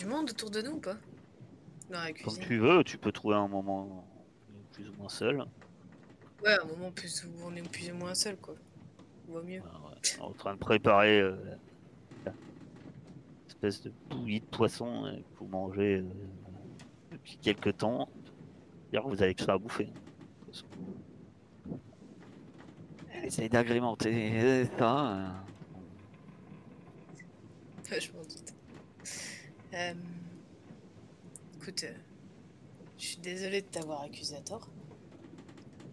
Du 0.00 0.06
monde 0.06 0.30
autour 0.30 0.48
de 0.50 0.62
nous 0.62 0.70
ou 0.76 0.80
pas 0.80 0.96
Dans 1.90 2.00
la 2.00 2.06
Comme 2.06 2.14
cuisine. 2.14 2.42
tu 2.44 2.56
veux, 2.56 2.82
tu 2.82 2.96
peux 2.96 3.12
trouver 3.12 3.34
un 3.36 3.48
moment 3.48 4.06
plus 4.72 4.88
ou 4.88 4.94
moins 4.94 5.10
seul. 5.10 5.44
Ouais, 6.42 6.54
à 6.54 6.62
un 6.62 6.64
moment 6.64 6.90
plus 6.90 7.22
où 7.26 7.28
on 7.44 7.54
est 7.54 7.68
plus 7.68 7.90
ou 7.90 7.96
moins 7.96 8.14
seul, 8.14 8.38
quoi. 8.38 8.54
Vaut 9.28 9.42
mieux. 9.42 9.60
Ah 9.70 9.78
ouais, 9.90 10.20
En 10.22 10.32
train 10.32 10.54
de 10.54 10.58
préparer 10.58 11.20
euh, 11.20 11.36
la 12.24 12.32
espèce 13.46 13.82
de 13.82 13.92
bouillie 14.08 14.40
de 14.40 14.46
poisson 14.46 15.04
euh, 15.04 15.16
que 15.18 15.38
vous 15.40 15.48
mangez 15.48 15.96
euh, 15.98 16.04
depuis 17.12 17.36
quelques 17.36 17.76
temps. 17.76 18.08
D'ailleurs, 18.90 19.06
vous 19.06 19.22
avez 19.22 19.34
que 19.34 19.44
ça 19.44 19.52
à 19.52 19.58
bouffer. 19.58 19.90
hein, 19.94 20.00
de 20.40 20.46
toute 20.46 20.54
façon. 20.54 20.66
Elle 23.12 23.24
essaye 23.26 23.50
d'agrémenter 23.50 24.30
euh, 24.40 24.64
ça. 24.78 25.12
euh. 25.14 25.28
je 28.00 28.12
m'en 28.12 28.22
doute. 28.22 28.49
Euh, 29.72 29.94
Écoute, 31.56 31.84
euh, 31.84 31.94
je 32.98 33.06
suis 33.06 33.18
désolée 33.18 33.62
de 33.62 33.66
t'avoir 33.66 34.02
accusé 34.02 34.34
à 34.34 34.40
tort. 34.40 34.68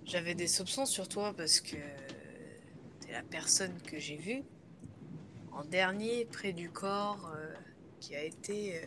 J'avais 0.06 0.34
des 0.34 0.48
soupçons 0.48 0.86
sur 0.86 1.08
toi 1.08 1.34
parce 1.36 1.60
que 1.60 1.76
t'es 3.02 3.12
la 3.12 3.22
personne 3.22 3.80
que 3.82 4.00
j'ai 4.00 4.16
vue 4.16 4.44
en 5.52 5.64
dernier 5.66 6.26
près 6.26 6.54
du 6.54 6.70
corps 6.72 7.32
euh, 7.36 7.54
qui 8.00 8.16
a 8.16 8.24
été 8.24 8.82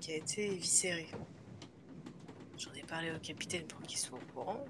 qui 0.00 0.12
a 0.12 0.16
été. 0.16 0.60
J'en 2.58 2.72
ai 2.74 2.82
parlé 2.82 3.12
au 3.12 3.20
capitaine 3.20 3.66
pour 3.66 3.80
qu'il 3.82 3.98
soit 3.98 4.18
au 4.18 4.32
courant. 4.34 4.64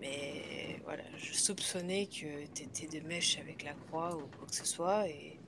Mais 0.00 0.80
voilà, 0.84 1.02
je 1.16 1.32
soupçonnais 1.32 2.06
que 2.06 2.46
t'étais 2.48 2.86
de 2.86 3.04
mèche 3.06 3.38
avec 3.38 3.64
la 3.64 3.72
croix 3.72 4.14
ou 4.16 4.26
quoi 4.36 4.46
que 4.46 4.54
ce 4.54 4.66
soit 4.66 5.08
et 5.08 5.39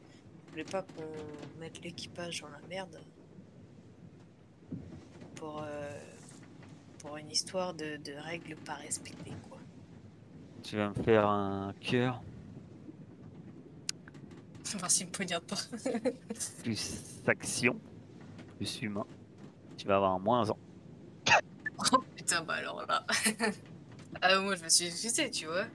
voulais 0.53 0.65
pas 0.65 0.83
qu'on 0.83 1.61
mette 1.61 1.83
l'équipage 1.83 2.43
dans 2.43 2.51
la 2.51 2.61
merde 2.69 3.01
pour, 5.35 5.63
euh, 5.63 5.91
pour 6.99 7.17
une 7.17 7.31
histoire 7.31 7.75
de, 7.75 7.97
de 7.97 8.13
règles 8.13 8.57
pas 8.57 8.75
respectées, 8.75 9.33
quoi. 9.49 9.59
Tu 10.63 10.77
vas 10.77 10.91
me 10.91 10.95
faire 10.95 11.27
un 11.27 11.75
cœur 11.81 12.23
Merci, 14.81 15.05
me 15.05 15.11
poignarde 15.11 15.45
pas. 15.45 15.57
plus 16.63 17.21
action, 17.27 17.79
plus 18.57 18.83
humain. 18.83 19.07
Tu 19.77 19.87
vas 19.87 19.97
avoir 19.97 20.13
un 20.13 20.19
moins 20.19 20.51
un. 20.51 20.55
oh 21.93 21.99
putain, 22.17 22.43
bah 22.43 22.55
alors 22.55 22.87
là. 22.87 23.05
ah, 24.23 24.39
moi 24.39 24.57
je 24.57 24.65
me 24.65 24.69
suis 24.69 24.87
excusée, 24.87 25.31
tu 25.31 25.47
vois. 25.47 25.67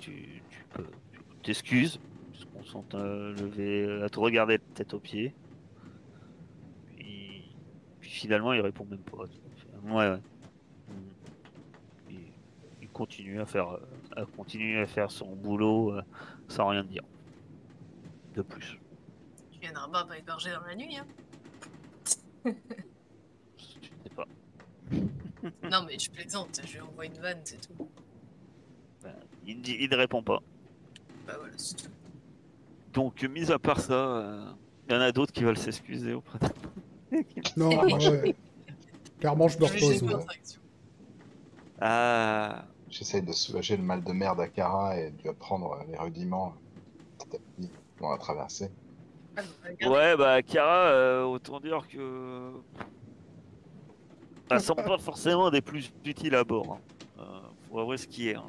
Tu, 0.00 0.42
tu 0.50 0.64
peux 0.70 0.84
tu 0.84 1.20
t'excuses, 1.42 1.98
te 2.68 2.72
concentres 2.72 2.96
à 2.96 3.02
lever, 3.04 4.02
à 4.02 4.08
te 4.08 4.18
regarder 4.20 4.58
de 4.58 4.62
tête 4.74 4.94
aux 4.94 5.00
pieds. 5.00 5.34
Puis, 6.96 7.54
puis 8.00 8.10
finalement, 8.10 8.52
il 8.52 8.60
répond 8.60 8.84
même 8.84 8.98
pas. 9.00 9.24
Ouais, 9.84 10.10
ouais. 10.10 10.16
Mm. 10.88 10.92
Il, 12.10 12.18
il 12.82 12.88
continue 12.88 13.40
à 13.40 13.46
faire, 13.46 13.70
euh, 13.70 13.80
à 14.16 14.24
continuer 14.24 14.80
à 14.80 14.86
faire 14.86 15.10
son 15.10 15.34
boulot 15.34 15.94
euh, 15.94 16.02
sans 16.48 16.68
rien 16.68 16.84
dire. 16.84 17.02
De 18.34 18.42
plus. 18.42 18.78
Tu 19.50 19.60
viens 19.60 19.72
d'un 19.72 19.88
barbe 19.88 20.10
à 20.12 20.18
égorger 20.18 20.50
dans 20.52 20.62
la 20.66 20.74
nuit, 20.74 20.96
hein. 20.96 21.06
Tu 23.56 23.90
sais 24.04 24.10
pas. 24.14 24.26
non, 25.70 25.84
mais 25.86 25.98
je 25.98 26.10
plaisante, 26.10 26.60
je 26.64 26.74
lui 26.74 26.80
envoie 26.80 27.06
une 27.06 27.18
vanne, 27.18 27.40
c'est 27.44 27.60
tout. 27.66 27.88
Il, 29.46 29.62
dit- 29.62 29.78
il 29.80 29.88
ne 29.88 29.96
répond 29.96 30.22
pas. 30.22 30.42
Bah 31.26 31.34
voilà, 31.38 31.54
c'est 31.56 31.74
tout. 31.74 31.90
Donc, 32.92 33.22
mis 33.24 33.50
à 33.52 33.58
part 33.58 33.80
ça, 33.80 33.92
euh, 33.92 34.44
il 34.88 34.94
y 34.94 34.96
en 34.96 35.00
a 35.00 35.12
d'autres 35.12 35.32
qui 35.32 35.44
veulent 35.44 35.58
s'excuser 35.58 36.14
auprès 36.14 36.38
de 36.38 36.46
Non, 37.56 37.68
ouais. 37.68 38.34
Clairement, 39.20 39.48
je 39.48 39.58
me 39.58 39.64
repose. 39.64 40.58
Ah, 41.80 42.64
J'essaye 42.90 43.22
de 43.22 43.32
soulager 43.32 43.76
le 43.76 43.82
mal 43.82 44.02
de 44.02 44.12
merde 44.12 44.40
à 44.40 44.48
Kara 44.48 44.96
et 44.98 45.10
de 45.10 45.22
lui 45.22 45.28
apprendre 45.28 45.78
les 45.90 45.98
rudiments 45.98 46.54
petit 47.18 47.36
à 47.36 47.38
petit 47.38 47.70
dans 48.00 48.10
la 48.10 48.18
traversée. 48.18 48.70
Ah. 49.36 49.42
Ouais, 49.88 50.16
bah 50.16 50.42
Kara, 50.42 50.86
euh, 50.90 51.24
autant 51.24 51.60
dire 51.60 51.86
que. 51.88 52.52
Ça 54.50 54.58
semble 54.60 54.84
pas 54.84 54.98
forcément 54.98 55.50
des 55.50 55.60
plus 55.60 55.92
utiles 56.04 56.34
à 56.34 56.42
bord. 56.42 56.72
Hein. 56.72 56.80
Euh, 57.20 57.40
faut 57.70 57.78
avouer 57.80 57.98
ce 57.98 58.06
qui 58.08 58.30
est. 58.30 58.34
hein. 58.36 58.46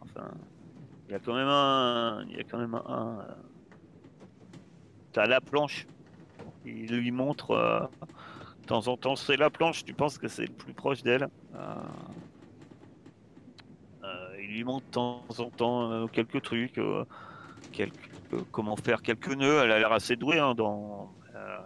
Enfin, 0.00 0.30
il 1.08 1.12
y 1.12 1.14
a 1.14 1.18
quand 1.18 1.34
même 1.34 1.48
un. 1.48 2.24
Il 2.28 2.36
y 2.36 2.40
a 2.40 2.44
quand 2.44 2.58
même 2.58 2.74
un. 2.74 3.20
euh, 3.20 3.34
T'as 5.12 5.26
la 5.26 5.40
planche. 5.40 5.86
Il 6.64 6.86
lui 6.94 7.10
montre. 7.10 7.52
euh, 7.52 7.80
De 8.62 8.66
temps 8.66 8.86
en 8.88 8.96
temps, 8.96 9.16
c'est 9.16 9.36
la 9.36 9.48
planche, 9.50 9.84
tu 9.84 9.94
penses 9.94 10.18
que 10.18 10.28
c'est 10.28 10.46
le 10.46 10.52
plus 10.52 10.74
proche 10.74 11.02
d'elle. 11.02 11.28
Euh, 11.54 11.74
il 14.40 14.48
lui 14.54 14.64
montre 14.64 14.86
de 14.86 14.90
temps 14.90 15.24
en 15.38 15.50
temps 15.50 16.06
quelques 16.08 16.42
trucs. 16.42 16.80
comment 18.52 18.76
faire 18.76 19.02
quelques 19.02 19.34
nœuds. 19.34 19.62
Elle 19.64 19.72
a 19.72 19.78
l'air 19.78 19.92
assez 19.92 20.16
douée. 20.16 20.38
Hein, 20.38 20.54
dans... 20.54 21.12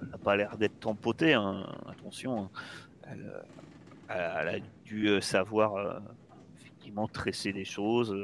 Elle 0.03 0.09
n'a 0.11 0.19
pas 0.19 0.37
l'air 0.37 0.57
d'être 0.57 0.87
empotée. 0.87 1.35
Hein, 1.35 1.67
attention. 1.89 2.45
hein. 2.45 2.51
Elle, 3.05 3.33
elle, 4.09 4.49
a 4.49 4.59
dû 4.85 5.21
savoir 5.21 6.01
effectivement 6.61 7.09
tresser 7.09 7.53
des 7.53 7.65
choses. 7.65 8.15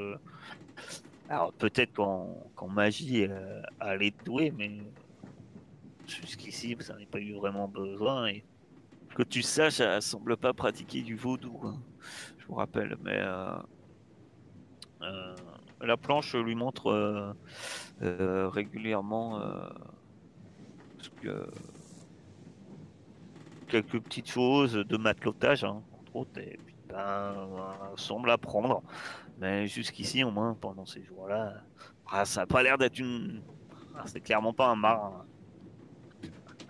Alors 1.28 1.52
peut-être 1.52 1.92
qu'en 1.92 2.68
magie, 2.68 3.26
euh, 3.28 3.62
elle 3.80 4.02
est 4.02 4.24
douée, 4.24 4.50
mais 4.56 4.78
jusqu'ici, 6.06 6.74
vous 6.74 6.92
n'en 6.92 7.04
pas 7.10 7.20
eu 7.20 7.34
vraiment 7.34 7.68
besoin. 7.68 8.28
Et 8.28 8.44
que 9.14 9.22
tu 9.22 9.42
saches, 9.42 9.80
elle 9.80 10.00
semble 10.00 10.36
pas 10.36 10.52
pratiquer 10.54 11.02
du 11.02 11.16
vaudou. 11.16 11.60
hein, 11.64 11.80
Je 12.38 12.46
vous 12.46 12.54
rappelle. 12.54 12.96
Mais 13.02 13.18
euh, 13.18 13.58
euh, 15.02 15.34
la 15.80 15.96
planche 15.96 16.34
lui 16.34 16.54
montre. 16.54 16.90
euh, 18.02 18.48
régulièrement 18.48 19.40
quelques 23.68 24.00
petites 24.00 24.30
choses 24.30 24.74
de 24.74 24.96
matelotage 24.96 25.64
hein, 25.64 25.82
entre 26.00 26.16
autres 26.16 26.38
et 26.40 26.58
puis 26.64 26.74
ben, 26.88 27.34
semble 27.96 28.30
apprendre 28.30 28.82
mais 29.38 29.66
jusqu'ici 29.66 30.24
au 30.24 30.30
moins 30.30 30.54
pendant 30.54 30.86
ces 30.86 31.02
jours 31.04 31.28
là 31.28 31.62
ça 32.24 32.42
a 32.42 32.46
pas 32.46 32.62
l'air 32.62 32.78
d'être 32.78 32.98
une 32.98 33.42
ah, 33.96 34.04
c'est 34.06 34.20
clairement 34.20 34.52
pas 34.52 34.68
un 34.68 34.76
marin 34.76 35.24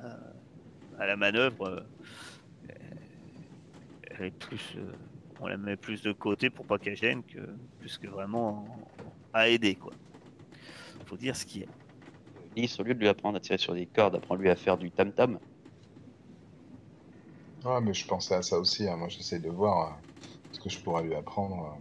Euh, 0.00 0.32
à 0.98 1.06
la 1.06 1.16
manœuvre 1.16 1.64
euh, 1.68 1.80
elle 4.10 4.26
est 4.26 4.30
plus 4.30 4.74
euh, 4.76 4.92
on 5.40 5.46
la 5.48 5.56
met 5.56 5.76
plus 5.76 6.02
de 6.02 6.12
côté 6.12 6.50
pour 6.50 6.64
pas 6.66 6.78
qu'elle 6.78 6.96
gêne 6.96 7.22
que 7.24 7.40
plus 7.80 7.98
que 7.98 8.06
vraiment 8.06 8.64
à 9.32 9.48
aider 9.48 9.74
quoi 9.74 9.92
faut 11.06 11.16
dire 11.16 11.34
ce 11.34 11.46
qui 11.46 11.62
est. 11.62 11.68
Lys, 12.54 12.78
au 12.78 12.82
lieu 12.82 12.92
de 12.94 13.00
lui 13.00 13.08
apprendre 13.08 13.38
à 13.38 13.40
tirer 13.40 13.56
sur 13.56 13.72
des 13.72 13.86
cordes, 13.86 14.14
apprends-lui 14.14 14.50
à 14.50 14.56
faire 14.56 14.76
du 14.76 14.90
tam-tam. 14.90 15.38
Ouais, 17.64 17.80
mais 17.80 17.94
je 17.94 18.06
pensais 18.06 18.34
à 18.34 18.42
ça 18.42 18.58
aussi. 18.58 18.86
hein. 18.86 18.96
Moi, 18.96 19.08
j'essaie 19.08 19.38
de 19.38 19.48
voir 19.48 19.98
ce 20.52 20.60
que 20.60 20.68
je 20.68 20.78
pourrais 20.80 21.02
lui 21.04 21.14
apprendre. 21.14 21.78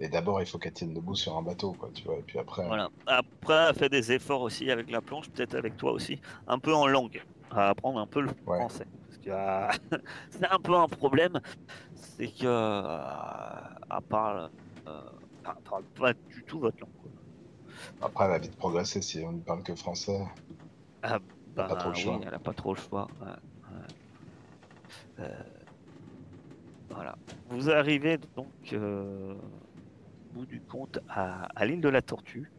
Et 0.00 0.08
d'abord, 0.08 0.40
il 0.40 0.46
faut 0.48 0.58
qu'elle 0.58 0.72
tienne 0.72 0.92
debout 0.94 1.14
sur 1.14 1.36
un 1.36 1.42
bateau, 1.42 1.74
quoi, 1.74 1.92
tu 1.92 2.08
vois. 2.08 2.18
Et 2.18 2.22
puis 2.24 2.40
après, 2.40 2.64
Voilà. 2.66 2.88
Après, 3.06 3.54
elle 3.70 3.74
fait 3.74 3.88
des 3.88 4.12
efforts 4.12 4.42
aussi 4.42 4.70
avec 4.70 4.90
la 4.90 5.02
planche, 5.02 5.28
peut-être 5.30 5.54
avec 5.54 5.76
toi 5.76 5.92
aussi, 5.92 6.20
un 6.46 6.58
peu 6.58 6.74
en 6.74 6.86
langue, 6.86 7.22
à 7.50 7.70
apprendre 7.70 7.98
un 7.98 8.06
peu 8.06 8.20
le 8.20 8.30
Ouais. 8.46 8.58
français. 8.58 8.84
Parce 9.08 9.18
que 9.18 9.30
euh, 9.30 9.68
c'est 10.30 10.46
un 10.50 10.58
peu 10.60 10.74
un 10.76 10.86
problème, 10.88 11.40
c'est 11.94 12.32
que 12.32 12.46
euh, 12.46 13.60
elle 13.90 13.98
parle, 14.08 14.50
euh, 14.88 15.10
elle 15.44 15.52
parle 15.64 15.84
pas 15.94 16.12
du 16.14 16.44
tout 16.46 16.60
votre 16.60 16.78
langue. 16.80 16.92
quoi. 16.98 17.12
après, 18.00 18.24
elle 18.24 18.30
va 18.32 18.38
vite 18.38 18.56
progresser 18.56 19.00
si 19.00 19.20
on 19.24 19.32
ne 19.32 19.40
parle 19.42 19.62
que 19.62 19.74
français. 19.74 20.20
Ah, 21.02 21.18
Elle 21.56 21.62
a 21.62 21.64
pas 21.64 21.76
bah, 21.76 21.76
trop 21.76 21.90
le 21.90 21.94
choix. 21.94 22.18
oui, 22.18 22.22
elle 22.26 22.34
a 22.34 22.40
pas 22.40 22.54
trop 22.54 22.74
le 22.74 22.80
choix. 22.80 23.10
Euh, 25.18 25.42
voilà. 26.90 27.16
Vous 27.48 27.70
arrivez 27.70 28.18
donc 28.36 28.54
euh, 28.72 29.34
bout 30.32 30.46
du 30.46 30.60
compte 30.60 30.98
à, 31.08 31.48
l'île 31.64 31.80
de 31.80 31.88
la 31.88 32.02
Tortue. 32.02 32.50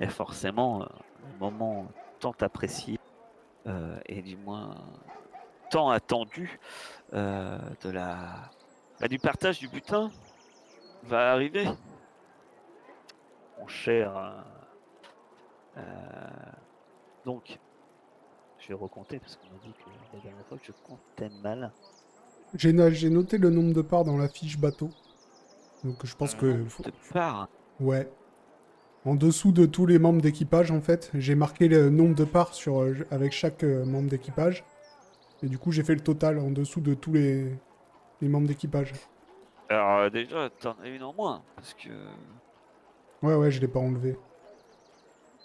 Et 0.00 0.08
forcément, 0.08 0.82
euh, 0.82 0.86
un 1.34 1.38
moment 1.38 1.88
tant 2.18 2.34
apprécié 2.40 2.98
euh, 3.66 3.98
et 4.06 4.22
du 4.22 4.36
moins 4.36 4.76
tant 5.70 5.90
attendu 5.90 6.58
euh, 7.12 7.58
de 7.82 7.90
la 7.90 8.50
bah, 9.00 9.08
du 9.08 9.18
partage 9.18 9.58
du 9.58 9.68
butin 9.68 10.10
va 11.04 11.32
arriver. 11.32 11.66
Mon 13.58 13.66
cher. 13.68 14.44
donc, 17.24 17.58
je 18.58 18.68
vais 18.68 18.74
recompter 18.74 19.18
parce 19.18 19.36
qu'on 19.36 19.50
m'a 19.50 19.58
dit 19.62 19.72
que 19.72 20.16
la 20.16 20.22
dernière 20.22 20.46
fois 20.46 20.58
que 20.58 20.64
je 20.64 20.72
comptais 20.72 21.30
mal. 21.42 21.72
J'ai 22.54 22.72
noté 23.10 23.38
le 23.38 23.50
nombre 23.50 23.72
de 23.72 23.82
parts 23.82 24.04
dans 24.04 24.16
la 24.16 24.28
fiche 24.28 24.58
bateau. 24.58 24.90
Donc 25.84 26.04
je 26.04 26.14
pense 26.16 26.34
que. 26.34 26.46
Euh, 26.46 26.64
faut- 26.66 26.82
de 26.82 26.92
part, 27.12 27.48
Ouais. 27.80 28.10
En 29.04 29.16
dessous 29.16 29.50
de 29.50 29.66
tous 29.66 29.84
les 29.86 29.98
membres 29.98 30.20
d'équipage, 30.22 30.70
en 30.70 30.80
fait, 30.80 31.10
j'ai 31.14 31.34
marqué 31.34 31.66
le 31.66 31.90
nombre 31.90 32.14
de 32.14 32.24
parts 32.24 32.54
sur, 32.54 32.80
euh, 32.82 32.94
avec 33.10 33.32
chaque 33.32 33.64
euh, 33.64 33.84
membre 33.84 34.08
d'équipage. 34.08 34.64
Et 35.42 35.48
du 35.48 35.58
coup, 35.58 35.72
j'ai 35.72 35.82
fait 35.82 35.94
le 35.96 36.02
total 36.02 36.38
en 36.38 36.52
dessous 36.52 36.80
de 36.80 36.94
tous 36.94 37.12
les, 37.12 37.58
les 38.20 38.28
membres 38.28 38.46
d'équipage. 38.46 38.92
Alors 39.68 40.08
déjà, 40.10 40.50
t'en 40.50 40.76
as 40.84 40.88
une 40.88 41.02
en 41.02 41.12
moins, 41.12 41.42
parce 41.56 41.74
que 41.74 41.88
Ouais, 43.22 43.34
ouais, 43.34 43.50
je 43.50 43.60
l'ai 43.60 43.68
pas 43.68 43.80
enlevé. 43.80 44.16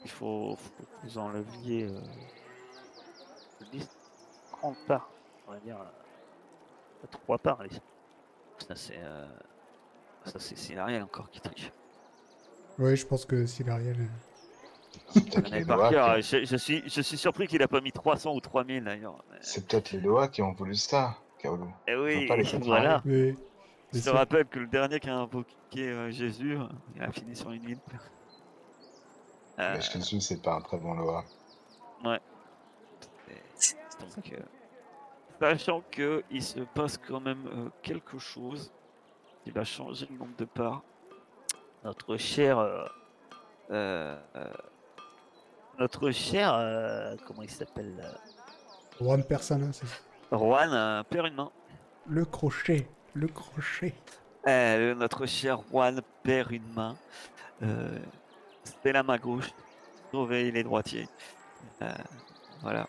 il 0.04 0.10
faut, 0.12 0.56
faut 0.56 0.69
que 0.83 1.07
vous 1.07 1.18
enleviez 1.18 1.86
euh, 1.86 2.00
10, 3.72 3.90
30 4.51 4.78
parts, 4.88 5.10
on 5.48 5.51
va 5.54 5.60
dire, 5.60 5.78
euh, 5.80 7.07
3 7.10 7.38
parts. 7.40 7.62
allez. 7.62 7.72
Ça 8.68 8.75
c'est, 8.75 9.00
euh, 9.00 9.25
ça 10.27 10.39
c'est 10.39 10.57
Silariel 10.57 11.03
encore 11.03 11.29
qui 11.29 11.41
triche. 11.41 11.71
Ouais, 12.79 12.95
je 12.95 13.06
pense 13.06 13.25
que 13.25 13.45
Silariel. 13.45 13.97
euh, 14.00 14.06
C'est 15.09 15.19
Je 15.19 15.25
peut-être 15.25 15.44
connais 15.45 15.59
les 15.59 15.65
par 15.65 15.77
Loa 15.77 15.89
cœur, 15.89 16.15
qui... 16.18 16.45
je, 16.45 16.56
suis, 16.57 16.83
je 16.88 17.01
suis 17.01 17.18
surpris 17.18 17.47
qu'il 17.47 17.62
a 17.63 17.68
pas 17.68 17.81
mis 17.81 17.91
300 17.91 18.33
ou 18.35 18.39
3000 18.39 18.83
d'ailleurs. 18.83 19.24
mais- 19.31 19.38
C'est 19.41 19.68
peut-être 19.68 19.91
les 19.91 20.00
Loa 20.00 20.27
qui 20.27 20.41
ont 20.41 20.51
voulu 20.53 20.75
ça, 20.75 21.18
Kaolu. 21.39 21.63
Eh 21.88 21.95
oui, 21.95 22.29
voilà. 22.62 23.01
Mais. 23.06 23.35
Je 23.94 24.01
te 24.01 24.09
rappelle 24.09 24.45
que 24.45 24.59
le 24.59 24.68
dernier 24.68 25.00
qui 25.00 25.09
a 25.09 25.15
invoqué 25.15 25.89
euh, 25.89 26.12
Jésus, 26.12 26.57
euh, 26.57 26.65
il 26.95 27.01
a 27.01 27.12
fini 27.12 27.35
sur 27.35 27.51
une 27.51 27.63
île. 27.69 27.80
Euh, 29.59 29.73
Mais 29.75 29.81
suis, 29.81 30.21
c'est 30.21 30.41
pas 30.41 30.56
un 30.56 30.62
très 30.62 30.77
bon 30.77 30.94
Loa. 30.94 31.23
donc, 32.03 32.19
euh, 34.33 34.39
sachant 35.39 35.81
que 35.89 36.23
il 36.30 36.44
se 36.44 36.59
passe 36.59 36.97
quand 36.97 37.21
même 37.21 37.47
euh, 37.47 37.69
quelque 37.81 38.19
chose 38.19 38.71
qui 39.47 39.53
va 39.53 39.63
changer 39.63 40.05
le 40.11 40.17
nombre 40.17 40.35
de 40.38 40.44
parts. 40.44 40.83
Notre 41.85 42.17
cher, 42.17 42.59
euh, 42.59 42.85
euh, 43.71 44.19
euh, 44.35 44.51
notre 45.79 46.11
cher, 46.11 46.53
euh, 46.53 47.15
comment 47.25 47.44
il 47.44 47.49
s'appelle, 47.49 47.95
Juan 48.99 49.23
Persana, 49.23 49.71
c'est 49.71 49.85
ça. 49.85 49.95
Juan 50.33 51.03
perd 51.09 51.27
une 51.27 51.35
main. 51.35 51.51
Le 52.07 52.25
crochet. 52.25 52.89
Le 53.13 53.29
crochet. 53.29 53.95
Notre 54.45 55.25
cher 55.25 55.61
Juan 55.71 56.01
perd 56.23 56.51
une 56.51 56.73
main. 56.73 56.97
C'est 57.61 58.91
la 58.91 59.03
main 59.03 59.17
gauche. 59.17 59.49
Surveille 60.11 60.51
les 60.51 60.63
droitiers. 60.63 61.07
Euh, 61.81 61.94
voilà. 62.61 62.85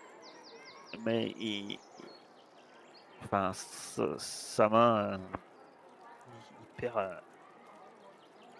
Mais 1.04 1.34
il. 1.38 1.78
Enfin, 3.22 3.52
sa 4.18 4.68
main. 4.68 5.20
Euh, 6.84 6.90
perd. 6.92 6.96
euh, 6.98 7.20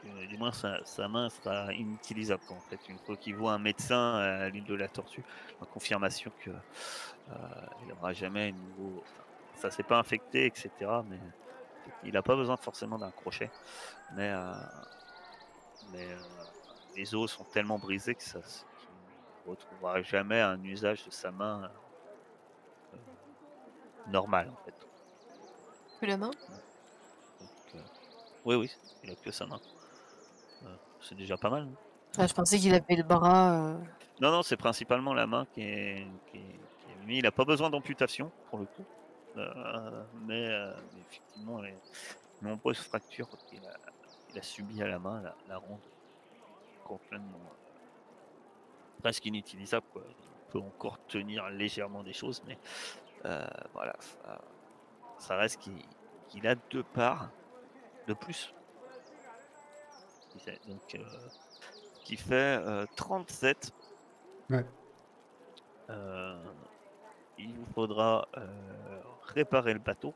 euh, 0.07 0.27
du 0.27 0.39
moins, 0.39 0.53
sa, 0.53 0.85
sa 0.85 1.09
main 1.09 1.29
sera 1.29 1.73
inutilisable 1.73 2.43
en 2.51 2.61
fait. 2.61 2.89
Une 2.89 2.99
fois 2.99 3.17
qu'il 3.17 3.35
voit 3.37 3.53
un 3.53 3.59
médecin 3.59 4.15
à 4.17 4.49
l'île 4.49 4.65
de 4.65 4.75
la 4.75 4.89
tortue, 4.89 5.25
la 5.61 5.67
confirmation 5.67 6.33
que 6.41 6.51
euh, 6.51 7.35
il 7.83 7.89
n'aura 7.89 8.13
jamais 8.13 8.51
une 8.51 8.63
nouveau. 8.63 9.03
enfin, 9.03 9.23
ça 9.55 9.71
s'est 9.71 9.83
pas 9.83 9.99
infecté, 9.99 10.47
etc. 10.47 10.71
Mais 11.09 11.19
il 12.05 12.13
n'a 12.13 12.23
pas 12.23 12.37
besoin 12.37 12.57
forcément 12.57 12.99
d'un 12.99 13.11
crochet, 13.11 13.51
mais, 14.15 14.31
euh, 14.31 14.53
mais 15.93 16.07
euh, 16.07 16.19
les 16.97 17.15
os 17.15 17.31
sont 17.33 17.45
tellement 17.45 17.79
brisés 17.79 18.15
que 18.15 18.23
ça 18.23 18.39
ne 18.39 19.51
retrouvera 19.51 20.03
jamais 20.03 20.41
un 20.41 20.63
usage 20.63 21.05
de 21.05 21.11
sa 21.11 21.31
main 21.31 21.65
euh, 21.65 21.69
euh, 22.95 22.99
normal 24.13 24.51
en 24.53 24.65
fait. 24.65 24.75
Que 26.01 26.07
la 26.07 26.17
main? 26.17 26.31
Euh, 26.51 26.57
oui, 28.45 28.55
oui, 28.57 28.71
il 29.05 29.11
a 29.11 29.15
que 29.15 29.31
sa 29.31 29.47
main. 29.47 29.61
Euh, 30.65 30.75
c'est 31.01 31.15
déjà 31.17 31.37
pas 31.37 31.51
mal. 31.51 31.69
ah, 32.19 32.27
Je 32.27 32.33
pensais 32.35 32.59
qu'il 32.59 32.75
avait 32.75 32.97
le 32.97 33.03
bras. 33.03 33.53
euh, 33.53 33.79
Non, 34.21 34.31
non, 34.31 34.43
c'est 34.43 34.57
principalement 34.57 35.15
la 35.15 35.27
main 35.27 35.47
qui 35.55 35.63
est, 35.63 36.07
qui 36.31 36.39
est, 36.39 36.41
qui 36.41 36.93
est 36.93 37.07
mise. 37.07 37.19
Il 37.19 37.23
n'a 37.23 37.33
pas 37.33 37.45
besoin 37.45 37.71
d'amputation 37.71 38.31
pour 38.51 38.59
le 38.59 38.65
coup. 38.67 38.85
Euh, 39.37 40.05
mais, 40.27 40.49
mais 40.95 41.01
effectivement, 41.09 41.61
les 41.63 41.75
nombreuses 42.43 42.79
fractures 42.79 43.29
qu'il 43.47 43.61
a, 43.67 44.39
a 44.39 44.43
subies 44.43 44.83
à 44.83 44.89
la 44.89 44.99
main 44.99 45.21
la, 45.23 45.35
la 45.49 45.59
rendent 45.59 45.79
complètement 46.85 47.39
presque 49.01 49.27
inutilisable. 49.27 49.87
Quoi. 49.93 50.03
Il 50.09 50.53
peut 50.53 50.59
encore 50.59 50.99
tenir 51.07 51.49
légèrement 51.51 52.03
des 52.03 52.13
choses, 52.15 52.43
mais 52.47 52.59
voilà, 53.75 53.95
ça, 54.01 54.41
ça 55.19 55.37
reste 55.37 55.61
qu'il 55.61 55.75
qu'il 56.29 56.47
a 56.47 56.55
deux 56.71 56.83
parts 56.83 57.31
de 58.09 58.15
plus. 58.15 58.53
Donc, 60.67 60.95
euh, 60.95 60.99
qui 62.05 62.17
fait 62.17 62.35
euh, 62.35 62.87
37 62.97 63.73
Ouais. 64.51 64.65
euh, 65.91 66.43
il 67.39 67.53
vous 67.55 67.67
faudra 67.75 68.27
euh, 68.37 68.47
réparer 69.35 69.75
le 69.75 69.79
bateau 69.79 70.15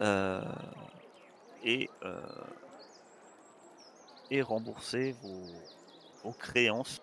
euh, 0.00 0.40
et, 1.64 1.90
euh, 2.04 2.20
et 4.30 4.40
rembourser 4.40 5.16
vos, 5.22 5.42
vos 6.22 6.32
créances. 6.32 7.00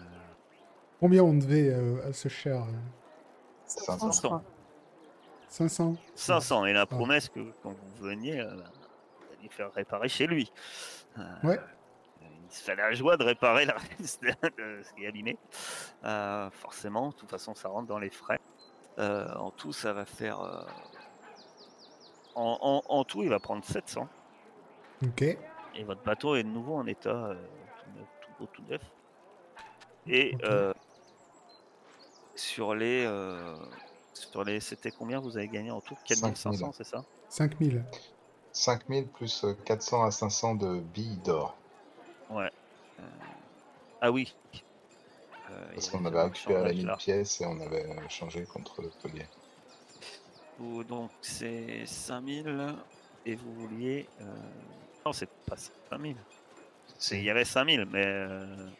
Euh, 0.00 0.02
Combien 1.00 1.22
on 1.22 1.34
devait 1.34 1.70
euh, 1.70 2.06
à 2.08 2.12
ce 2.12 2.28
cher 2.28 2.62
euh, 2.62 2.72
500. 3.66 4.12
je 4.12 4.20
crois. 4.20 4.42
500 5.48 5.96
500 6.14 6.66
et 6.66 6.72
la 6.74 6.84
promesse 6.86 7.28
que 7.30 7.40
quand 7.62 7.70
vous 7.72 8.04
veniez, 8.04 8.40
alliez 9.38 9.48
faire 9.48 9.72
réparer 9.72 10.08
chez 10.08 10.26
lui. 10.26 10.50
Euh, 11.18 11.22
Ouais. 11.42 11.60
Fait 12.48 12.76
la 12.76 12.92
joie 12.94 13.16
de 13.16 13.24
réparer 13.24 13.66
le 13.66 13.72
reste 13.98 14.22
de 14.22 14.82
ce 14.82 14.92
qui 14.94 15.04
est 15.04 15.08
abîmé. 15.08 15.36
Euh, 16.04 16.48
forcément, 16.50 17.08
de 17.08 17.14
toute 17.14 17.28
façon, 17.30 17.54
ça 17.56 17.68
rentre 17.68 17.88
dans 17.88 17.98
les 17.98 18.08
frais. 18.10 18.38
Euh, 18.98 19.34
en 19.34 19.50
tout, 19.50 19.72
ça 19.72 19.92
va 19.92 20.04
faire. 20.06 20.40
euh, 20.40 20.62
en, 22.36 22.58
en- 22.60 22.82
en 22.94 23.04
tout, 23.04 23.22
il 23.24 23.28
va 23.30 23.40
prendre 23.40 23.64
700. 23.64 24.08
Ok. 25.04 25.22
Et 25.22 25.84
votre 25.84 26.02
bateau 26.02 26.36
est 26.36 26.44
de 26.44 26.48
nouveau 26.48 26.76
en 26.76 26.86
état 26.86 27.34
tout, 27.82 27.90
neuf, 27.98 28.06
tout 28.22 28.30
beau, 28.38 28.46
tout 28.52 28.62
neuf. 28.70 28.82
Et 30.06 30.36
sur 32.34 32.74
les. 32.74 33.06
sur 34.14 34.44
les. 34.44 34.60
C'était 34.60 34.90
combien 34.92 35.18
vous 35.20 35.36
avez 35.36 35.48
gagné 35.48 35.70
en 35.70 35.80
tout? 35.80 35.96
4500, 36.06 36.52
5000. 36.52 36.70
c'est 36.74 36.84
ça? 36.84 37.04
5000. 37.28 37.84
5000 38.56 39.06
plus 39.08 39.44
euh, 39.44 39.52
400 39.66 40.02
à 40.04 40.10
500 40.10 40.54
de 40.54 40.80
billes 40.80 41.18
d'or. 41.18 41.58
Ouais. 42.28 42.50
Euh, 43.00 43.02
Ah 44.00 44.10
oui. 44.10 44.34
Euh, 45.50 45.74
Parce 45.74 45.90
qu'on 45.90 46.04
avait 46.04 46.22
récupéré 46.22 46.62
la 46.64 46.64
chantage 46.64 46.74
1000 46.74 46.86
là. 46.86 46.98
pièces 46.98 47.40
et 47.40 47.46
on 47.46 47.60
avait 47.60 47.86
euh, 47.86 48.08
changé 48.08 48.44
contre 48.46 48.82
le 48.82 48.90
collier. 49.02 49.26
Donc 50.88 51.10
c'est 51.20 51.84
5000 51.86 52.74
et 53.24 53.34
vous 53.36 53.54
vouliez. 53.54 54.08
euh, 54.20 54.24
Non, 55.04 55.12
c'est 55.12 55.28
pas 55.46 55.56
5000. 55.56 56.24
C'est- 56.98 57.18
Il 57.18 57.24
y 57.24 57.30
avait 57.30 57.44
5000, 57.44 57.84
mais. 57.86 58.04
euh, 58.06 58.70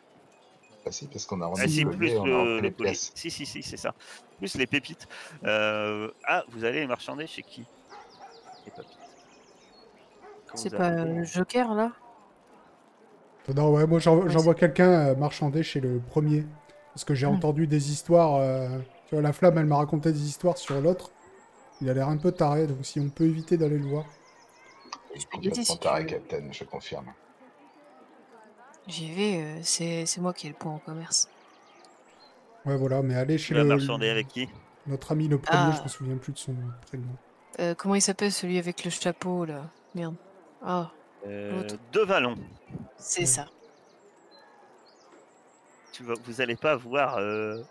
Bah 0.85 0.91
si, 0.93 1.07
parce 1.09 1.27
qu'on 1.27 1.43
a 1.43 1.47
Ah, 1.59 1.67
remis 1.67 1.69
si, 1.69 1.85
le 1.85 1.91
plus 1.91 2.11
collier, 2.11 2.19
on 2.19 2.33
a 2.33 2.45
le, 2.45 2.61
le 2.61 2.69
les 2.69 2.71
pièces. 2.71 3.13
Si, 3.15 3.31
si, 3.31 3.47
si, 3.47 3.63
c'est 3.63 3.77
ça. 3.77 3.95
Plus 4.39 4.55
les 4.57 4.67
pépites. 4.67 5.07
Euh, 5.45 6.11
Ah, 6.25 6.45
vous 6.49 6.65
allez 6.65 6.81
les 6.81 6.87
marchander 6.87 7.27
chez 7.27 7.43
qui? 7.43 7.71
Les 8.67 8.73
pépites. 8.73 8.96
C'est 10.55 10.71
pas 10.71 10.91
le 10.91 11.23
Joker 11.25 11.73
là? 11.75 11.93
Non, 13.55 13.73
ouais, 13.73 13.87
moi 13.87 13.99
j'envoie 14.01 14.55
quelqu'un 14.55 14.91
euh, 15.11 15.15
marchander 15.17 15.63
chez 15.63 15.81
le 15.81 16.01
premier. 16.03 16.47
Parce 16.95 17.05
que 17.05 17.15
j'ai 17.15 17.27
Hmm. 17.27 17.35
entendu 17.37 17.67
des 17.67 17.93
histoires. 17.93 18.37
euh, 18.37 18.81
Tu 19.07 19.15
vois, 19.15 19.23
la 19.23 19.33
flamme, 19.33 19.57
elle 19.59 19.67
m'a 19.67 19.77
raconté 19.77 20.13
des 20.13 20.27
histoires 20.29 20.59
sur 20.59 20.81
l'autre. 20.81 21.15
Il 21.81 21.89
a 21.91 21.95
l'air 21.95 22.09
un 22.09 22.19
peu 22.19 22.33
taré, 22.33 22.67
donc 22.69 22.85
si 22.87 23.01
on 23.01 23.11
peut 23.11 23.27
éviter 23.27 23.59
d'aller 23.59 23.79
le 23.79 23.87
voir. 23.87 24.07
Spaghetti, 25.19 25.65
Complètement 25.65 25.65
si 25.65 25.79
tu 25.81 25.89
taré. 25.89 26.07
Captain, 26.07 26.53
je 26.53 26.65
confirme. 26.65 27.13
J'y 28.89 29.13
vais, 29.13 29.43
euh, 29.43 29.61
c'est 29.63 30.07
c'est 30.07 30.21
moi 30.21 30.33
qui 30.33 30.47
ai 30.47 30.51
le 30.51 30.57
point 30.57 30.73
en 30.73 30.79
commerce. 30.79 31.29
Ouais, 32.67 32.77
voilà, 32.77 33.03
mais 33.03 33.15
allez 33.15 33.39
Tu 33.45 33.55
chez 33.55 33.55
vas 33.55 33.65
le, 33.65 33.65
marchander 33.65 34.11
avec 34.11 34.29
qui? 34.29 34.49
notre 34.87 35.13
ami 35.13 35.29
le 35.29 35.41
premier, 35.41 35.73
Ah. 35.73 35.79
je 35.79 35.85
me 35.85 35.89
souviens 35.89 36.19
plus 36.19 36.33
de 36.33 36.39
son 36.39 36.57
prénom. 36.81 37.19
Euh, 37.61 37.75
comment 37.75 37.95
il 37.95 38.01
s'appelle 38.03 38.33
celui 38.33 38.59
avec 38.59 38.85
le 38.85 38.91
chapeau 38.91 39.45
là? 39.45 39.71
Merde. 39.95 40.17
Ah, 40.67 40.91
euh. 41.27 41.63
De 41.93 42.01
Vallon. 42.01 42.35
c'est 42.99 43.21
Ouais. 43.21 43.27
ça. 43.27 43.47
Tu 45.93 46.03
vas, 46.03 46.15
vous 46.25 46.41
allez 46.41 46.57
pas 46.57 46.77
voir 46.77 47.17
euh, 47.19 47.63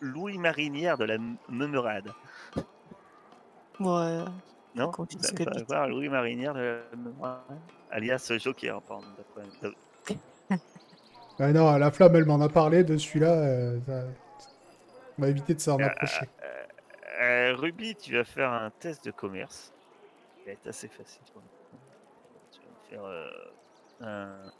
Louis 0.00 0.38
Marinière 0.38 0.96
de 0.98 1.04
la 1.04 1.16
Memerade. 1.48 2.12
Euh, 3.80 4.24
Non? 4.76 4.92
Vous 4.96 5.06
allez 5.36 5.44
pas 5.44 5.62
voir 5.66 5.88
Louis 5.88 6.08
Marinière 6.08 6.54
de 6.54 6.60
la 6.92 6.96
Memerade. 6.96 7.40
Alias 7.90 8.30
Joker, 8.38 8.80
pardon. 8.82 9.06
Ah 11.40 11.52
non, 11.52 11.76
la 11.78 11.90
flamme, 11.90 12.14
elle 12.14 12.26
m'en 12.26 12.40
a 12.40 12.48
parlé 12.48 12.84
de 12.84 12.96
celui-là. 12.96 13.32
euh, 13.32 13.80
ça- 13.84 14.04
On 15.18 15.22
va 15.22 15.28
éviter 15.28 15.52
de 15.54 15.58
s'en 15.60 15.76
approcher. 15.80 16.28
Euh, 17.20 17.54
Ruby, 17.56 17.96
tu 17.96 18.12
vas 18.16 18.22
faire 18.22 18.52
un 18.52 18.70
test 18.70 19.04
de 19.04 19.10
commerce. 19.10 19.72
Il 20.38 20.46
va 20.46 20.52
être 20.52 20.66
assez 20.68 20.86
facile. 20.86 21.22
pour 21.32 21.42
le 21.42 21.48
coup. 21.48 21.76
Tu 22.52 22.60
vas 22.60 22.66
me 22.66 22.72
faire 22.72 22.72
euh, 22.72 22.82
un 24.00 24.50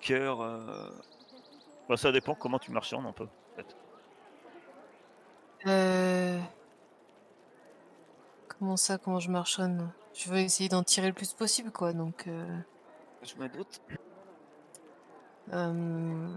cœur. 0.00 0.40
euh, 0.40 0.90
bah, 1.88 1.96
ça 1.96 2.12
dépend 2.12 2.34
comment 2.34 2.58
tu 2.58 2.70
marchandes 2.72 3.06
un 3.06 3.12
peu. 3.12 3.24
en 3.24 3.56
fait. 3.56 3.76
Euh... 5.66 6.40
Comment 8.48 8.76
ça, 8.76 8.98
comment 8.98 9.20
je 9.20 9.30
marchonne 9.30 9.90
Je 10.14 10.30
veux 10.30 10.38
essayer 10.38 10.68
d'en 10.68 10.82
tirer 10.82 11.08
le 11.08 11.12
plus 11.12 11.32
possible, 11.32 11.70
quoi. 11.72 11.92
Donc, 11.92 12.26
euh... 12.28 12.58
Je 13.22 13.34
me 13.36 13.48
doute. 13.48 13.80
euh, 15.52 16.28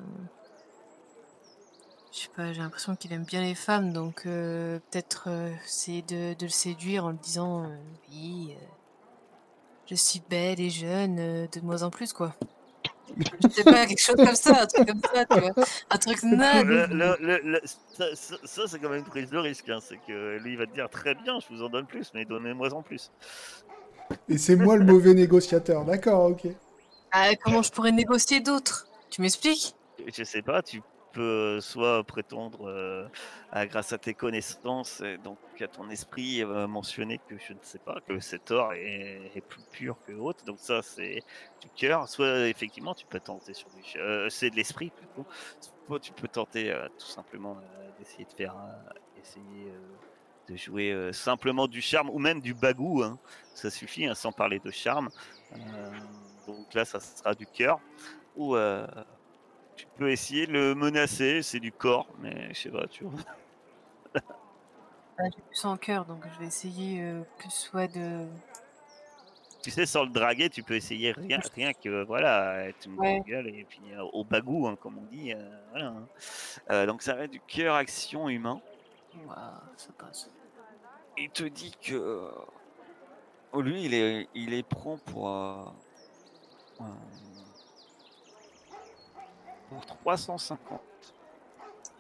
je 2.12 2.20
sais 2.20 2.30
pas, 2.30 2.54
j'ai 2.54 2.62
l'impression 2.62 2.96
qu'il 2.96 3.12
aime 3.14 3.26
bien 3.26 3.42
les 3.42 3.56
femmes, 3.56 3.92
donc 3.92 4.24
euh, 4.26 4.80
peut-être 4.92 5.26
euh, 5.30 5.52
essayer 5.66 6.02
de, 6.04 6.34
de 6.34 6.46
le 6.46 6.50
séduire 6.50 7.06
en 7.06 7.10
lui 7.12 7.18
disant 7.18 7.64
euh, 7.66 7.76
oui, 8.10 8.56
euh, 8.56 8.66
je 9.90 9.96
suis 9.96 10.22
belle 10.30 10.60
et 10.60 10.70
jeune, 10.70 11.18
euh, 11.20 11.48
de 11.48 11.62
moins 11.62 11.84
en 11.84 11.90
plus, 11.90 12.14
quoi. 12.14 12.36
Je 13.44 13.48
sais 13.50 13.64
pas, 13.64 13.86
quelque 13.86 14.02
chose 14.02 14.16
comme 14.16 14.36
ça, 14.36 14.64
un 14.64 14.66
truc 14.66 14.88
comme 14.88 15.02
ça, 15.14 15.26
tu 15.26 15.40
vois. 15.40 15.66
Un 15.90 15.98
truc 15.98 16.24
nade. 16.24 16.66
Le- 16.68 16.88
le- 16.88 17.18
le- 17.22 17.42
le- 17.44 17.62
ça, 17.64 18.06
ça- 18.16 18.36
ça, 18.44 18.62
c'est 18.68 18.80
quand 18.80 18.90
même 18.90 19.00
une 19.00 19.06
prise 19.06 19.30
de 19.30 19.38
risque. 19.38 19.70
hein, 19.70 19.80
C'est 19.82 20.00
que 20.08 20.38
lui, 20.40 20.54
il 20.54 20.58
va 20.58 20.66
te 20.66 20.74
dire 20.74 20.90
très 20.90 21.14
bien, 21.16 21.40
je 21.40 21.54
vous 21.56 21.64
en 21.64 21.70
donne 21.70 21.86
plus, 21.86 22.12
mais 22.14 22.26
donnez-moi 22.26 22.74
en 22.74 22.82
plus. 22.82 23.12
Et 24.28 24.38
c'est 24.38 24.56
moi 24.56 24.76
le 24.76 24.86
mauvais 24.86 25.14
négociateur. 25.14 25.86
D'accord, 25.86 26.26
ok. 26.32 26.48
Ah, 27.12 27.30
comment 27.42 27.62
je 27.62 27.72
pourrais 27.72 27.92
négocier 27.92 28.40
d'autres? 28.42 28.88
Tu 29.10 29.22
m'expliques? 29.22 29.76
Je 30.14 30.24
sais 30.24 30.42
pas, 30.42 30.62
tu 30.62 30.82
soit 31.62 32.04
prétendre, 32.04 32.70
euh, 32.70 33.08
grâce 33.66 33.94
à 33.94 33.98
tes 33.98 34.14
connaissances, 34.14 35.02
donc 35.24 35.38
à 35.60 35.68
ton 35.68 35.90
esprit, 35.90 36.44
euh, 36.44 36.68
mentionner 36.68 37.20
que 37.30 37.38
je 37.38 37.54
ne 37.54 37.60
sais 37.62 37.80
pas, 37.80 38.00
que 38.08 38.20
cet 38.20 38.52
or 38.52 38.74
est, 38.74 39.42
plus 39.48 39.64
pur 39.72 39.98
que 40.06 40.14
autre. 40.14 40.44
Donc 40.46 40.58
ça, 40.60 40.82
c'est 40.82 41.24
du 41.62 41.70
cœur. 41.76 42.08
Soit 42.10 42.48
effectivement, 42.48 42.94
tu 42.94 43.06
peux 43.06 43.20
tenter 43.20 43.54
sur 43.54 43.70
du, 43.70 44.00
euh, 44.00 44.30
c'est 44.30 44.50
de 44.50 44.56
l'esprit 44.56 44.92
plutôt. 44.92 45.26
Tu 46.00 46.12
peux 46.14 46.28
tenter 46.28 46.76
tout 46.98 47.06
simplement 47.06 47.58
d'essayer 48.00 48.26
de 48.26 48.34
faire, 48.34 48.56
essayer 49.22 49.72
de 50.50 50.56
jouer 50.56 51.10
simplement 51.14 51.68
du 51.68 51.82
charme 51.82 52.10
ou 52.10 52.18
même 52.18 52.42
du 52.42 52.54
bagou. 52.54 53.04
hein. 53.04 53.20
Ça 53.54 53.70
suffit, 53.70 54.08
hein, 54.08 54.16
sans 54.16 54.32
parler 54.32 54.60
de 54.60 54.72
charme. 54.72 55.10
Donc 56.48 56.74
là, 56.74 56.86
ça 56.86 57.00
sera 57.00 57.36
du 57.36 57.46
cœur. 57.46 57.80
Ou 58.36 58.56
tu 59.76 59.86
peux 59.98 60.12
essayer 60.12 60.48
de 60.48 60.52
le 60.54 60.76
menacer, 60.76 61.42
c'est 61.44 61.60
du 61.60 61.72
corps, 61.72 62.08
mais 62.20 62.54
je 62.54 62.60
sais 62.62 62.70
pas, 62.72 62.88
tu 62.88 63.04
vois. 63.06 63.20
Ah, 65.18 65.24
J'ai 65.36 65.42
plus 65.44 65.66
en 65.66 65.78
cœur, 65.78 66.06
donc 66.06 66.24
je 66.34 66.40
vais 66.40 66.46
essayer 66.48 67.02
euh, 67.02 67.22
plus 67.38 67.50
soit 67.52 67.88
de. 67.88 68.28
Tu 69.64 69.72
sais, 69.72 69.86
sans 69.86 70.04
le 70.04 70.10
draguer, 70.12 70.50
tu 70.50 70.62
peux 70.62 70.76
essayer 70.76 71.12
rien, 71.14 71.40
rien 71.56 71.74
que 71.74 72.04
voilà, 72.04 72.68
être 72.68 72.86
une 72.86 72.98
Ouais. 72.98 73.22
gueule 73.26 73.48
et 73.48 73.66
puis 73.66 73.82
euh, 73.94 74.04
au 74.14 74.24
bagou, 74.24 74.68
hein, 74.68 74.76
comme 74.76 74.98
on 74.98 75.06
dit. 75.06 75.34
euh, 75.34 75.50
voilà, 75.72 75.88
hein. 75.88 76.08
Euh, 76.70 76.86
donc 76.86 77.02
ça 77.02 77.16
va 77.16 77.24
être 77.24 77.32
du 77.32 77.40
cœur 77.42 77.76
action 77.76 78.30
humain. 78.30 78.62
Ouah, 79.26 79.64
ça 79.78 79.92
passe. 79.98 80.30
Il 81.18 81.30
te 81.32 81.44
dit 81.46 81.74
que 81.82 81.96
euh, 81.96 83.62
lui, 83.62 83.86
il 83.86 83.94
est, 83.94 84.28
il 84.36 84.54
est 84.54 84.64
prompt 84.68 84.98
pour 85.06 85.30
euh, 85.30 85.66
euh, 86.82 86.84
pour 89.70 89.86
350. 89.86 90.82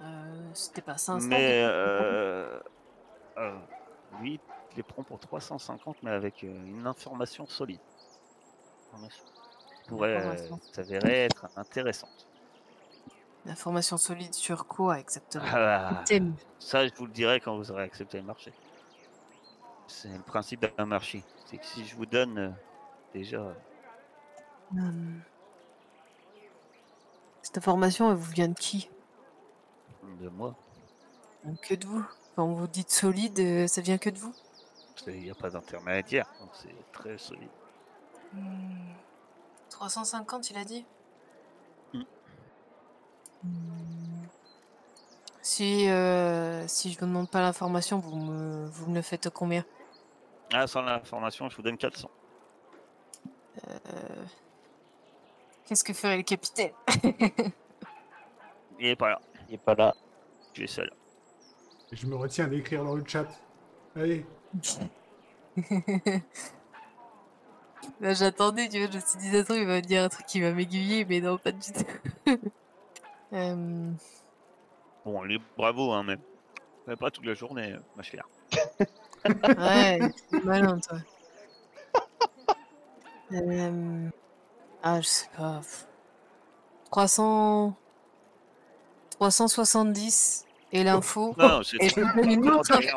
Euh, 0.01 0.49
C'était 0.53 0.81
pas 0.81 0.97
500 0.97 1.27
Mais 1.27 1.63
euh, 1.63 2.59
euh, 3.37 3.57
lui, 4.19 4.39
il 4.73 4.79
est 4.79 4.83
prompt 4.83 5.03
pour 5.03 5.19
350, 5.19 6.03
mais 6.03 6.11
avec 6.11 6.43
euh, 6.43 6.47
une 6.65 6.85
information 6.85 7.45
solide. 7.45 7.79
Information 8.87 9.23
qui 9.75 9.89
pourrait 9.89 10.25
euh, 10.25 10.55
s'avérer 10.73 11.25
être 11.25 11.47
intéressante. 11.55 12.27
L'information 13.45 13.97
solide 13.97 14.33
sur 14.33 14.65
quoi 14.65 14.99
exactement? 14.99 15.45
Ah, 15.47 16.03
ça, 16.59 16.87
je 16.87 16.93
vous 16.95 17.05
le 17.05 17.11
dirai 17.11 17.39
quand 17.39 17.55
vous 17.55 17.71
aurez 17.71 17.83
accepté 17.83 18.17
le 18.17 18.23
marché. 18.23 18.51
C'est 19.87 20.09
le 20.09 20.23
principe 20.23 20.65
d'un 20.77 20.85
marché. 20.87 21.23
C'est 21.45 21.57
que 21.57 21.65
si 21.65 21.85
je 21.85 21.95
vous 21.95 22.07
donne 22.07 22.55
déjà 23.13 23.53
Hum. 24.75 25.21
Cette 27.55 27.63
information, 27.63 28.11
elle 28.11 28.17
vous 28.17 28.31
vient 28.31 28.49
de 28.49 28.53
qui? 28.53 28.89
De 30.19 30.27
moi, 30.27 30.53
Donc, 31.45 31.57
Que 31.61 31.75
de 31.75 31.87
vous 31.87 32.03
Quand 32.35 32.47
vous 32.47 32.67
dites 32.67 32.91
solide, 32.91 33.39
euh, 33.39 33.65
ça 33.67 33.79
vient 33.79 33.97
que 33.97 34.09
de 34.09 34.17
vous? 34.17 34.33
Il 35.07 35.21
n'y 35.21 35.29
a 35.29 35.35
pas 35.35 35.49
d'intermédiaire, 35.49 36.29
donc 36.41 36.49
c'est 36.51 36.75
très 36.91 37.17
solide. 37.17 37.47
Hmm. 38.33 38.91
350, 39.69 40.49
il 40.49 40.57
a 40.57 40.65
dit? 40.65 40.85
Hmm. 41.93 42.03
Hmm. 43.45 44.27
Si, 45.41 45.89
euh, 45.89 46.67
si 46.67 46.91
je 46.91 46.99
vous 46.99 47.05
demande 47.05 47.29
pas 47.29 47.39
l'information, 47.39 47.99
vous 47.99 48.17
me, 48.17 48.65
vous 48.65 48.89
me 48.89 48.95
le 48.95 49.01
faites 49.01 49.29
combien? 49.29 49.63
Ah, 50.51 50.67
sans 50.67 50.81
l'information, 50.81 51.47
je 51.47 51.55
vous 51.55 51.61
donne 51.61 51.77
400. 51.77 52.09
Euh, 53.65 54.25
Qu'est-ce 55.65 55.83
que 55.83 55.93
ferait 55.93 56.17
le 56.17 56.23
capitaine 56.23 56.71
Il 58.79 58.87
est 58.87 58.95
pas 58.95 59.09
là, 59.09 59.21
Il 59.49 59.55
est 59.55 59.57
pas 59.57 59.73
là. 59.75 59.93
tu 60.53 60.63
es 60.63 60.67
seul. 60.67 60.91
Je 61.91 62.05
me 62.07 62.15
retiens 62.15 62.47
d'écrire 62.47 62.83
dans 62.83 62.95
le 62.95 63.03
chat. 63.05 63.27
Allez. 63.95 64.25
Là, 68.01 68.13
j'attendais, 68.13 68.67
tu 68.67 68.79
vois, 68.79 68.89
je 68.91 68.95
me 68.97 69.01
suis 69.01 69.19
dit, 69.19 69.43
trouve, 69.43 69.57
il 69.57 69.67
va 69.67 69.75
me 69.75 69.81
dire 69.81 70.03
un 70.03 70.09
truc 70.09 70.25
qui 70.25 70.41
va 70.41 70.51
m'aiguiller, 70.51 71.05
mais 71.05 71.21
non, 71.21 71.37
pas 71.37 71.51
du 71.51 71.71
tout. 71.71 71.85
Euh, 73.33 73.91
Bon, 75.03 75.23
les 75.23 75.39
bravo, 75.57 75.91
hein, 75.91 76.03
mais, 76.03 76.15
mais 76.87 76.95
pas 76.95 77.09
toute 77.11 77.25
la 77.25 77.33
journée, 77.33 77.75
ma 77.97 78.03
chère. 78.03 78.29
ouais, 79.57 79.99
c'est 80.29 80.43
malin, 80.43 80.79
toi. 80.79 80.99
Euh, 83.33 84.09
Ah, 84.87 85.01
je 85.01 85.07
sais 85.07 85.29
pas. 85.35 85.61
300... 86.91 87.73
370 89.09 90.45
et 90.73 90.83
l'info. 90.83 91.33
Non, 91.37 91.61
c'est 91.63 91.77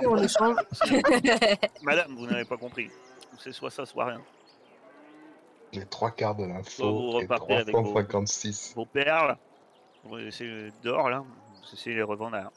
en 0.07 0.17
échange. 0.23 0.57
Madame, 1.83 2.15
vous 2.17 2.27
n'avez 2.27 2.45
pas 2.45 2.57
compris. 2.57 2.91
C'est 3.39 3.53
soit 3.53 3.71
ça, 3.71 3.87
soit 3.87 4.05
rien. 4.07 4.21
Les 5.73 5.87
trois 5.87 6.11
quarts 6.11 6.35
de 6.35 6.45
Soit 6.69 6.87
vous 6.91 6.99
l'info 7.13 7.21
et 7.21 7.23
repartez 7.23 7.55
avec 7.55 7.75
vos- 7.75 7.83
356. 7.83 8.73
Vos 8.75 8.85
perles, 8.87 9.37
vous 10.05 10.19
essayez 10.19 10.73
d'or, 10.83 11.09
là, 11.09 11.21
vous 11.21 11.73
essayez 11.75 11.97
les 11.97 12.03
revendre 12.03 12.37
à... 12.37 12.51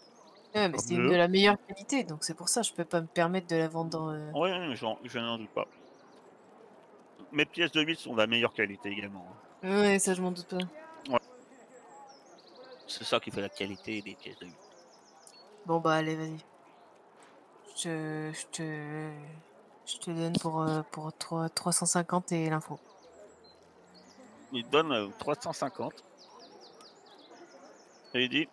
Ouais, 0.55 0.67
mais 0.67 0.77
c'est 0.79 0.95
une 0.95 1.09
de 1.09 1.15
la 1.15 1.29
meilleure 1.29 1.55
qualité, 1.65 2.03
donc 2.03 2.25
c'est 2.25 2.33
pour 2.33 2.49
ça 2.49 2.61
je 2.61 2.73
peux 2.73 2.83
pas 2.83 2.99
me 2.99 3.07
permettre 3.07 3.47
de 3.47 3.55
la 3.55 3.69
vendre 3.69 3.89
dans. 3.89 4.09
euh, 4.09 4.31
Oui, 4.35 4.49
j'en- 4.75 4.97
je 5.05 5.17
n'en 5.17 5.37
doute 5.37 5.49
pas. 5.51 5.65
Mes 7.31 7.45
pièces 7.45 7.71
de 7.71 7.81
8 7.81 7.97
sont 7.99 8.13
de 8.13 8.17
la 8.17 8.27
meilleure 8.27 8.53
qualité 8.53 8.89
également. 8.89 9.25
hein. 9.63 9.69
Ouais, 9.81 9.99
ça 9.99 10.13
je 10.13 10.21
m'en 10.21 10.31
doute 10.31 10.47
pas. 10.47 11.19
C'est 12.87 13.05
ça 13.05 13.19
qui 13.21 13.31
fait 13.31 13.41
la 13.41 13.49
qualité 13.49 14.01
des 14.01 14.15
pièces 14.15 14.37
de 14.39 14.45
8. 14.47 14.55
Bon 15.65 15.79
bah 15.79 15.93
allez, 15.93 16.15
vas-y. 16.15 16.37
Je, 17.77 18.31
je 18.33 18.45
te. 18.51 19.11
Je 19.85 19.97
te 19.97 20.11
donne 20.11 20.33
pour, 20.33 20.61
euh, 20.61 20.81
pour 20.91 21.11
3, 21.13 21.49
350 21.49 22.31
et 22.33 22.49
l'info. 22.49 22.79
Il 24.51 24.63
te 24.65 24.69
donne 24.69 24.91
euh, 24.91 25.07
350. 25.19 26.03
Et 28.13 28.23
il 28.25 28.29
dit 28.29 28.47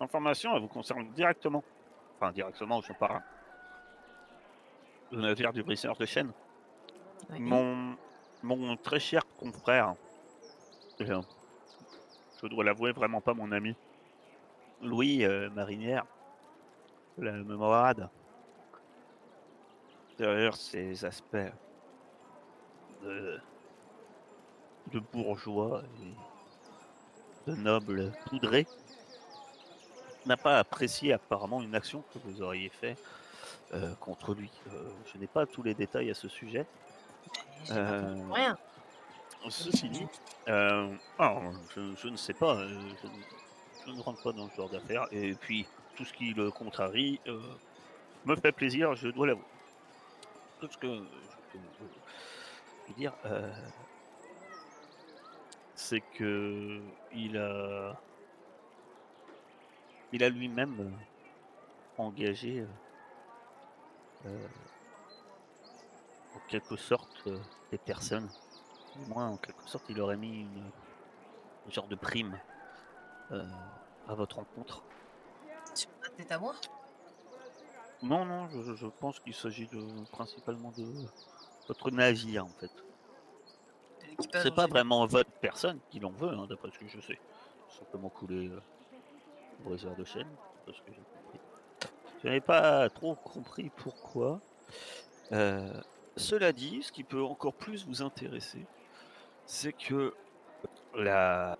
L'information, 0.00 0.54
elle 0.54 0.62
vous 0.62 0.68
concerne 0.68 1.10
directement. 1.12 1.62
Enfin, 2.16 2.32
directement, 2.32 2.80
je 2.80 2.92
parle. 2.92 3.20
Le 5.10 5.20
navire 5.20 5.52
du 5.52 5.62
briseur 5.62 5.96
de 5.96 6.06
chaîne. 6.06 6.32
Mon, 8.42 8.76
très 8.76 9.00
cher 9.00 9.22
confrère, 9.38 9.94
euh, 11.00 11.22
je 12.42 12.46
dois 12.46 12.64
l'avouer, 12.64 12.92
vraiment 12.92 13.20
pas 13.20 13.34
mon 13.34 13.52
ami, 13.52 13.74
Louis 14.82 15.24
euh, 15.24 15.48
Marinière, 15.50 16.04
la 17.16 17.32
mémorade, 17.32 18.08
derrière 20.18 20.54
ces 20.56 21.04
aspects 21.04 21.36
de, 23.02 23.40
bourgeois 25.12 25.82
et 27.46 27.50
de 27.50 27.56
nobles 27.56 28.12
poudrés, 28.26 28.66
n'a 30.26 30.36
pas 30.36 30.58
apprécié 30.58 31.12
apparemment 31.12 31.62
une 31.62 31.74
action 31.74 32.02
que 32.12 32.18
vous 32.18 32.42
auriez 32.42 32.68
fait 32.68 32.96
euh, 33.74 33.94
contre 33.96 34.34
lui. 34.34 34.50
Euh, 34.72 34.88
je 35.12 35.18
n'ai 35.18 35.26
pas 35.26 35.46
tous 35.46 35.62
les 35.62 35.74
détails 35.74 36.10
à 36.10 36.14
ce 36.14 36.28
sujet. 36.28 36.66
Euh, 37.70 38.16
Rien. 38.30 38.56
Ceci 39.48 39.88
dit, 39.90 40.06
euh, 40.48 40.94
alors, 41.18 41.42
je, 41.74 41.94
je 41.96 42.08
ne 42.08 42.16
sais 42.16 42.32
pas, 42.32 42.56
euh, 42.56 42.68
je, 43.02 43.06
ne- 43.08 43.12
je 43.86 43.90
ne 43.92 44.00
rentre 44.02 44.22
pas 44.22 44.32
dans 44.32 44.48
ce 44.48 44.56
genre 44.56 44.70
d'affaires, 44.70 45.06
et 45.12 45.34
puis 45.34 45.66
tout 45.96 46.04
ce 46.04 46.12
qui 46.14 46.32
le 46.32 46.50
contrarie 46.50 47.20
me 48.24 48.36
fait 48.36 48.52
plaisir, 48.52 48.94
je 48.94 49.08
dois 49.08 49.26
l'avouer. 49.26 49.44
Tout 50.60 50.68
ce 50.70 50.78
que 50.78 50.86
je 50.96 51.02
peux 52.86 52.94
dire, 52.96 53.12
c'est 55.74 56.00
que 56.00 56.80
il 57.14 57.36
a, 57.36 58.00
il 60.12 60.24
a 60.24 60.28
lui-même 60.30 60.90
engagé, 61.98 62.64
en 64.24 64.28
quelque 66.48 66.76
sorte, 66.76 67.28
des 67.70 67.78
personnes. 67.78 68.28
Du 68.96 69.06
moins, 69.06 69.28
en 69.28 69.36
quelque 69.36 69.68
sorte, 69.68 69.84
il 69.88 70.00
aurait 70.00 70.16
mis 70.16 70.42
une, 70.42 70.70
un 71.66 71.70
genre 71.70 71.88
de 71.88 71.96
prime 71.96 72.38
euh, 73.32 73.44
à 74.08 74.14
votre 74.14 74.36
rencontre. 74.36 74.82
Tête 76.16 76.30
à 76.30 76.38
moi? 76.38 76.54
Non, 78.02 78.24
non, 78.24 78.48
je, 78.50 78.74
je 78.74 78.86
pense 78.86 79.18
qu'il 79.18 79.34
s'agit 79.34 79.66
de, 79.66 80.04
principalement 80.12 80.70
de 80.76 80.84
votre 81.66 81.90
navire, 81.90 82.44
en 82.44 82.50
fait. 82.50 82.70
C'est 84.42 84.54
pas 84.54 84.68
vraiment 84.68 85.06
votre 85.06 85.32
personne 85.40 85.80
qui 85.90 85.98
l'en 85.98 86.12
veut, 86.12 86.28
hein, 86.28 86.46
d'après 86.48 86.70
ce 86.70 86.78
que 86.78 86.86
je 86.86 87.00
sais. 87.00 87.18
Simplement 87.78 88.10
couler 88.10 88.48
euh, 88.48 88.60
au 89.64 89.70
réservoir 89.70 89.98
de 89.98 90.04
chaîne, 90.04 90.28
parce 90.66 90.78
que 90.82 90.92
j'ai 90.92 91.02
compris. 91.16 91.40
Je 92.22 92.28
n'avais 92.28 92.40
pas 92.40 92.88
trop 92.90 93.16
compris 93.16 93.70
pourquoi. 93.70 94.40
Euh, 95.32 95.80
cela 96.16 96.52
dit, 96.52 96.82
ce 96.82 96.92
qui 96.92 97.04
peut 97.04 97.22
encore 97.22 97.54
plus 97.54 97.86
vous 97.86 98.02
intéresser, 98.02 98.64
c'est 99.46 99.72
que 99.72 100.14
la... 100.94 101.58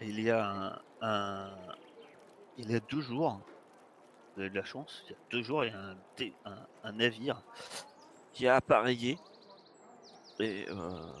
il 0.00 0.20
y 0.20 0.30
a 0.30 0.80
un, 1.00 1.50
il 2.56 2.70
y 2.70 2.74
a 2.74 2.80
deux 2.80 3.00
jours, 3.00 3.40
vous 4.34 4.42
avez 4.42 4.50
de 4.50 4.56
la 4.56 4.64
chance, 4.64 5.04
il 5.06 5.12
y 5.12 5.14
a 5.14 5.18
deux 5.30 5.42
jours, 5.42 5.64
il 5.64 5.72
y 5.72 6.32
a 6.44 6.64
un 6.84 6.92
navire 6.92 7.40
qui 8.32 8.46
a 8.46 8.56
appareillé 8.56 9.18
et 10.40 10.66
euh, 10.68 11.12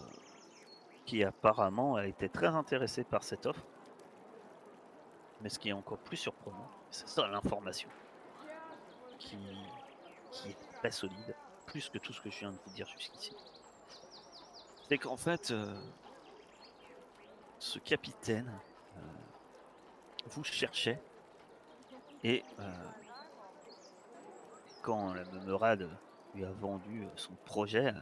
qui 1.04 1.24
apparemment 1.24 1.96
a 1.96 2.06
été 2.06 2.28
très 2.28 2.48
intéressé 2.48 3.04
par 3.04 3.22
cette 3.22 3.46
offre. 3.46 3.64
Mais 5.40 5.48
ce 5.48 5.58
qui 5.58 5.68
est 5.68 5.72
encore 5.72 5.98
plus 5.98 6.16
surprenant, 6.16 6.68
c'est 6.90 7.08
ça 7.08 7.26
l'information 7.28 7.88
qui, 9.18 9.36
qui 10.30 10.50
est 10.50 10.56
très 10.74 10.90
solide, 10.90 11.34
plus 11.68 11.90
que 11.90 11.98
tout 11.98 12.14
ce 12.14 12.20
que 12.22 12.30
je 12.30 12.38
viens 12.38 12.50
de 12.50 12.56
vous 12.64 12.72
dire 12.72 12.88
jusqu'ici. 12.88 13.36
C'est 14.88 14.96
qu'en 14.96 15.18
fait, 15.18 15.50
euh, 15.50 15.78
ce 17.58 17.78
capitaine 17.78 18.50
euh, 18.96 19.00
vous 20.30 20.44
cherchait 20.44 21.00
et 22.24 22.42
euh, 22.58 22.72
quand 24.80 25.12
la 25.12 25.24
Memerade 25.26 25.90
lui 26.34 26.44
a 26.44 26.50
vendu 26.52 27.06
son 27.16 27.34
projet, 27.44 27.92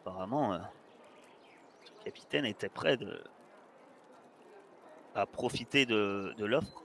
apparemment, 0.00 0.58
ce 1.84 2.04
capitaine 2.04 2.44
était 2.44 2.68
prêt 2.68 2.98
à 5.14 5.26
profiter 5.26 5.86
de, 5.86 6.34
de 6.36 6.44
l'offre, 6.44 6.82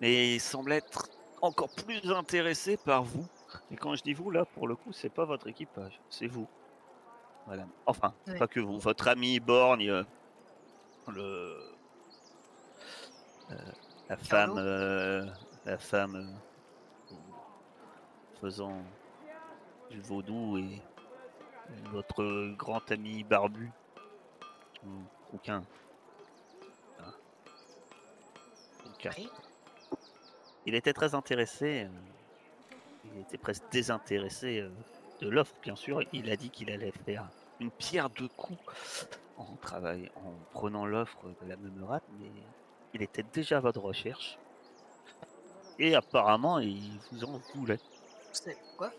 mais 0.00 0.34
il 0.34 0.40
semble 0.40 0.72
être 0.72 1.08
encore 1.42 1.70
plus 1.70 2.10
intéressé 2.10 2.78
par 2.78 3.04
vous. 3.04 3.26
Et 3.70 3.76
quand 3.76 3.94
je 3.94 4.02
dis 4.02 4.14
vous, 4.14 4.30
là, 4.30 4.44
pour 4.44 4.68
le 4.68 4.76
coup, 4.76 4.92
c'est 4.92 5.10
pas 5.10 5.24
votre 5.24 5.46
équipage, 5.48 6.00
c'est 6.10 6.26
vous. 6.26 6.48
Voilà. 7.46 7.66
Enfin, 7.86 8.14
Ouais. 8.28 8.38
pas 8.38 8.46
que 8.46 8.60
vous, 8.60 8.78
votre 8.78 9.08
ami 9.08 9.40
Borgne, 9.40 9.90
euh, 9.90 10.04
le, 11.08 11.56
euh, 13.50 13.56
la 14.08 14.16
femme, 14.16 14.58
euh, 14.58 15.26
la 15.64 15.78
femme 15.78 16.16
euh, 17.10 17.14
faisant 18.40 18.82
du 19.90 20.00
vaudou 20.00 20.58
et 20.58 20.80
votre 21.90 22.54
grand 22.56 22.90
ami 22.90 23.24
barbu, 23.24 23.70
ou 24.84 24.88
aucun. 25.34 25.64
Oui. 29.04 29.28
il 30.64 30.76
était 30.76 30.92
très 30.92 31.14
intéressé, 31.16 31.84
euh, 31.84 32.11
il 33.04 33.20
était 33.20 33.38
presque 33.38 33.64
désintéressé 33.70 34.60
euh, 34.60 34.70
de 35.20 35.28
l'offre, 35.28 35.54
bien 35.62 35.76
sûr. 35.76 36.02
Il 36.12 36.30
a 36.30 36.36
dit 36.36 36.50
qu'il 36.50 36.70
allait 36.70 36.92
faire 37.04 37.28
une 37.60 37.70
pierre 37.70 38.10
deux 38.10 38.28
coups 38.28 38.58
en 39.36 39.56
travail, 39.56 40.10
en 40.16 40.32
prenant 40.52 40.86
l'offre 40.86 41.24
de 41.42 41.48
la 41.48 41.56
Memerate, 41.56 42.04
mais 42.18 42.30
il 42.94 43.02
était 43.02 43.24
déjà 43.32 43.58
à 43.58 43.60
votre 43.60 43.80
recherche. 43.80 44.38
Et 45.78 45.94
apparemment, 45.94 46.58
il 46.58 46.98
vous 47.10 47.24
en 47.24 47.40
voulait. 47.54 47.78
C'est 48.32 48.58
quoi? 48.76 48.92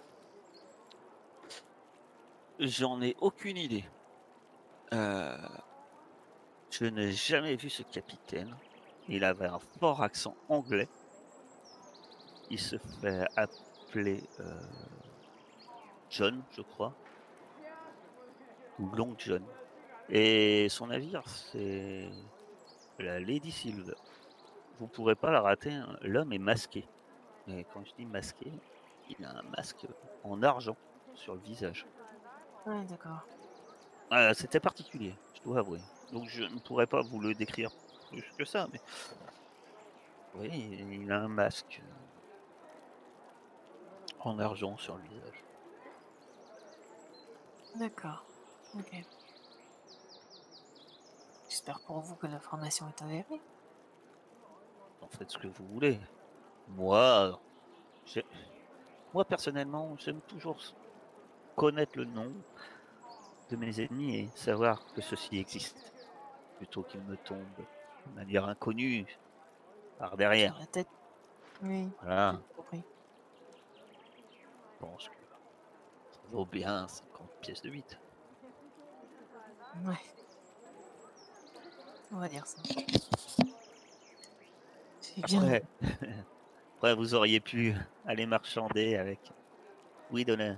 J'en 2.60 3.02
ai 3.02 3.16
aucune 3.20 3.58
idée. 3.58 3.86
Euh, 4.94 5.38
je 6.70 6.86
n'ai 6.86 7.12
jamais 7.12 7.56
vu 7.56 7.70
ce 7.70 7.84
capitaine. 7.84 8.56
Il 9.08 9.24
avait 9.24 9.48
un 9.48 9.60
fort 9.80 10.02
accent 10.02 10.36
anglais. 10.50 10.88
Il 12.50 12.60
se 12.60 12.78
fait 12.78 13.26
appeler 13.36 13.73
euh, 14.00 14.60
John, 16.10 16.42
je 16.52 16.62
crois. 16.62 16.94
Ou 18.80 18.90
Long 18.96 19.16
John. 19.18 19.44
Et 20.10 20.68
son 20.70 20.88
navire, 20.88 21.24
c'est 21.28 22.10
la 23.00 23.20
Lady 23.20 23.52
Silver. 23.52 23.96
Vous 24.80 24.88
pourrez 24.88 25.16
pas 25.16 25.32
la 25.32 25.42
rater, 25.42 25.72
hein. 25.72 25.98
l'homme 26.02 26.34
est 26.34 26.40
masqué. 26.40 26.86
Et 27.48 27.66
quand 27.74 27.84
je 27.86 27.92
dis 27.98 28.06
masqué, 28.06 28.52
il 29.10 29.26
a 29.26 29.30
un 29.30 29.44
masque 29.44 29.86
en 30.24 30.42
argent 30.44 30.76
sur 31.14 31.36
le 31.36 31.42
visage. 31.42 31.86
Ouais, 32.66 32.84
d'accord. 32.86 33.26
Ah, 34.10 34.34
C'était 34.34 34.60
particulier, 34.60 35.14
je 35.36 35.42
dois 35.42 35.60
avouer. 35.60 35.80
Donc 36.12 36.28
je 36.28 36.44
ne 36.44 36.60
pourrais 36.60 36.88
pas 36.88 37.02
vous 37.02 37.20
le 37.20 37.34
décrire 37.34 37.72
plus 38.10 38.24
que 38.38 38.46
ça, 38.46 38.68
mais 38.72 38.80
oui, 40.36 40.50
il 40.92 41.12
a 41.12 41.22
un 41.22 41.28
masque 41.28 41.82
en 44.28 44.40
argent 44.40 44.78
sur 44.78 44.96
le 44.98 45.04
visage. 45.04 45.44
D'accord. 47.76 48.24
Ok. 48.76 49.04
J'espère 51.50 51.80
pour 51.82 52.00
vous 52.00 52.16
que 52.16 52.28
l'information 52.28 52.88
est 52.88 53.02
avérée. 53.04 53.42
En 55.02 55.08
faites 55.08 55.32
ce 55.32 55.38
que 55.38 55.48
vous 55.48 55.66
voulez. 55.68 56.00
Moi, 56.70 57.40
moi 59.14 59.26
personnellement, 59.26 59.96
j'aime 59.98 60.22
toujours 60.22 60.58
connaître 61.56 61.98
le 61.98 62.06
nom 62.06 62.32
de 63.50 63.56
mes 63.56 63.82
ennemis 63.82 64.16
et 64.16 64.30
savoir 64.36 64.86
que 64.94 65.02
ceci 65.02 65.38
existe, 65.38 65.94
plutôt 66.58 66.84
qu'ils 66.84 67.02
me 67.02 67.18
tombent 67.18 67.40
de 68.08 68.16
manière 68.16 68.48
inconnue 68.48 69.06
par 70.00 70.18
derrière. 70.18 70.54
Sur 70.54 70.62
la 70.62 70.68
tête. 70.68 70.88
Oui, 71.62 71.90
Voilà. 72.02 72.40
Pense 74.84 75.08
que 75.08 75.16
ça 76.12 76.20
vaut 76.32 76.46
bien 76.46 76.88
50 76.88 77.30
pièces 77.42 77.62
de 77.62 77.70
8. 77.70 77.98
Ouais. 79.86 79.94
On 82.12 82.18
va 82.18 82.28
dire 82.28 82.46
ça. 82.46 82.62
C'est 85.00 85.26
bien. 85.26 85.42
Après, 85.42 85.64
après, 86.78 86.96
vous 86.96 87.16
auriez 87.16 87.40
pu 87.40 87.74
aller 88.06 88.26
marchander 88.26 88.98
avec 88.98 89.20
Louis 90.12 90.26
de 90.26 90.56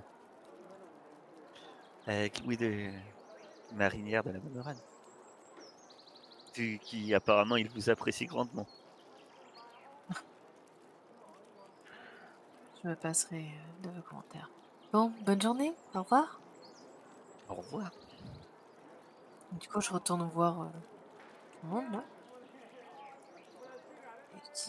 avec 2.06 2.44
Louis 2.44 2.56
de 2.56 2.90
marinière 3.74 4.24
de 4.24 4.32
la. 4.32 4.74
Qui, 6.52 6.78
qui 6.78 7.14
apparemment 7.14 7.56
il 7.56 7.68
vous 7.68 7.90
apprécie 7.90 8.26
grandement. 8.26 8.66
Je 12.86 12.90
me 12.90 12.94
passerai 12.94 13.44
euh, 13.44 13.82
de 13.82 13.90
vos 13.90 14.02
commentaires. 14.02 14.48
Bon, 14.92 15.12
bonne 15.22 15.42
journée. 15.42 15.74
Au 15.92 16.04
revoir. 16.04 16.40
Au 17.48 17.54
revoir. 17.54 17.90
Du 19.58 19.66
coup, 19.66 19.80
je 19.80 19.90
retourne 19.90 20.22
voir 20.32 20.62
euh, 20.62 20.66
tout 21.50 21.58
le 21.64 21.68
monde, 21.68 21.92
là. 21.92 22.04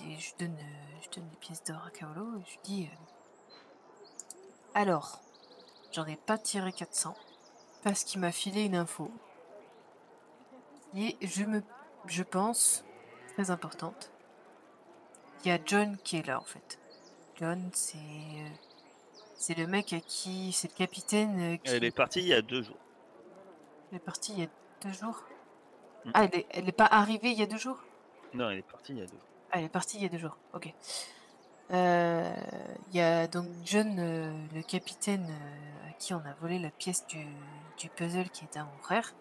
Et 0.03 0.17
je, 0.17 0.35
donne, 0.39 0.57
euh, 0.57 0.99
je 1.03 1.15
donne 1.15 1.29
des 1.29 1.35
pièces 1.35 1.63
d'or 1.63 1.83
à 1.85 1.91
Kaolo 1.91 2.39
et 2.39 2.43
je 2.49 2.57
dis... 2.63 2.89
euh, 2.91 3.59
Alors, 4.73 5.21
j'en 5.91 6.07
ai 6.07 6.15
pas 6.15 6.39
tiré 6.39 6.73
400 6.73 7.13
parce 7.83 8.03
qu'il 8.03 8.19
m'a 8.19 8.31
filé 8.31 8.63
une 8.63 8.75
info. 8.75 9.11
Et 10.95 11.15
je 11.21 11.43
me... 11.43 11.61
Je 12.07 12.23
pense, 12.23 12.83
très 13.35 13.51
importante, 13.51 14.09
il 15.45 15.49
y 15.49 15.51
a 15.51 15.59
John 15.63 15.97
qui 15.97 16.17
est 16.17 16.25
là, 16.25 16.39
en 16.39 16.45
fait. 16.45 16.79
John, 17.37 17.69
c'est... 17.73 17.97
euh, 17.97 18.49
C'est 19.35 19.57
le 19.57 19.67
mec 19.67 19.93
à 19.93 19.99
qui... 19.99 20.51
C'est 20.51 20.71
le 20.71 20.77
capitaine 20.77 21.53
euh, 21.53 21.57
qui... 21.57 21.71
Elle 21.71 21.83
est 21.83 21.91
partie 21.95 22.19
il 22.19 22.27
y 22.27 22.33
a 22.33 22.41
deux 22.41 22.63
jours. 22.63 22.77
Elle 23.91 23.97
est 23.97 23.99
partie 24.01 24.33
il 24.33 24.39
y 24.39 24.43
a 24.43 24.47
deux 24.83 24.93
jours. 24.93 25.23
Mm. 26.05 26.11
Ah, 26.13 26.23
elle 26.25 26.39
est, 26.39 26.45
elle 26.51 26.67
est 26.69 26.71
pas 26.73 26.85
arrivée 26.87 27.31
il 27.31 27.37
y 27.39 27.43
a 27.43 27.45
deux 27.45 27.57
jours 27.57 27.77
Non, 28.33 28.49
elle 28.49 28.59
est 28.59 28.61
partie 28.69 28.93
il 28.93 28.99
y 28.99 29.01
a 29.01 29.05
deux 29.05 29.11
jours. 29.13 29.27
Ah, 29.51 29.59
elle 29.59 29.65
est 29.65 29.69
partie 29.69 29.97
il 29.97 30.03
y 30.03 30.05
a 30.05 30.09
deux 30.09 30.17
jours. 30.17 30.37
Ok. 30.53 30.73
Euh, 31.71 32.33
Il 32.89 32.95
y 32.95 33.01
a 33.01 33.27
donc 33.27 33.47
John, 33.65 33.97
euh, 33.99 34.31
le 34.53 34.61
capitaine 34.61 35.27
euh, 35.29 35.89
à 35.89 35.93
qui 35.93 36.13
on 36.13 36.19
a 36.19 36.33
volé 36.41 36.59
la 36.59 36.69
pièce 36.71 37.05
du, 37.07 37.25
du 37.77 37.89
puzzle 37.89 38.29
qui 38.29 38.45
était 38.45 38.59
à 38.59 38.63
mon 38.63 38.77
frère, 38.81 39.13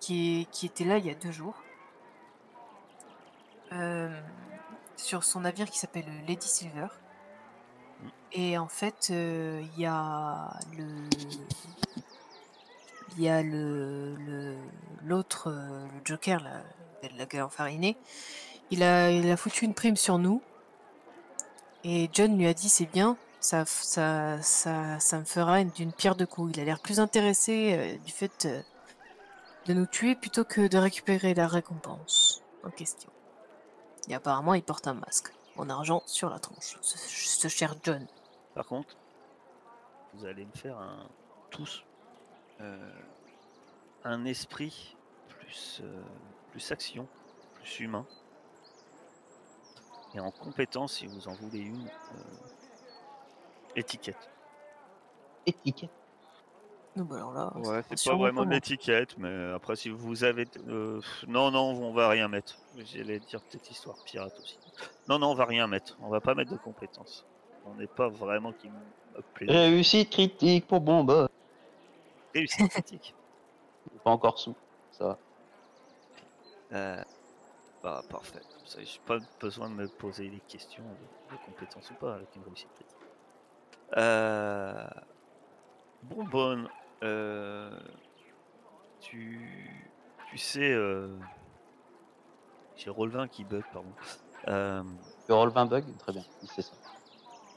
qui, 0.00 0.46
qui 0.52 0.66
était 0.66 0.84
là 0.84 0.98
il 0.98 1.06
y 1.06 1.10
a 1.10 1.14
deux 1.14 1.32
jours. 1.32 1.60
sur 4.96 5.24
son 5.24 5.40
navire 5.40 5.68
qui 5.68 5.78
s'appelle 5.78 6.06
Lady 6.28 6.46
Silver. 6.46 6.86
Et 8.32 8.58
en 8.58 8.68
fait, 8.68 9.08
euh, 9.10 9.62
il 9.76 9.82
y 9.82 9.86
a 9.86 10.50
le. 10.76 10.86
Il 13.16 13.22
y 13.22 13.28
a 13.28 13.42
le 13.42 14.56
l'autre, 15.04 15.50
euh, 15.50 15.84
le 15.86 16.00
Joker, 16.04 16.42
de 17.02 17.08
la 17.18 17.26
gueule 17.26 17.42
enfarinée. 17.42 17.96
Il 18.70 18.82
a, 18.82 19.10
il 19.10 19.30
a 19.30 19.36
foutu 19.36 19.64
une 19.66 19.74
prime 19.74 19.96
sur 19.96 20.18
nous. 20.18 20.42
Et 21.84 22.08
John 22.12 22.36
lui 22.36 22.46
a 22.46 22.54
dit 22.54 22.68
c'est 22.68 22.86
bien, 22.90 23.16
ça, 23.40 23.64
ça, 23.66 24.40
ça, 24.42 24.98
ça 24.98 25.18
me 25.18 25.24
fera 25.24 25.60
une- 25.60 25.68
d'une 25.70 25.92
pierre 25.92 26.16
deux 26.16 26.26
coups. 26.26 26.52
Il 26.56 26.60
a 26.60 26.64
l'air 26.64 26.80
plus 26.80 26.98
intéressé 26.98 27.74
euh, 27.76 27.98
du 28.04 28.10
fait 28.10 28.48
de 29.66 29.74
nous 29.74 29.86
tuer 29.86 30.14
plutôt 30.16 30.44
que 30.44 30.66
de 30.66 30.78
récupérer 30.78 31.34
la 31.34 31.46
récompense 31.46 32.42
en 32.64 32.70
question. 32.70 33.10
Et 34.08 34.14
apparemment, 34.14 34.54
il 34.54 34.62
porte 34.62 34.88
un 34.88 34.94
masque 34.94 35.30
en 35.56 35.68
argent 35.70 36.02
sur 36.06 36.30
la 36.30 36.38
tronche, 36.38 36.78
ce, 36.80 36.98
ce 36.98 37.48
cher 37.48 37.74
John. 37.82 38.06
Par 38.54 38.66
contre, 38.66 38.96
vous 40.14 40.24
allez 40.26 40.44
me 40.44 40.52
faire 40.52 40.78
un 40.78 41.08
tous 41.50 41.84
euh, 42.60 42.92
un 44.04 44.24
esprit 44.24 44.96
plus 45.28 45.80
euh, 45.82 46.02
plus 46.50 46.72
action, 46.72 47.08
plus 47.54 47.80
humain. 47.80 48.06
Et 50.14 50.20
en 50.20 50.30
compétence, 50.30 50.94
si 50.94 51.06
vous 51.06 51.26
en 51.26 51.34
voulez 51.34 51.58
une, 51.58 51.88
euh, 51.88 52.20
étiquette. 53.74 54.30
Étiquette. 55.46 55.90
Donc, 56.96 57.08
bah, 57.08 57.16
alors 57.16 57.32
là, 57.32 57.52
Ouais, 57.56 57.82
c'est 57.88 57.96
pas 57.96 57.96
sûrement 57.96 58.18
vraiment 58.18 58.42
pas 58.42 58.46
moi. 58.46 58.54
d'étiquette, 58.54 59.18
mais 59.18 59.52
après 59.52 59.74
si 59.76 59.88
vous 59.90 60.22
avez, 60.24 60.46
euh, 60.68 61.00
non 61.26 61.50
non, 61.50 61.70
on 61.72 61.92
va 61.92 62.08
rien 62.08 62.28
mettre. 62.28 62.56
J'allais 62.76 63.18
dire 63.20 63.40
peut-être 63.42 63.68
histoire 63.70 63.96
pirate 64.04 64.32
aussi. 64.38 64.58
Non 65.08 65.18
non, 65.18 65.30
on 65.32 65.34
va 65.34 65.44
rien 65.44 65.66
mettre. 65.66 65.96
On 66.00 66.08
va 66.08 66.20
pas 66.20 66.34
mettre 66.34 66.52
de 66.52 66.56
compétences. 66.56 67.26
On 67.66 67.74
n'est 67.74 67.86
pas 67.88 68.08
vraiment 68.08 68.52
qui 68.52 68.68
me 68.68 69.22
plaît. 69.34 69.46
Réussite 69.50 70.10
critique 70.10 70.66
pour 70.68 70.80
Bomba. 70.80 71.28
Réussite 72.34 72.68
critique. 72.70 73.14
Pas 74.04 74.10
encore 74.10 74.38
sous. 74.38 74.54
Ça 74.92 75.04
va. 75.04 75.18
Euh, 76.72 77.02
bah, 77.82 78.02
parfait. 78.08 78.40
Comme 78.56 78.66
ça, 78.66 78.78
j'ai 78.82 79.00
pas 79.06 79.18
besoin 79.40 79.68
de 79.68 79.74
me 79.74 79.88
poser 79.88 80.28
des 80.28 80.40
questions 80.40 80.82
de, 80.84 81.34
de 81.34 81.40
compétences 81.44 81.90
ou 81.90 81.94
pas 81.94 82.14
avec 82.14 82.28
une 82.36 82.42
réussite 82.44 82.70
critique. 82.74 82.96
Euh... 83.96 84.86
Bonbonne, 86.02 86.68
euh... 87.02 87.78
tu... 89.00 89.90
tu 90.30 90.38
sais, 90.38 90.72
euh... 90.72 91.16
j'ai 92.76 92.90
Rolvin 92.90 93.28
qui 93.28 93.44
bug, 93.44 93.64
pardon. 93.72 93.92
Euh... 94.48 94.82
Le 95.28 95.34
roll 95.34 95.50
20 95.50 95.66
bug, 95.66 95.84
très 95.98 96.12
bien. 96.12 96.24
Il 96.42 96.48
sait 96.50 96.62
ça. 96.62 96.72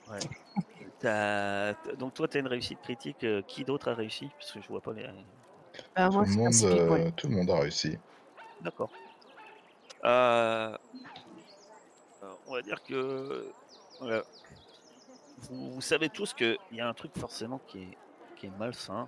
Ouais. 0.10 0.19
T'as- 1.00 1.73
t'as- 1.76 1.95
Donc 1.95 2.13
toi, 2.13 2.28
tu 2.28 2.38
as 2.38 2.39
une 2.39 2.47
réussite 2.47 2.82
critique. 2.82 3.23
euh, 3.23 3.41
Qui 3.43 3.63
d'autre 3.65 3.89
a 3.89 3.93
réussi? 3.93 4.30
Parce 4.39 4.52
que 4.54 4.62
je 4.62 4.67
vois 4.67 4.82
pas 4.82 4.93
les. 4.93 5.06
Bah, 5.95 6.10
Tout, 6.10 6.19
le 6.21 6.26
c'est 6.26 6.38
monde, 6.38 6.54
euh, 6.63 7.12
tout 7.12 7.28
le 7.28 7.36
monde 7.36 7.50
a 7.52 7.60
réussi. 7.60 7.97
D'accord. 8.62 8.89
Euh, 10.06 10.76
euh, 12.23 12.34
on 12.47 12.54
va 12.54 12.62
dire 12.62 12.82
que 12.84 13.52
voilà. 14.00 14.23
vous, 15.39 15.73
vous 15.73 15.82
savez 15.82 16.10
tous 16.10 16.34
qu'il 16.34 16.58
y 16.71 16.80
a 16.80 16.88
un 16.88 16.93
truc 16.93 17.12
forcément 17.17 17.60
qui 17.67 17.84
est, 17.84 17.97
qui 18.38 18.47
est 18.47 18.58
malsain 18.58 19.08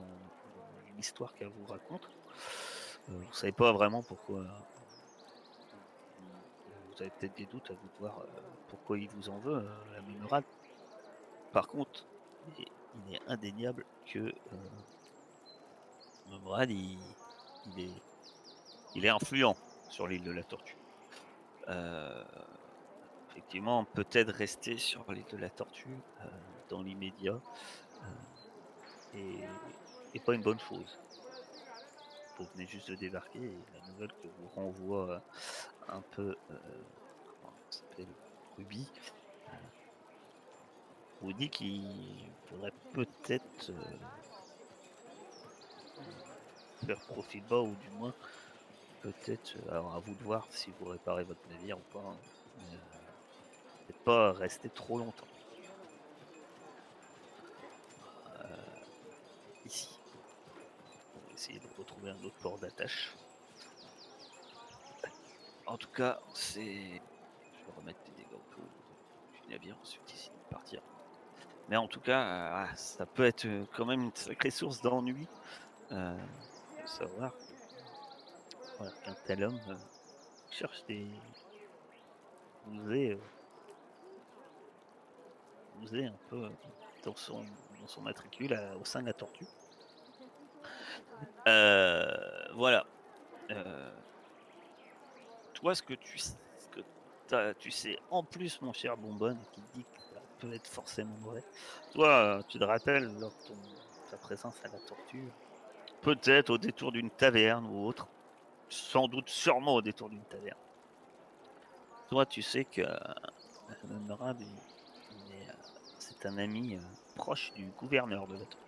dans, 0.00 0.96
l'histoire 0.96 1.32
qu'elle 1.34 1.48
vous 1.48 1.66
raconte. 1.66 2.08
Euh, 3.08 3.12
vous 3.12 3.32
savez 3.32 3.52
pas 3.52 3.72
vraiment 3.72 4.02
pourquoi. 4.02 4.42
Vous 6.88 7.02
avez 7.02 7.10
peut-être 7.10 7.36
des 7.36 7.46
doutes 7.46 7.70
à 7.70 7.74
vous 7.74 7.88
voir 8.00 8.18
euh, 8.18 8.40
pourquoi 8.68 8.98
il 8.98 9.08
vous 9.10 9.28
en 9.28 9.38
veut, 9.38 9.58
euh, 9.58 9.94
la 9.94 10.02
mémorable. 10.02 10.46
Par 11.52 11.68
contre, 11.68 12.04
il 12.58 12.64
est, 13.14 13.20
indéniable 13.28 13.84
que 14.06 14.18
euh, 14.18 14.32
Memorad, 16.30 16.70
il, 16.70 16.98
il 17.66 17.84
est 17.84 18.02
il 18.94 19.04
est 19.04 19.10
influent 19.10 19.56
sur 19.88 20.06
l'île 20.06 20.22
de 20.22 20.32
la 20.32 20.42
Tortue. 20.42 20.76
Euh, 21.68 22.24
effectivement, 23.30 23.84
peut-être 23.84 24.32
rester 24.32 24.76
sur 24.78 25.10
l'île 25.12 25.24
de 25.30 25.36
la 25.36 25.50
Tortue 25.50 25.88
euh, 26.20 26.28
dans 26.68 26.82
l'immédiat 26.82 27.38
euh, 28.02 29.18
et, 29.18 29.38
et 30.14 30.20
pas 30.20 30.34
une 30.34 30.42
bonne 30.42 30.58
chose. 30.58 30.98
Vous 32.38 32.46
venez 32.54 32.66
juste 32.66 32.90
de 32.90 32.94
débarquer 32.94 33.40
et 33.40 33.58
la 33.74 33.92
nouvelle 33.92 34.12
que 34.22 34.28
vous 34.38 34.48
renvoie 34.54 35.22
un 35.88 36.00
peu, 36.12 36.36
euh, 36.50 36.54
s'appelle, 37.70 38.06
Ruby, 38.56 38.86
euh, 39.48 39.52
vous 41.20 41.32
dit 41.32 41.50
qu'il 41.50 42.30
faudrait 42.48 42.72
peut-être 42.92 43.70
euh, 43.70 43.96
faire 46.86 47.00
profil 47.06 47.42
bas 47.44 47.60
ou 47.60 47.74
du 47.74 47.90
moins 47.98 48.14
peut-être, 49.02 49.56
alors 49.70 49.94
à 49.94 50.00
vous 50.00 50.14
de 50.14 50.22
voir 50.22 50.46
si 50.50 50.72
vous 50.78 50.90
réparez 50.90 51.24
votre 51.24 51.40
navire 51.50 51.78
ou 51.78 51.92
pas, 51.92 52.00
hein, 52.00 52.16
mais, 52.58 52.76
peut-être 53.86 54.04
pas 54.04 54.32
rester 54.32 54.68
trop 54.70 54.98
longtemps. 54.98 55.26
Un 62.06 62.24
autre 62.24 62.36
port 62.42 62.58
d'attache. 62.58 63.14
En 65.66 65.76
tout 65.76 65.90
cas, 65.90 66.18
c'est. 66.32 66.62
Je 66.62 67.66
vais 67.66 67.72
remettre 67.76 68.00
des 68.04 68.22
dégâts 68.22 68.38
du 69.42 69.50
navire, 69.50 69.76
ensuite 69.82 70.12
ici 70.14 70.30
de 70.30 70.54
partir. 70.54 70.80
Mais 71.68 71.76
en 71.76 71.86
tout 71.86 72.00
cas, 72.00 72.22
euh, 72.22 72.64
ah, 72.64 72.76
ça 72.76 73.04
peut 73.04 73.26
être 73.26 73.44
euh, 73.44 73.66
quand 73.76 73.84
même 73.84 74.00
une 74.04 74.14
sacrée 74.14 74.50
source 74.50 74.80
d'ennui. 74.80 75.28
Euh, 75.92 76.18
savoir 76.86 77.32
voilà, 78.78 78.92
qu'un 79.04 79.14
tel 79.26 79.44
homme 79.44 79.60
euh, 79.68 79.74
cherche 80.50 80.84
des. 80.86 81.06
Vous 82.66 82.94
est, 82.94 83.18
est 85.92 86.06
un 86.06 86.18
peu 86.28 86.50
dans 87.02 87.16
son, 87.16 87.44
dans 87.80 87.86
son 87.86 88.02
matricule 88.02 88.58
au 88.80 88.84
sein 88.84 89.00
de 89.00 89.06
la 89.06 89.12
tortue. 89.12 89.46
Euh, 91.46 92.06
voilà. 92.54 92.84
Euh, 93.50 93.90
toi, 95.54 95.74
ce 95.74 95.82
que 95.82 95.94
tu, 95.94 96.18
ce 96.18 96.32
tu 97.58 97.70
sais, 97.70 97.98
en 98.10 98.22
plus, 98.22 98.60
mon 98.62 98.72
cher 98.72 98.96
Bonbonne, 98.96 99.38
qui 99.52 99.62
dit 99.74 99.84
que 99.84 100.00
ça 100.00 100.20
peut 100.38 100.52
être 100.52 100.66
forcément 100.66 101.16
vrai, 101.20 101.42
toi, 101.92 102.08
euh, 102.08 102.42
tu 102.48 102.58
te 102.58 102.64
rappelles 102.64 103.10
lors 103.18 103.32
de 103.48 104.10
ta 104.10 104.16
présence 104.16 104.60
à 104.64 104.68
la 104.68 104.78
tortue, 104.80 105.28
peut-être 106.02 106.50
au 106.50 106.58
détour 106.58 106.92
d'une 106.92 107.10
taverne 107.10 107.66
ou 107.66 107.86
autre, 107.86 108.06
sans 108.68 109.08
doute 109.08 109.28
sûrement 109.28 109.74
au 109.74 109.82
détour 109.82 110.08
d'une 110.08 110.24
taverne. 110.24 110.58
Toi, 112.08 112.24
tu 112.24 112.40
sais 112.40 112.64
que 112.64 112.82
c'est 115.98 116.26
un 116.26 116.38
ami 116.38 116.78
proche 117.14 117.52
du 117.52 117.66
gouverneur 117.66 118.26
de 118.26 118.34
la 118.34 118.44
tortue. 118.44 118.67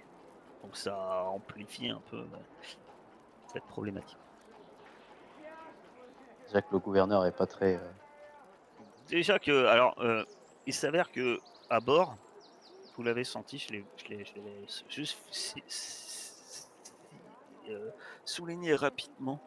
Donc 0.62 0.76
ça 0.76 1.24
amplifie 1.24 1.88
un 1.88 2.00
peu 2.10 2.24
cette 3.52 3.64
problématique. 3.64 4.18
Déjà 6.46 6.62
que 6.62 6.72
le 6.72 6.78
gouverneur 6.78 7.24
est 7.26 7.36
pas 7.36 7.46
très. 7.46 7.76
euh, 7.76 7.90
Déjà 9.08 9.38
que, 9.38 9.66
alors, 9.66 9.94
euh, 10.00 10.24
il 10.66 10.74
s'avère 10.74 11.10
que 11.10 11.38
à 11.68 11.80
bord, 11.80 12.16
vous 12.96 13.02
l'avez 13.02 13.24
senti, 13.24 13.58
je 13.58 13.72
l'ai, 13.72 13.84
je 13.96 14.08
l'ai- 14.08 14.24
je 14.24 14.34
l'ai 14.34 14.66
juste 14.88 15.18
si- 15.30 15.62
si- 15.66 16.66
euh, 17.70 17.90
souligné 18.24 18.74
rapidement 18.74 19.40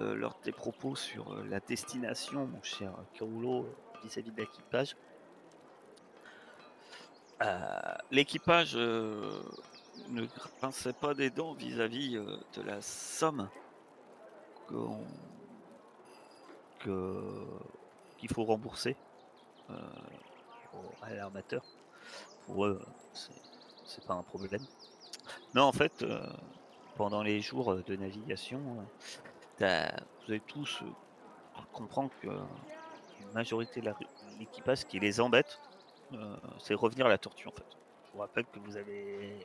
euh, 0.00 0.14
lors 0.14 0.34
de 0.34 0.40
tes 0.44 0.52
propos 0.52 0.96
sur 0.96 1.34
la 1.44 1.60
destination, 1.60 2.46
mon 2.46 2.62
cher 2.62 2.92
Kaulo, 3.18 3.64
euh, 3.64 3.98
vis-à-vis 4.02 4.30
de 4.32 4.36
l'équipage. 4.40 4.96
L'équipage 8.10 8.76
ne 10.08 10.26
grinçait 10.60 10.92
pas 10.92 11.14
des 11.14 11.30
dents 11.30 11.54
vis-à-vis 11.54 12.16
euh, 12.16 12.36
de 12.54 12.62
la 12.62 12.80
somme 12.80 13.48
qu'il 16.78 18.32
faut 18.32 18.44
rembourser 18.44 18.96
euh, 19.70 19.74
à 21.02 21.14
l'armateur. 21.14 21.62
Pour 22.46 22.66
eux, 22.66 22.80
c'est 23.84 24.04
pas 24.06 24.14
un 24.14 24.22
problème. 24.22 24.64
Non, 25.54 25.64
en 25.64 25.72
fait, 25.72 26.02
euh, 26.02 26.26
pendant 26.96 27.22
les 27.22 27.40
jours 27.40 27.74
de 27.74 27.96
navigation, 27.96 28.60
euh, 29.60 29.88
vous 30.24 30.30
avez 30.32 30.40
tous 30.40 30.82
euh, 30.82 31.60
comprendre 31.72 32.10
que 32.22 32.28
une 32.28 33.32
majorité 33.34 33.80
de 33.80 33.86
la- 33.86 33.96
l'équipage, 34.38 34.86
qui 34.86 34.98
les 34.98 35.20
embête, 35.20 35.60
euh, 36.12 36.36
c'est 36.58 36.74
revenir 36.74 37.06
à 37.06 37.08
la 37.08 37.18
tortue 37.18 37.48
en 37.48 37.52
fait. 37.52 37.66
Je 38.06 38.12
vous 38.12 38.20
rappelle 38.20 38.46
que 38.46 38.58
vous 38.58 38.76
avez 38.76 39.14
euh, 39.24 39.40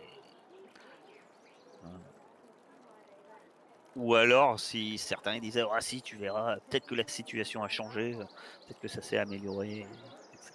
Ou 3.95 4.15
alors, 4.15 4.59
si 4.59 4.97
certains 4.97 5.39
disaient, 5.39 5.63
ah 5.71 5.79
si, 5.79 6.01
tu 6.01 6.17
verras, 6.17 6.57
peut-être 6.67 6.85
que 6.85 6.95
la 6.95 7.07
situation 7.07 7.63
a 7.63 7.69
changé, 7.69 8.11
peut-être 8.13 8.79
que 8.79 8.89
ça 8.89 9.01
s'est 9.01 9.17
amélioré, 9.17 9.87
etc. 10.33 10.51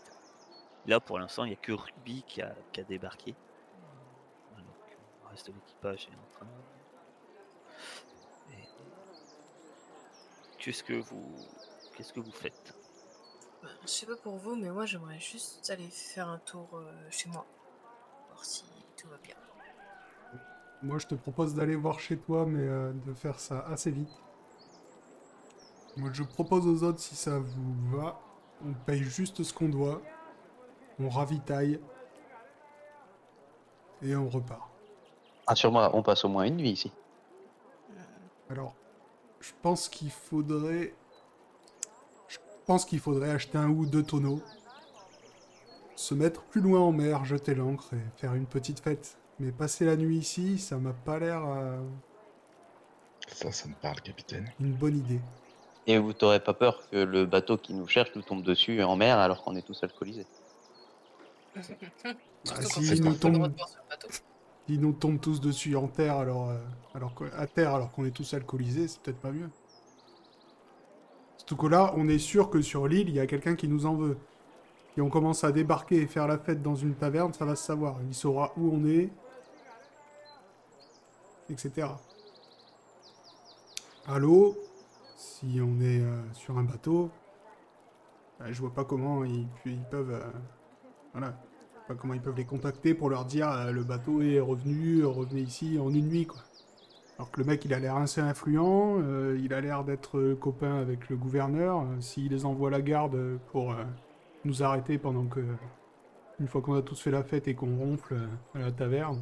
Là, 0.87 1.01
pour 1.01 1.19
l'instant, 1.19 1.45
il 1.45 1.49
n'y 1.49 1.55
a 1.55 1.61
que 1.61 1.73
Ruby 1.73 2.23
qui 2.27 2.43
a, 2.43 2.55
débarqué. 2.87 3.35
Le 4.59 5.29
reste 5.31 5.49
de 5.49 5.53
l'équipage 5.55 6.09
est 6.11 6.17
en 6.17 6.37
train. 6.37 6.49
Qu'est-ce 10.59 10.85
que 10.85 10.93
vous, 10.93 11.35
qu'est-ce 11.97 12.13
que 12.13 12.21
vous 12.21 12.33
faites? 12.33 12.75
Je 13.83 13.87
sais 13.87 14.07
pas 14.07 14.17
pour 14.17 14.37
vous, 14.37 14.57
mais 14.57 14.69
moi 14.69 14.85
j'aimerais 14.85 15.19
juste 15.19 15.71
aller 15.71 15.89
faire 15.89 16.29
un 16.29 16.39
tour 16.39 16.69
euh, 16.75 16.93
chez 17.11 17.31
moi. 17.31 17.47
Voir 18.29 18.45
si 18.45 18.65
tout 18.95 19.09
va 19.09 19.17
bien. 19.17 19.37
Moi, 20.83 20.99
je 20.99 21.07
te 21.07 21.15
propose 21.15 21.55
d'aller 21.55 21.77
voir 21.77 22.01
chez 22.01 22.17
toi, 22.17 22.47
mais 22.47 22.63
euh, 22.63 22.93
de 23.07 23.13
faire 23.13 23.39
ça 23.39 23.61
assez 23.69 23.91
vite. 23.91 24.11
Moi, 25.97 26.11
je 26.13 26.23
propose 26.23 26.67
aux 26.67 26.83
autres, 26.87 27.01
si 27.01 27.15
ça 27.15 27.39
vous 27.39 27.75
va, 27.91 28.21
on 28.67 28.73
paye 28.73 29.03
juste 29.03 29.43
ce 29.43 29.53
qu'on 29.53 29.69
doit, 29.69 30.01
on 30.99 31.09
ravitaille, 31.09 31.81
et 34.03 34.17
on 34.17 34.29
repart. 34.29 34.71
Rassure-moi, 35.47 35.91
on 35.95 36.03
passe 36.03 36.25
au 36.25 36.29
moins 36.29 36.45
une 36.45 36.57
nuit 36.57 36.71
ici. 36.71 36.93
Alors, 38.49 38.75
je 39.41 39.53
pense 39.63 39.89
qu'il 39.89 40.11
faudrait... 40.11 40.95
Je 42.29 42.39
pense 42.67 42.85
qu'il 42.85 43.01
faudrait 43.01 43.31
acheter 43.31 43.59
un 43.59 43.69
ou 43.69 43.85
deux 43.85 44.03
tonneaux, 44.03 44.41
se 45.97 46.15
mettre 46.15 46.43
plus 46.45 46.61
loin 46.61 46.81
en 46.81 46.93
mer, 46.93 47.25
jeter 47.25 47.55
l'ancre 47.55 47.93
et 47.95 48.03
faire 48.17 48.35
une 48.35 48.47
petite 48.47 48.81
fête. 48.81 49.19
Mais 49.41 49.53
passer 49.53 49.85
la 49.87 49.97
nuit 49.97 50.19
ici, 50.19 50.59
ça 50.59 50.77
m'a 50.77 50.93
pas 50.93 51.19
l'air 51.19 51.43
euh, 51.47 51.79
Ça, 53.27 53.51
ça 53.51 53.69
me 53.69 53.75
parle, 53.75 54.01
capitaine. 54.03 54.47
une 54.61 54.73
bonne 54.73 54.99
idée. 54.99 55.21
Et 55.87 55.99
vous 55.99 56.13
t'aurez 56.13 56.41
pas 56.41 56.53
peur 56.55 56.89
que 56.91 56.97
le 56.99 57.25
bateau 57.25 57.57
qui 57.57 57.73
nous 57.73 57.89
cherche 57.89 58.11
nous 58.15 58.23
tombe 58.23 58.43
dessus 58.43 58.83
en 58.83 58.97
mer 58.97 59.19
alors 59.19 59.43
qu'on 59.43 59.57
est 59.57 59.63
tous 59.67 59.83
alcoolisés 59.83 60.27
Bah, 61.57 61.65
quand 62.45 62.63
si 62.63 62.87
c'est 62.87 62.97
il 62.97 63.03
pas 63.03 63.09
nous 63.11 63.15
tombe- 63.17 63.53
nous 64.69 64.93
tombent 64.93 65.21
tous 65.21 65.41
dessus 65.41 65.75
en 65.77 65.89
terre 65.89 66.17
alors, 66.17 66.51
euh, 66.51 66.59
alors 66.95 67.15
que- 67.15 67.25
à 67.37 67.47
terre 67.47 67.75
alors 67.75 67.91
qu'on 67.93 68.05
est 68.05 68.13
tous 68.13 68.33
alcoolisés, 68.35 68.89
c'est 68.89 69.01
peut-être 69.01 69.21
pas 69.21 69.33
mieux. 69.33 69.49
Surtout 71.39 71.57
que 71.57 71.67
là, 71.67 71.93
on 71.97 72.09
est 72.09 72.19
sûr 72.19 72.51
que 72.51 72.63
sur 72.63 72.87
l'île, 72.87 73.09
il 73.09 73.15
y 73.17 73.21
a 73.21 73.27
quelqu'un 73.27 73.57
qui 73.57 73.67
nous 73.69 73.85
en 73.87 73.95
veut. 73.95 74.17
Et 74.97 75.01
on 75.01 75.09
commence 75.09 75.43
à 75.45 75.51
débarquer 75.53 75.97
et 76.03 76.07
faire 76.07 76.27
la 76.29 76.39
fête 76.39 76.63
dans 76.63 76.77
une 76.77 76.95
taverne, 76.95 77.33
ça 77.33 77.45
va 77.45 77.57
se 77.57 77.65
savoir. 77.65 77.97
Il 78.07 78.15
saura 78.15 78.53
où 78.57 78.71
on 78.73 78.85
est, 78.87 79.09
etc. 81.51 81.89
À 84.07 84.19
l'eau, 84.19 84.57
si 85.17 85.61
on 85.61 85.81
est 85.81 86.01
euh, 86.01 86.21
sur 86.33 86.59
un 86.59 86.65
bateau, 86.65 87.11
bah, 88.39 88.47
je 88.51 88.61
vois 88.61 88.73
pas 88.73 88.85
comment 88.85 89.25
ils, 89.25 89.47
peuvent... 89.91 90.13
euh, 90.13 90.31
voilà, 91.13 91.39
pas 91.87 91.95
comment 91.95 92.15
ils 92.15 92.23
peuvent 92.23 92.37
les 92.37 92.45
contacter 92.45 92.95
pour 92.95 93.11
leur 93.11 93.25
dire 93.25 93.51
euh, 93.51 93.71
le 93.71 93.85
bateau 93.85 94.23
est 94.23 94.41
revenu, 94.41 95.05
revenez 95.05 95.43
ici 95.43 95.79
en 95.79 95.93
une 95.93 96.09
nuit 96.09 96.27
quoi. 96.27 96.41
Alors 97.19 97.31
que 97.31 97.41
le 97.41 97.47
mec 97.47 97.65
il 97.67 97.75
a 97.75 97.79
l'air 97.79 97.97
assez 97.97 98.23
influent, 98.23 98.99
il 99.35 99.53
a 99.53 99.61
l'air 99.61 99.85
d'être 99.85 100.33
copain 100.41 100.77
avec 100.77 101.11
le 101.11 101.19
gouverneur. 101.19 101.85
S'il 102.01 102.33
les 102.33 102.47
envoie 102.47 102.71
la 102.71 102.81
garde 102.81 103.39
pour 103.53 103.75
nous 104.47 104.63
arrêter 104.63 104.97
pendant 104.97 105.27
que 105.27 105.45
une 106.41 106.49
fois 106.49 106.63
qu'on 106.63 106.73
a 106.77 106.81
tous 106.81 106.99
fait 106.99 107.11
la 107.11 107.23
fête 107.23 107.47
et 107.47 107.55
qu'on 107.55 107.77
ronfle 107.77 108.17
à 108.55 108.61
la 108.61 108.73
taverne. 108.73 109.21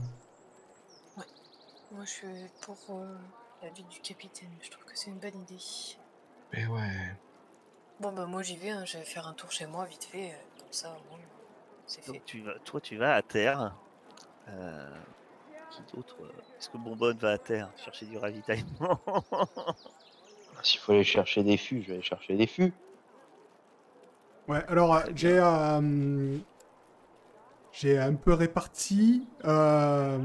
Moi 1.93 2.05
je 2.05 2.11
suis 2.11 2.27
pour 2.61 2.77
euh, 2.91 3.17
l'avis 3.63 3.85
du 3.85 4.01
capitaine. 4.01 4.51
Je 4.63 4.71
trouve 4.71 4.85
que 4.85 4.97
c'est 4.97 5.11
une 5.11 5.19
bonne 5.19 5.39
idée. 5.41 5.59
Mais 6.53 6.67
ouais. 6.67 7.17
Bon 8.01 8.13
bah 8.13 8.27
moi 8.27 8.43
j'y 8.43 8.57
vais, 8.57 8.71
hein, 8.71 8.85
je 8.85 8.99
vais 8.99 9.05
faire 9.05 9.27
un 9.27 9.33
tour 9.35 9.51
chez 9.51 9.67
moi 9.67 9.85
vite 9.87 10.05
fait, 10.05 10.35
comme 10.59 10.73
ça 10.73 10.91
au 10.91 11.11
moins 11.11 11.19
c'est 11.87 12.03
fait. 12.03 12.13
Donc 12.13 12.25
tu 12.27 12.43
vas, 12.43 12.59
toi, 12.61 12.81
tu 12.81 12.97
vas 12.97 13.15
à 13.15 13.23
terre. 13.23 13.75
Euh, 14.49 14.97
qui 15.71 15.83
d'autre 15.95 16.17
euh, 16.23 16.29
Est-ce 16.59 16.71
que 16.71 16.79
Bonbonne 16.79 17.19
va 17.19 17.31
à 17.33 17.39
terre 17.39 17.71
chercher 17.77 18.07
du 18.07 18.17
ravitaillement? 18.19 19.01
S'il 20.63 20.81
faut 20.81 20.93
aller 20.93 21.05
chercher 21.05 21.43
des 21.43 21.57
fûts, 21.57 21.83
je 21.83 21.89
vais 21.89 21.93
aller 21.95 22.03
chercher 22.03 22.35
des 22.37 22.47
fûts. 22.47 22.73
Ouais, 24.49 24.65
alors 24.69 24.95
euh, 24.95 25.03
j'ai 25.15 25.39
euh, 25.39 26.39
j'ai 27.73 27.99
un 27.99 28.15
peu 28.15 28.33
réparti. 28.33 29.27
euh, 29.45 30.19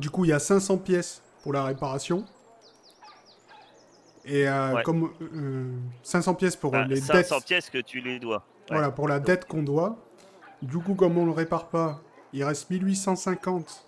du 0.00 0.10
coup, 0.10 0.24
il 0.24 0.28
y 0.28 0.32
a 0.32 0.38
500 0.38 0.78
pièces 0.78 1.22
pour 1.42 1.52
la 1.52 1.64
réparation. 1.64 2.24
Et 4.24 4.48
euh, 4.48 4.74
Ouais. 4.74 4.82
comme 4.82 5.10
euh, 5.22 5.72
500 6.02 6.34
pièces 6.34 6.56
pour 6.56 6.74
Enfin, 6.74 6.84
les 6.86 6.96
500 7.00 7.36
dettes. 7.36 7.46
pièces 7.46 7.70
que 7.70 7.78
tu 7.78 8.00
les 8.00 8.18
dois. 8.18 8.38
Ouais. 8.70 8.76
Voilà, 8.76 8.90
pour 8.90 9.08
la 9.08 9.18
dette 9.20 9.46
qu'on 9.46 9.62
doit. 9.62 9.96
Du 10.62 10.78
coup, 10.78 10.94
comme 10.94 11.16
on 11.16 11.24
le 11.24 11.32
répare 11.32 11.68
pas, 11.68 12.00
il 12.32 12.44
reste 12.44 12.68
1850 12.70 13.86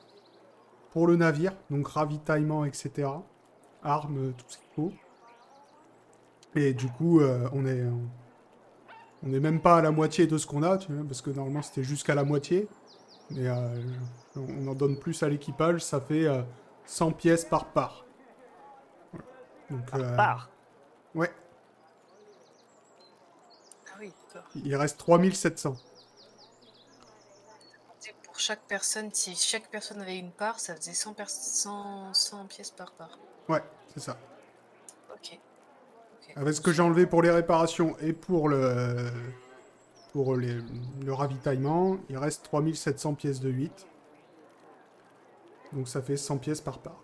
pour 0.90 1.06
le 1.06 1.16
navire, 1.16 1.52
donc 1.70 1.86
ravitaillement, 1.88 2.64
etc. 2.64 3.08
Armes, 3.82 4.32
tout 4.36 4.44
ce 4.48 4.56
qu'il 4.58 4.66
faut. 4.74 4.92
Et 6.54 6.72
du 6.74 6.86
coup, 6.88 7.20
euh, 7.20 7.48
on 7.52 7.66
est 7.66 7.82
on 9.24 9.28
n'est 9.28 9.40
même 9.40 9.60
pas 9.60 9.76
à 9.76 9.82
la 9.82 9.90
moitié 9.92 10.26
de 10.26 10.36
ce 10.36 10.46
qu'on 10.46 10.62
a, 10.64 10.78
tu 10.78 10.92
vois, 10.92 11.04
parce 11.06 11.20
que 11.22 11.30
normalement 11.30 11.62
c'était 11.62 11.84
jusqu'à 11.84 12.14
la 12.14 12.24
moitié. 12.24 12.68
Mais 13.34 13.48
euh, 13.48 13.82
on 14.36 14.66
en 14.68 14.74
donne 14.74 14.98
plus 14.98 15.22
à 15.22 15.28
l'équipage, 15.28 15.80
ça 15.82 16.00
fait 16.00 16.26
euh, 16.26 16.42
100 16.86 17.12
pièces 17.12 17.44
par 17.44 17.66
part. 17.66 18.04
Voilà. 19.12 19.26
Donc, 19.70 19.90
Par 19.90 20.00
euh, 20.00 20.16
part. 20.16 20.50
Ouais, 21.14 21.30
Ah 23.88 23.96
oui, 24.00 24.12
d'accord. 24.34 24.48
il 24.54 24.74
reste 24.76 24.98
3700. 24.98 25.76
C'est 28.00 28.14
Pour 28.22 28.38
chaque 28.38 28.62
personne, 28.66 29.10
si 29.12 29.34
chaque 29.36 29.68
personne 29.70 30.00
avait 30.00 30.18
une 30.18 30.32
part, 30.32 30.58
ça 30.60 30.74
faisait 30.74 30.94
100, 30.94 31.14
pers- 31.14 31.28
100, 31.30 32.14
100 32.14 32.46
pièces 32.46 32.70
par 32.70 32.92
part. 32.92 33.18
Ouais, 33.48 33.62
c'est 33.92 34.00
ça. 34.00 34.16
Ok. 35.12 35.38
Ok. 36.28 36.32
Avec 36.36 36.54
ce 36.54 36.60
que 36.60 36.72
j'ai 36.72 36.82
enlevé 36.82 37.06
pour 37.06 37.22
les 37.22 37.30
réparations 37.30 37.96
et 38.00 38.12
pour 38.12 38.48
le 38.48 39.10
pour 40.12 40.36
les- 40.36 40.60
le 41.00 41.12
ravitaillement, 41.12 41.96
il 42.08 42.18
reste 42.18 42.44
3700 42.44 43.14
pièces 43.14 43.40
de 43.40 43.50
8. 43.50 43.86
Donc 45.72 45.88
ça 45.88 46.02
fait 46.02 46.16
100 46.16 46.38
pièces 46.38 46.60
par 46.60 46.78
part. 46.78 47.00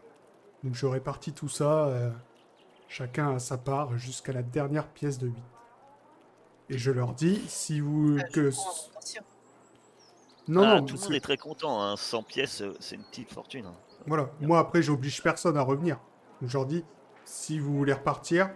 Donc 0.62 0.74
je 0.74 0.86
répartis 0.86 1.32
tout 1.32 1.48
ça, 1.48 1.86
euh, 1.86 2.10
chacun 2.88 3.34
à 3.34 3.38
sa 3.38 3.56
part, 3.58 3.96
jusqu'à 3.96 4.32
la 4.32 4.42
dernière 4.42 4.88
pièce 4.88 5.18
de 5.18 5.28
8. 5.28 5.42
Et 6.70 6.76
je 6.78 6.90
leur 6.90 7.14
dis, 7.14 7.42
si 7.48 7.80
vous... 7.80 8.18
Ah, 8.20 8.24
que... 8.24 8.50
Non, 10.48 10.62
Ah, 10.64 10.80
non, 10.80 10.86
tout 10.86 10.96
le 10.96 11.00
monde 11.02 11.12
est 11.14 11.20
très 11.20 11.36
content. 11.36 11.82
Hein. 11.82 11.96
100 11.96 12.22
pièces, 12.22 12.60
euh, 12.62 12.74
c'est 12.80 12.96
une 12.96 13.04
petite 13.04 13.32
fortune. 13.32 13.66
hein. 13.66 13.74
Voilà, 14.06 14.30
moi 14.40 14.58
après 14.60 14.80
j'oblige 14.82 15.22
personne 15.22 15.56
à 15.56 15.62
revenir. 15.62 15.98
Donc, 16.40 16.50
je 16.50 16.56
leur 16.56 16.66
dis, 16.66 16.84
si 17.24 17.58
vous 17.58 17.76
voulez 17.76 17.92
repartir, 17.92 18.50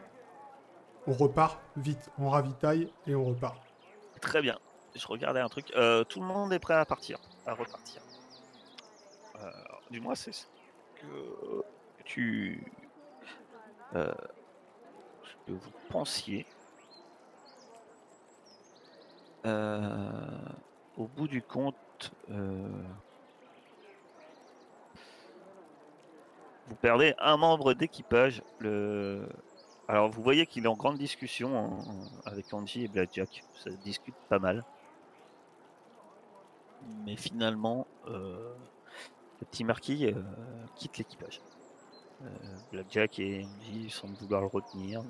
on 1.06 1.12
repart 1.12 1.58
vite, 1.76 2.10
on 2.18 2.30
ravitaille 2.30 2.90
et 3.06 3.14
on 3.14 3.24
repart. 3.24 3.60
Très 4.22 4.40
bien. 4.40 4.58
Je 4.94 5.06
regardais 5.06 5.40
un 5.40 5.48
truc. 5.50 5.70
Euh, 5.76 6.04
tout 6.04 6.20
le 6.20 6.26
monde 6.26 6.52
est 6.54 6.58
prêt 6.58 6.74
à 6.74 6.86
partir, 6.86 7.18
à 7.46 7.52
repartir. 7.52 8.00
Du 9.90 10.00
moins, 10.00 10.14
c'est 10.14 10.32
ce 10.32 10.46
que 10.94 11.62
tu. 12.04 12.64
euh, 13.94 14.14
ce 15.24 15.34
que 15.46 15.52
vous 15.52 15.70
pensiez. 15.90 16.46
Euh, 19.44 20.38
au 20.96 21.08
bout 21.08 21.28
du 21.28 21.42
compte, 21.42 21.76
euh, 22.30 22.68
vous 26.68 26.76
perdez 26.76 27.14
un 27.18 27.36
membre 27.36 27.74
d'équipage. 27.74 28.42
Le... 28.60 29.28
Alors, 29.88 30.10
vous 30.10 30.22
voyez 30.22 30.46
qu'il 30.46 30.64
est 30.64 30.68
en 30.68 30.76
grande 30.76 30.96
discussion 30.96 31.78
avec 32.24 32.52
Angie 32.54 32.84
et 32.84 32.88
Blackjack. 32.88 33.44
Ça 33.62 33.70
discute 33.70 34.14
pas 34.28 34.38
mal. 34.38 34.64
Mais 37.04 37.16
finalement, 37.16 37.86
euh, 38.08 38.54
le 39.40 39.46
petit 39.46 39.64
marquis 39.64 40.06
euh, 40.06 40.22
quitte 40.76 40.98
l'équipage. 40.98 41.40
Euh, 42.22 42.28
Blackjack 42.70 43.18
et 43.18 43.44
Angie 43.44 43.90
semblent 43.90 44.14
vouloir 44.14 44.40
le 44.42 44.46
retenir, 44.46 45.02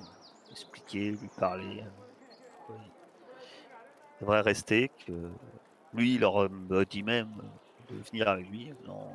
expliquer, 0.51 1.11
lui 1.11 1.29
parler. 1.37 1.83
il 2.69 4.21
devrait 4.21 4.41
rester, 4.41 4.89
que 5.05 5.29
lui, 5.93 6.15
il 6.15 6.21
leur 6.21 6.49
dit 6.85 7.03
même 7.03 7.31
de 7.89 7.95
venir 8.09 8.27
avec 8.27 8.49
lui. 8.49 8.73
Non. 8.87 9.11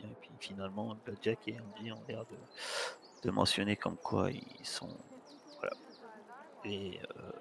Et 0.00 0.14
puis 0.20 0.30
finalement, 0.40 0.96
Blackjack 1.04 1.48
et 1.48 1.56
Angie 1.60 1.92
ont 1.92 2.02
l'air 2.08 2.24
de, 2.24 2.36
de 3.26 3.30
mentionner 3.32 3.76
comme 3.76 3.96
quoi 3.96 4.30
ils 4.30 4.64
sont. 4.64 4.96
Voilà. 5.58 5.74
Et, 6.64 7.00
euh, 7.02 7.32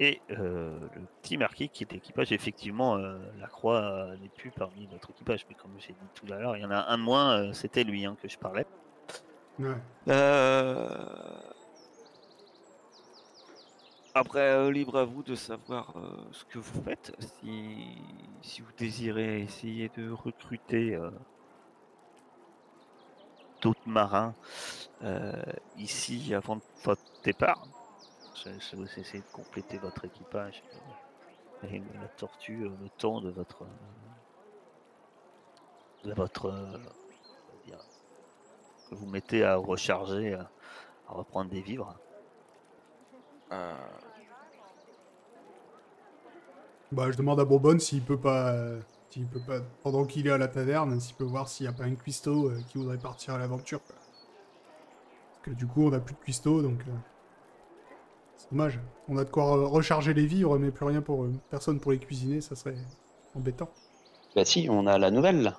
Et 0.00 0.20
euh, 0.30 0.78
le 0.94 1.02
petit 1.20 1.36
marquis 1.36 1.68
qui 1.68 1.84
est 1.84 1.92
l'équipage, 1.92 2.32
effectivement, 2.32 2.96
euh, 2.96 3.18
la 3.38 3.46
croix 3.46 4.06
n'est 4.20 4.30
plus 4.30 4.50
parmi 4.50 4.88
notre 4.90 5.10
équipage. 5.10 5.44
Mais 5.48 5.54
comme 5.54 5.72
j'ai 5.78 5.92
dit 5.92 6.08
tout 6.14 6.26
à 6.32 6.38
l'heure, 6.38 6.56
il 6.56 6.62
y 6.62 6.64
en 6.64 6.70
a 6.70 6.86
un 6.88 6.98
de 6.98 7.02
moins, 7.02 7.52
c'était 7.52 7.84
lui 7.84 8.04
hein, 8.06 8.16
que 8.20 8.28
je 8.28 8.38
parlais. 8.38 8.66
Ouais. 9.58 9.76
Après, 14.14 14.70
libre 14.70 14.98
à 14.98 15.04
vous 15.04 15.22
de 15.22 15.34
savoir 15.34 15.94
ce 16.32 16.44
que 16.44 16.58
vous 16.58 16.82
faites. 16.82 17.14
Si, 17.18 17.98
si 18.42 18.60
vous 18.60 18.72
désirez 18.76 19.40
essayer 19.42 19.90
de 19.96 20.10
recruter 20.10 20.98
d'autres 23.62 23.88
marins 23.88 24.34
euh, 25.04 25.32
ici 25.78 26.34
avant 26.34 26.60
votre 26.84 27.02
départ, 27.24 27.66
je, 28.34 28.50
je 28.58 28.76
vous 28.76 28.84
essayer 28.98 29.20
de 29.20 29.32
compléter 29.32 29.78
votre 29.78 30.04
équipage 30.04 30.62
et 31.70 31.78
la 31.78 32.08
tortue 32.16 32.64
le 32.64 32.88
temps 32.98 33.20
de 33.20 33.30
votre 33.30 33.64
de 36.04 36.12
votre 36.14 36.46
euh, 36.46 36.78
que 38.90 38.94
vous 38.94 39.06
mettez 39.06 39.44
à 39.44 39.56
recharger, 39.56 40.34
à, 40.34 40.50
à 41.08 41.12
reprendre 41.14 41.50
des 41.50 41.62
vivres. 41.62 41.94
Euh, 43.52 43.74
Bah, 46.92 47.10
je 47.10 47.16
demande 47.16 47.40
à 47.40 47.44
Bourbonne 47.46 47.80
s'il 47.80 48.02
peut 48.04 48.18
pas, 48.20 48.52
euh, 49.12 49.14
s'il 49.14 49.26
peut 49.26 49.40
pas, 49.40 49.60
pendant 49.82 50.04
qu'il 50.04 50.26
est 50.26 50.30
à 50.30 50.38
la 50.38 50.48
taverne, 50.48 50.98
s'il 51.00 51.14
peut 51.16 51.24
voir 51.24 51.48
s'il 51.48 51.66
y 51.66 51.68
a 51.68 51.72
pas 51.72 51.84
un 51.84 51.94
cuistot 51.94 52.48
euh, 52.50 52.60
qui 52.68 52.78
voudrait 52.78 52.98
partir 52.98 53.34
à 53.34 53.38
l'aventure. 53.38 53.80
Parce 53.80 54.00
que 55.42 55.50
du 55.50 55.66
coup, 55.66 55.86
on 55.88 55.92
a 55.92 56.00
plus 56.00 56.14
de 56.14 56.20
cuistot, 56.20 56.62
donc 56.62 56.80
euh, 56.88 56.92
c'est 58.36 58.50
dommage. 58.50 58.78
On 59.08 59.16
a 59.18 59.24
de 59.24 59.30
quoi 59.30 59.44
re- 59.44 59.64
recharger 59.66 60.14
les 60.14 60.26
vivres, 60.26 60.58
mais 60.58 60.70
plus 60.70 60.86
rien 60.86 61.02
pour 61.02 61.24
eux. 61.24 61.32
Personne 61.50 61.80
pour 61.80 61.92
les 61.92 61.98
cuisiner, 61.98 62.40
ça 62.40 62.54
serait 62.56 62.76
embêtant. 63.36 63.70
Bah 64.34 64.44
si, 64.44 64.68
on 64.70 64.86
a 64.86 64.98
la 64.98 65.10
nouvelle 65.10 65.42
là. 65.42 65.58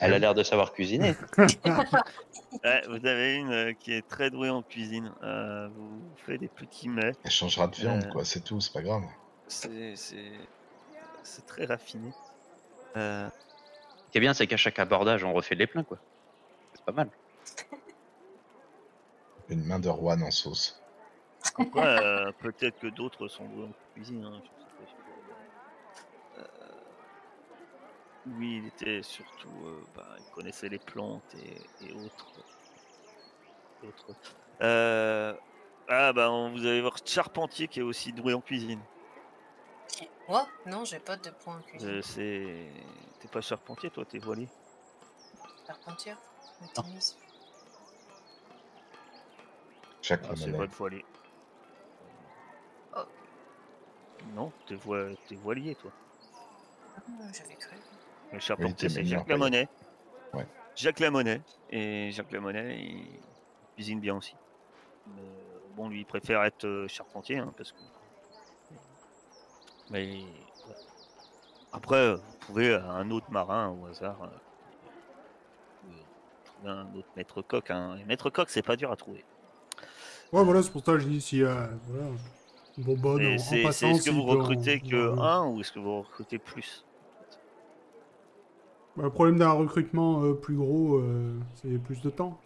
Elle 0.00 0.14
a 0.14 0.18
l'air 0.18 0.34
de 0.34 0.42
savoir 0.42 0.72
cuisiner. 0.72 1.14
Ouais, 2.64 2.82
vous 2.86 3.06
avez 3.06 3.36
une 3.36 3.50
euh, 3.50 3.72
qui 3.72 3.92
est 3.94 4.06
très 4.06 4.30
douée 4.30 4.50
en 4.50 4.60
cuisine. 4.62 5.10
Euh, 5.22 5.68
vous 5.74 6.02
faites 6.26 6.38
des 6.38 6.48
petits 6.48 6.88
mets. 6.90 7.12
Elle 7.24 7.30
changera 7.30 7.66
de 7.66 7.74
viande, 7.74 8.04
Euh. 8.04 8.12
quoi, 8.12 8.24
c'est 8.26 8.40
tout, 8.40 8.60
c'est 8.60 8.72
pas 8.74 8.82
grave. 8.82 9.02
C'est 9.48 9.96
c'est- 9.96 10.38
c'est 11.22 11.46
très 11.46 11.64
raffiné. 11.64 12.10
Euh, 12.96 13.28
Ce 14.06 14.10
qui 14.12 14.18
est 14.18 14.20
bien, 14.20 14.34
c'est 14.34 14.46
qu'à 14.46 14.56
chaque 14.56 14.78
abordage, 14.78 15.24
on 15.24 15.32
refait 15.32 15.54
les 15.54 15.66
pleins 15.66 15.84
quoi. 15.84 15.98
C'est 16.74 16.84
pas 16.84 16.92
mal. 16.92 17.08
Une 19.48 19.64
main 19.64 19.78
de 19.78 19.88
Rouen 19.88 20.20
en 20.22 20.30
sauce. 20.30 20.80
euh, 21.76 22.32
peut-être 22.38 22.78
que 22.78 22.86
d'autres 22.88 23.28
sont 23.28 23.44
doués 23.46 23.64
en 23.66 23.72
cuisine. 23.94 24.24
hein, 24.24 24.40
je 24.42 24.86
sais 24.86 24.96
pas. 26.36 26.42
Euh, 26.42 26.46
lui, 28.26 28.58
il 28.58 28.66
était 28.66 29.02
surtout, 29.02 29.48
euh, 29.66 29.84
bah, 29.96 30.06
il 30.18 30.24
connaissait 30.34 30.68
les 30.68 30.78
plantes 30.78 31.34
et, 31.34 31.86
et 31.86 31.92
autres. 31.92 32.32
et 33.82 33.86
autres. 33.88 34.06
Euh, 34.62 35.34
ah 35.88 36.12
bah, 36.12 36.30
on- 36.30 36.52
vous 36.52 36.64
allez 36.64 36.80
voir 36.80 36.96
Charpentier 37.04 37.66
qui 37.68 37.80
est 37.80 37.82
aussi 37.82 38.12
doué 38.12 38.32
en 38.32 38.40
cuisine. 38.40 38.80
Moi 40.28 40.46
Non, 40.66 40.84
j'ai 40.84 40.98
pas 40.98 41.16
de 41.16 41.30
point 41.30 41.58
en 41.58 41.62
cuisine. 41.62 41.88
Euh, 41.88 42.02
c'est, 42.02 42.66
t'es 43.20 43.28
pas 43.28 43.40
charpentier, 43.40 43.90
toi, 43.90 44.04
t'es 44.04 44.18
voilier. 44.18 44.48
Tennis. 46.74 47.16
Chaque 50.00 50.22
Ah, 50.28 50.34
c'est 50.36 50.50
votre 50.50 50.72
voilier. 50.74 51.04
Oh. 52.96 53.00
Non, 54.34 54.52
t'es, 54.66 54.76
t'es 55.28 55.34
voilier, 55.36 55.74
toi. 55.76 55.92
Ah, 56.96 57.00
J'avais 57.32 57.54
cru. 57.54 57.76
Le 58.32 58.38
charpentier, 58.38 58.88
c'est 58.88 59.04
Jacques 59.04 59.28
Lamonnet. 59.28 59.68
Ouais. 60.32 60.46
Jacques 60.74 61.00
Lamonnet. 61.00 61.40
Et 61.70 62.10
Jacques 62.12 62.32
Lamonnet, 62.32 62.78
il 62.80 63.20
cuisine 63.74 64.00
bien 64.00 64.16
aussi. 64.16 64.34
Mais, 65.06 65.22
bon, 65.74 65.88
lui, 65.88 66.00
il 66.00 66.06
préfère 66.06 66.42
être 66.44 66.64
euh, 66.64 66.88
charpentier, 66.88 67.38
hein, 67.38 67.52
parce 67.56 67.72
que. 67.72 67.78
Mais. 69.92 70.24
Après, 71.72 71.96
euh, 71.96 72.16
vous 72.16 72.46
pouvez, 72.46 72.70
euh, 72.70 72.82
un 72.90 73.10
autre 73.10 73.30
marin 73.30 73.70
au 73.70 73.86
hasard. 73.86 74.16
euh, 74.24 74.28
un 76.64 76.86
autre 76.94 77.08
maître 77.16 77.42
coq. 77.42 77.70
Hein. 77.70 77.96
Et 78.00 78.04
maître 78.04 78.30
coq, 78.30 78.48
c'est 78.48 78.62
pas 78.62 78.76
dur 78.76 78.90
à 78.92 78.96
trouver. 78.96 79.24
Ouais, 80.32 80.44
voilà, 80.44 80.62
c'est 80.62 80.70
pour 80.70 80.84
ça 80.84 80.92
que 80.92 81.00
je 81.00 81.08
dis 81.08 81.20
si. 81.20 81.42
Euh, 81.42 81.66
voilà. 81.88 82.06
Bourbonne, 82.78 83.20
Et 83.22 83.34
en, 83.34 83.38
c'est, 83.38 83.62
passant. 83.62 83.88
est-ce 83.90 84.04
que 84.04 84.10
vous 84.10 84.22
en- 84.22 84.26
recrutez 84.38 84.80
que 84.80 85.18
un 85.18 85.46
ou 85.46 85.60
est-ce 85.60 85.72
que 85.72 85.78
vous 85.78 85.98
recrutez 86.02 86.38
plus? 86.38 86.84
Bah, 88.96 89.02
le 89.04 89.10
problème 89.10 89.38
d'un 89.38 89.52
recrutement 89.52 90.22
euh, 90.22 90.34
plus 90.34 90.56
gros, 90.56 90.96
euh, 90.96 91.38
c'est 91.56 91.78
plus 91.78 92.00
de 92.00 92.10
temps. 92.10 92.38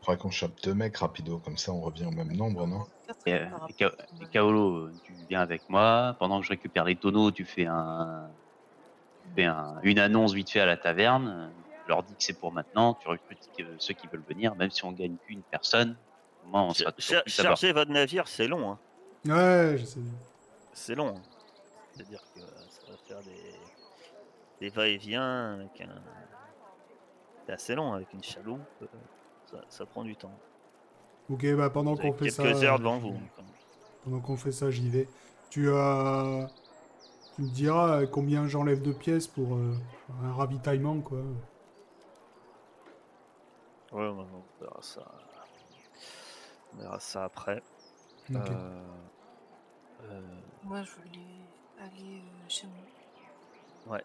Faudrait 0.00 0.18
qu'on 0.18 0.30
chope 0.30 0.60
deux 0.62 0.74
mecs 0.74 0.96
rapido, 0.96 1.38
comme 1.40 1.56
ça 1.58 1.72
on 1.72 1.80
revient 1.80 2.06
au 2.06 2.10
même 2.10 2.32
nombre, 2.32 2.66
non? 2.66 2.86
Et, 3.26 3.34
euh, 3.34 3.46
Ka- 3.76 3.92
et 4.20 4.26
Kaolo, 4.30 4.86
euh, 4.86 5.00
tu 5.02 5.12
viens 5.28 5.40
avec 5.40 5.68
moi. 5.68 6.16
Pendant 6.18 6.40
que 6.40 6.46
je 6.46 6.50
récupère 6.50 6.84
les 6.84 6.96
tonneaux, 6.98 7.30
tu 7.32 7.44
fais 7.44 7.66
un, 7.66 8.30
tu 9.22 9.28
fais 9.34 9.44
un- 9.44 9.80
une 9.82 9.98
annonce 9.98 10.32
vite 10.34 10.50
fait 10.50 10.60
à 10.60 10.66
la 10.66 10.76
taverne. 10.76 11.54
Je 11.84 11.88
leur 11.88 12.02
dis 12.04 12.14
que 12.16 12.22
c'est 12.22 12.38
pour 12.38 12.52
maintenant. 12.52 12.94
Tu 12.94 13.08
recrutes 13.08 13.40
ceux 13.78 13.94
qui 13.94 14.06
veulent 14.06 14.24
venir, 14.28 14.54
même 14.56 14.70
si 14.70 14.84
on 14.84 14.92
gagne 14.92 15.16
qu'une 15.18 15.42
personne. 15.44 15.98
Au 16.42 16.46
moins, 16.46 16.62
on 16.64 16.74
sera. 16.74 16.92
Charger 17.26 17.72
votre 17.72 17.90
navire, 17.90 18.28
c'est 18.28 18.46
long. 18.46 18.70
Hein. 18.72 18.80
Ouais, 19.26 19.76
je 19.78 19.84
sais. 19.84 20.00
C'est 20.72 20.94
long. 20.94 21.16
hein. 21.16 21.22
C'est-à-dire 21.96 22.22
que 22.34 22.40
ça 22.68 22.92
va 22.92 22.96
faire 22.98 23.22
des, 23.24 23.54
des 24.60 24.68
va-et-vient 24.68 25.54
avec 25.54 25.80
un. 25.80 26.02
C'est 27.46 27.52
assez 27.52 27.74
long 27.74 27.94
avec 27.94 28.12
une 28.12 28.22
chaloupe. 28.22 28.60
Euh, 29.54 29.56
Ça, 29.60 29.64
ça 29.68 29.86
prend 29.86 30.04
du 30.04 30.16
temps. 30.16 30.32
Ok, 31.30 31.46
bah 31.54 31.70
pendant 31.70 31.96
qu'on 31.96 32.12
fait 32.12 32.30
quelques 32.30 32.56
ça. 32.56 32.64
heures 32.64 32.74
euh, 32.74 32.78
devant 32.78 32.98
vous. 32.98 33.18
Pendant 34.04 34.20
qu'on 34.20 34.36
fait 34.36 34.52
ça, 34.52 34.70
j'y 34.70 34.88
vais. 34.88 35.08
Tu 35.50 35.70
as. 35.70 36.48
Tu 37.36 37.42
me 37.42 37.48
diras 37.48 38.06
combien 38.06 38.46
j'enlève 38.48 38.82
de 38.82 38.92
pièces 38.92 39.26
pour 39.26 39.54
euh, 39.54 39.74
un 40.24 40.32
ravitaillement, 40.32 41.00
quoi. 41.00 41.18
Ouais, 43.92 44.06
on 44.06 44.26
verra 44.60 44.82
ça. 44.82 45.02
On 46.74 46.82
verra 46.82 47.00
ça 47.00 47.24
après. 47.24 47.62
Euh, 48.30 48.82
euh, 50.04 50.20
Moi, 50.64 50.82
je 50.82 50.90
voulais 50.92 51.26
aller 51.80 52.18
euh, 52.18 52.48
chez 52.48 52.66
moi. 52.66 53.98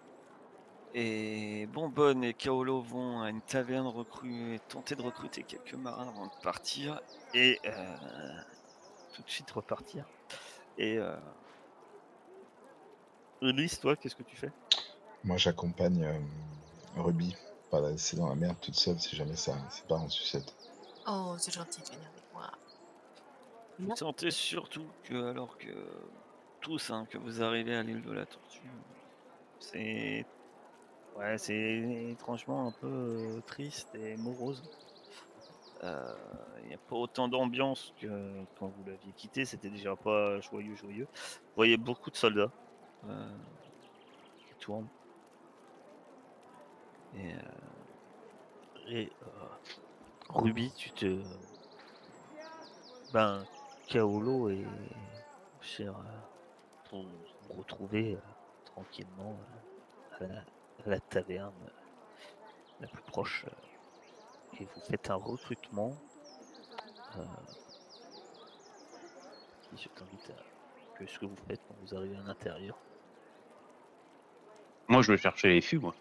Et 0.96 1.66
Bonbonne 1.68 2.24
et 2.24 2.34
Kaolo 2.34 2.82
vont 2.82 3.22
à 3.22 3.30
une 3.30 3.41
taverne 3.41 3.88
recru- 3.88 4.60
tenter 4.70 4.96
de 4.96 5.02
recruter 5.02 5.44
quelques 5.44 5.74
marins 5.74 6.08
avant 6.08 6.28
de 6.28 6.41
partir 6.44 7.02
et 7.34 7.60
euh, 7.66 7.98
tout 9.14 9.24
de 9.24 9.30
suite 9.30 9.50
repartir. 9.52 10.06
Et 10.78 10.98
euh... 10.98 11.16
Ulysse, 13.41 13.80
toi, 13.80 13.96
qu'est-ce 13.96 14.16
que 14.16 14.24
tu 14.24 14.36
fais? 14.36 14.52
Moi 15.24 15.38
j'accompagne 15.38 16.04
euh, 16.04 16.20
Ruby, 16.98 17.36
pas 17.72 17.82
la 17.82 17.89
laisser 17.89 18.16
dans 18.16 18.30
la 18.30 18.36
merde 18.36 18.58
toute 18.62 18.76
seule 18.76 19.00
si 19.00 19.16
jamais 19.16 19.36
ça 19.36 19.56
c'est 19.70 19.88
pas 19.88 19.96
en 19.96 20.10
sucette. 20.10 20.54
Oh, 21.08 21.36
c'est 21.39 21.54
gentil 21.54 21.82
de 21.82 21.88
venir 21.88 22.08
avec 22.08 22.24
moi. 22.34 22.52
Non. 23.80 23.96
Tentez 23.96 24.30
surtout 24.32 24.86
que, 25.04 25.32
alors 25.32 25.58
que 25.58 25.74
tous, 26.62 26.91
hein, 26.91 27.08
que 27.10 27.18
vous 27.18 27.41
arrivez 27.41 27.76
à 27.76 27.82
l'île 27.82 28.04
de 28.04 28.12
la 28.12 28.26
Tortue, 28.26 28.62
c'est 29.60 30.26
ouais, 31.16 31.38
c'est 31.38 32.09
étrangement 32.11 32.68
un 32.68 32.72
peu 32.72 32.88
euh, 32.88 33.41
triste 33.41 33.93
et 33.95 34.18
morose. 34.18 34.64
Euh, 35.84 36.16
Il 36.61 36.68
n'y 36.70 36.74
a 36.74 36.78
pas 36.78 36.95
autant 36.95 37.28
d'ambiance 37.28 37.93
que 37.99 38.45
quand 38.55 38.70
vous 38.70 38.84
l'aviez 38.86 39.14
quitté. 39.14 39.45
C'était 39.45 39.70
déjà 39.70 39.95
pas 39.95 40.39
joyeux, 40.41 40.76
joyeux. 40.76 41.07
Vous 41.14 41.55
voyez 41.55 41.78
beaucoup 41.78 42.09
de 42.11 42.16
soldats 42.16 42.51
euh, 43.05 43.38
qui 44.38 44.55
tournent. 44.59 44.89
Et, 47.14 47.34
euh, 47.34 47.39
et 48.88 49.11
euh, 49.22 49.47
Ruby, 50.30 50.72
tu 50.74 50.91
te 50.91 51.24
ben, 53.11 53.45
Kaolo 53.88 54.49
et 54.49 54.66
cher 55.61 55.95
euh, 56.93 57.03
retrouver 57.49 58.16
euh, 58.16 58.22
tranquillement 58.66 59.39
euh, 60.22 60.26
à, 60.26 60.28
la, 60.28 60.45
la 60.86 61.00
taverne 61.00 61.54
la 62.82 62.88
plus 62.88 63.02
proche 63.04 63.46
euh, 63.48 64.60
et 64.62 64.66
vous 64.66 64.82
faites 64.90 65.10
un 65.10 65.16
recrutement. 65.16 65.96
Euh, 67.18 67.24
je 69.76 69.88
t'invite 69.90 70.30
à 70.32 70.98
que 71.00 71.06
ce 71.08 71.20
que 71.20 71.26
vous 71.26 71.38
faites 71.48 71.62
quand 71.68 71.76
vous 71.82 71.96
arrivez 71.96 72.16
à 72.18 72.22
l'intérieur. 72.28 72.78
Moi, 74.88 75.02
je 75.02 75.12
vais 75.14 75.18
chercher 75.18 75.50
les 75.50 75.62
fûts, 75.62 75.80
moi. 75.80 75.96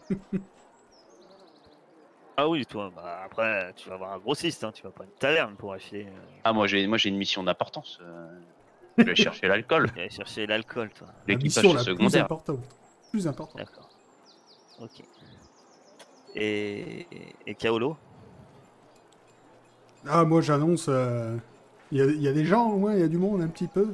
Ah 2.40 2.48
oui, 2.48 2.64
toi, 2.66 2.92
bah, 2.94 3.22
après, 3.24 3.72
tu 3.74 3.88
vas 3.88 3.96
avoir 3.96 4.12
un 4.12 4.18
grossiste, 4.18 4.62
hein, 4.62 4.70
tu 4.70 4.84
vas 4.84 4.92
pas 4.92 5.02
une 5.02 5.10
taverne 5.10 5.56
pour 5.56 5.72
acheter. 5.72 6.06
euh, 6.06 6.10
Ah, 6.44 6.52
moi 6.52 6.68
j'ai 6.68 6.86
moi 6.86 6.96
j'ai 6.96 7.08
une 7.08 7.16
mission 7.16 7.42
d'importance. 7.42 7.98
euh, 8.00 8.28
Je 8.96 9.02
vais 9.02 9.16
chercher 9.16 9.48
l'alcool. 9.48 9.90
chercher 10.08 10.46
l'alcool, 10.46 10.90
toi. 10.90 11.08
L'équipage 11.26 11.64
plus 11.68 11.78
secondaire. 11.82 12.24
importante. 12.26 12.60
Plus 13.10 13.26
importante. 13.26 13.58
D'accord. 13.58 13.90
Ok. 14.80 15.02
Et, 16.34 17.06
et 17.46 17.54
Kaolo? 17.54 17.96
Ah, 20.06 20.24
moi 20.24 20.40
j'annonce. 20.40 20.86
euh, 20.88 21.36
Il 21.90 21.98
y, 21.98 22.02
a, 22.02 22.04
il 22.06 22.22
y 22.22 22.28
a 22.28 22.32
des 22.32 22.44
gens 22.44 22.70
au 22.70 22.76
moins, 22.78 22.94
il 22.94 23.00
y 23.00 23.02
a 23.04 23.08
du 23.08 23.18
monde 23.18 23.40
un 23.42 23.48
petit 23.48 23.66
peu. 23.66 23.88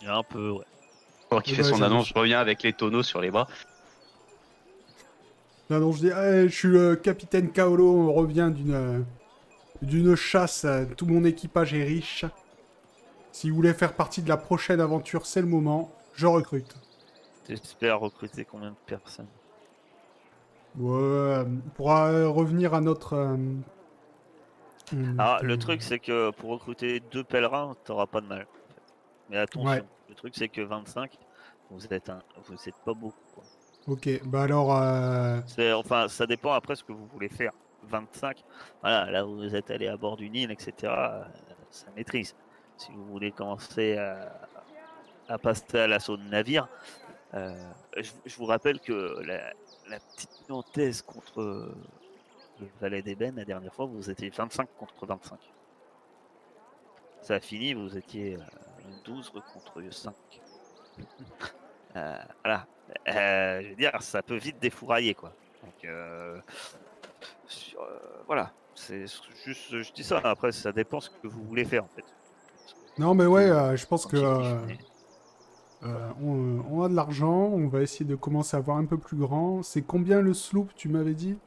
Il 0.00 0.06
y 0.06 0.08
a 0.08 0.16
un 0.16 0.22
peu, 0.22 0.50
ouais. 0.50 0.64
Qu'il 1.44 1.56
Ouais, 1.56 1.62
fait 1.62 1.62
son 1.62 1.80
annonce, 1.82 2.08
je 2.08 2.14
reviens 2.14 2.40
avec 2.40 2.62
les 2.64 2.72
tonneaux 2.72 3.04
sur 3.04 3.20
les 3.20 3.30
bras. 3.30 3.46
J'annonce, 5.70 5.96
je 5.96 6.00
dis 6.00 6.08
Eh, 6.08 6.48
Je 6.48 6.54
suis 6.54 6.68
le 6.68 6.96
capitaine 6.96 7.52
Kaolo, 7.52 7.86
on 8.10 8.12
revient 8.12 8.50
d'une. 8.54 8.74
euh, 8.74 9.00
D'une 9.82 10.14
chasse, 10.16 10.64
euh, 10.64 10.84
tout 10.96 11.06
mon 11.06 11.24
équipage 11.24 11.72
est 11.72 11.84
riche. 11.84 12.24
Si 13.32 13.48
vous 13.48 13.56
voulez 13.56 13.72
faire 13.72 13.94
partie 13.94 14.20
de 14.22 14.28
la 14.28 14.36
prochaine 14.36 14.80
aventure, 14.80 15.24
c'est 15.24 15.40
le 15.40 15.46
moment. 15.46 15.90
Je 16.14 16.26
recrute. 16.26 16.74
T'espères 17.56 17.98
recruter 18.00 18.44
combien 18.44 18.70
de 18.70 18.76
personnes 18.86 19.26
Ouais, 20.78 20.92
euh, 21.00 21.44
pour 21.74 21.90
euh, 21.92 22.28
revenir 22.28 22.74
à 22.74 22.80
notre. 22.80 23.14
euh, 23.14 23.36
Ah, 25.18 25.38
le 25.42 25.54
euh, 25.54 25.56
truc, 25.56 25.82
c'est 25.82 25.98
que 25.98 26.30
pour 26.30 26.50
recruter 26.50 27.00
deux 27.00 27.24
pèlerins, 27.24 27.74
t'auras 27.84 28.06
pas 28.06 28.20
de 28.20 28.26
mal. 28.26 28.42
en 28.42 28.44
fait. 28.68 28.92
Mais 29.30 29.38
attention, 29.38 29.68
Ouais. 29.68 29.84
le 30.08 30.14
truc, 30.14 30.34
c'est 30.36 30.48
que 30.48 30.60
25, 30.60 31.16
vous 31.70 31.86
êtes, 31.92 32.08
un... 32.08 32.20
vous 32.44 32.54
êtes 32.68 32.76
pas 32.84 32.94
beaucoup. 32.94 33.16
quoi. 33.34 33.44
Ok, 33.88 34.08
bah 34.26 34.42
alors. 34.42 34.70
Enfin, 35.78 36.06
ça 36.08 36.26
dépend 36.26 36.52
après 36.52 36.76
ce 36.76 36.84
que 36.84 36.92
vous 36.92 37.06
voulez 37.06 37.28
faire. 37.28 37.52
25, 37.84 38.44
voilà, 38.82 39.10
là 39.10 39.26
où 39.26 39.36
vous 39.36 39.56
êtes 39.56 39.70
allé 39.70 39.88
à 39.88 39.96
bord 39.96 40.16
d'une 40.16 40.34
île, 40.36 40.50
etc., 40.50 40.92
ça 41.70 41.86
maîtrise. 41.96 42.36
Si 42.76 42.92
vous 42.92 43.04
voulez 43.06 43.32
commencer 43.32 43.96
à, 43.96 44.32
à 45.28 45.38
passer 45.38 45.78
à 45.78 45.86
l'assaut 45.86 46.16
de 46.18 46.22
navire, 46.24 46.68
je, 47.32 48.10
je 48.26 48.36
vous 48.36 48.46
rappelle 48.46 48.80
que 48.80 49.20
la, 49.24 49.52
la 49.88 50.00
petite 50.00 50.48
nantaise 50.48 51.02
contre 51.02 51.40
euh, 51.40 51.74
le 52.60 52.66
valet 52.80 53.02
d'ébène, 53.02 53.36
la 53.36 53.44
dernière 53.44 53.72
fois, 53.74 53.86
vous 53.86 54.10
étiez 54.10 54.30
25 54.30 54.68
contre 54.78 55.06
25. 55.06 55.38
Ça 57.22 57.34
a 57.34 57.40
fini, 57.40 57.74
vous 57.74 57.96
étiez 57.96 58.36
euh, 58.36 58.40
12 59.04 59.30
contre 59.30 59.82
5. 59.90 60.14
Euh, 61.96 62.16
voilà. 62.44 62.68
Euh, 63.08 63.62
je 63.62 63.68
veux 63.70 63.74
dire, 63.74 64.00
ça 64.00 64.22
peut 64.22 64.36
vite 64.36 64.60
défourailler, 64.60 65.12
quoi. 65.12 65.32
Donc, 65.64 65.84
euh, 65.84 66.38
sur- 67.48 67.82
euh, 67.82 67.98
voilà. 68.26 68.52
C'est 68.76 69.06
juste, 69.44 69.76
je 69.82 69.92
dis 69.92 70.04
ça. 70.04 70.18
Après, 70.22 70.52
ça 70.52 70.70
dépend 70.70 71.00
ce 71.00 71.10
que 71.10 71.26
vous 71.26 71.42
voulez 71.42 71.64
faire, 71.64 71.82
en 71.82 71.88
fait. 71.88 72.04
Non, 72.96 73.12
mais 73.14 73.26
ouais, 73.26 73.50
euh, 73.50 73.76
je 73.76 73.84
pense 73.86 74.06
que. 74.06 74.16
Euh, 75.82 75.86
euh, 75.88 76.12
on, 76.20 76.64
on 76.70 76.82
a 76.82 76.88
de 76.88 76.94
l'argent, 76.94 77.32
on 77.32 77.68
va 77.68 77.82
essayer 77.82 78.04
de 78.04 78.16
commencer 78.16 78.56
à 78.56 78.60
voir 78.60 78.76
un 78.78 78.86
peu 78.86 78.98
plus 78.98 79.16
grand. 79.16 79.62
C'est 79.62 79.82
combien 79.82 80.20
le 80.20 80.34
sloop, 80.34 80.74
tu 80.74 80.88
m'avais 80.88 81.14
dit? 81.14 81.38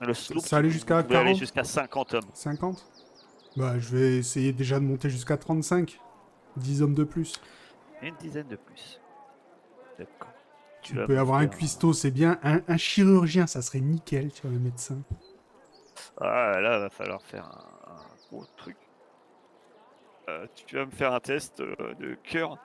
Le 0.00 0.14
sloop, 0.14 0.46
ça 0.46 0.58
allait 0.58 0.70
jusqu'à 0.70 1.02
pouvez 1.02 1.16
aller 1.16 1.34
40? 1.34 1.36
jusqu'à 1.36 1.64
50 1.64 2.14
hommes. 2.14 2.30
50 2.34 2.86
Bah, 3.56 3.78
je 3.78 3.96
vais 3.96 4.16
essayer 4.18 4.52
déjà 4.52 4.78
de 4.80 4.84
monter 4.84 5.10
jusqu'à 5.10 5.36
35. 5.36 6.00
10 6.56 6.82
hommes 6.82 6.94
de 6.94 7.04
plus. 7.04 7.40
Une 8.02 8.16
dizaine 8.16 8.46
de 8.46 8.56
plus. 8.56 9.00
D'accord. 9.98 10.34
Tu 10.82 10.98
peux 11.02 11.18
avoir 11.18 11.38
un 11.40 11.48
cuistot, 11.48 11.92
c'est 11.92 12.10
bien. 12.12 12.38
Un, 12.42 12.62
un 12.68 12.76
chirurgien, 12.76 13.46
ça 13.46 13.62
serait 13.62 13.80
nickel, 13.80 14.32
tu 14.32 14.46
vois, 14.46 14.56
un 14.56 14.60
médecin. 14.60 15.04
Ah, 16.20 16.60
là, 16.60 16.78
va 16.78 16.90
falloir 16.90 17.22
faire 17.22 17.46
un, 17.46 17.92
un 17.92 18.16
gros 18.30 18.46
truc. 18.56 18.76
Euh, 20.28 20.46
tu 20.54 20.76
vas 20.76 20.86
me 20.86 20.90
faire 20.90 21.12
un 21.12 21.20
test 21.20 21.60
euh, 21.60 21.94
de 21.94 22.14
cœur. 22.14 22.58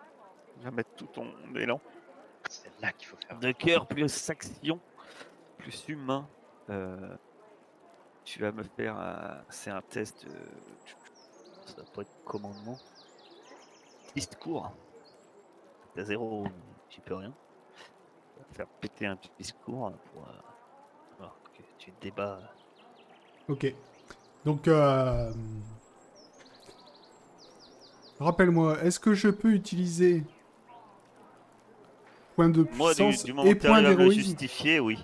Je 0.60 0.66
vais 0.66 0.72
mettre 0.72 0.92
tout 0.96 1.08
ton 1.08 1.28
élan. 1.56 1.82
C'est 2.50 2.72
là 2.82 2.92
qu'il 2.94 3.08
faut 3.08 3.18
faire. 3.28 3.38
De 3.40 3.52
cœur 3.52 3.86
plus 3.86 4.30
action, 4.30 4.80
plus 5.58 5.88
humain. 5.90 6.28
Euh, 6.70 7.16
tu 8.24 8.40
vas 8.40 8.52
me 8.52 8.64
faire 8.64 8.96
un... 8.98 9.44
C'est 9.50 9.72
un 9.72 9.82
test 9.82 10.26
de... 10.26 10.32
Ça 11.66 11.82
va 11.82 11.84
pas 11.92 12.02
être 12.02 12.24
commandement. 12.24 12.78
Discours. 14.16 14.72
T'as 15.96 16.04
zéro, 16.04 16.46
tu 16.88 17.02
peux 17.02 17.16
rien. 17.16 17.34
Tu 18.36 18.40
vas 18.40 18.54
faire 18.54 18.68
péter 18.68 19.06
un 19.06 19.18
discours 19.38 19.92
pour 20.14 20.24
euh, 20.24 20.32
voir 21.20 21.36
que 21.58 21.62
tu 21.78 21.92
débats. 22.00 22.40
Ok. 23.48 23.74
Donc, 24.46 24.68
euh... 24.68 25.34
rappelle-moi, 28.20 28.84
est-ce 28.84 29.00
que 29.00 29.14
je 29.14 29.30
peux 29.30 29.52
utiliser 29.54 30.24
point 32.36 32.50
de 32.50 32.64
Moi, 32.64 32.94
du, 32.94 33.02
puissance 33.02 33.26
du 33.26 33.34
moment 33.34 33.50
et 33.50 33.56
point 33.56 33.82
d'héroïsme? 33.82 34.22
justifier, 34.22 34.80
oui. 34.80 34.98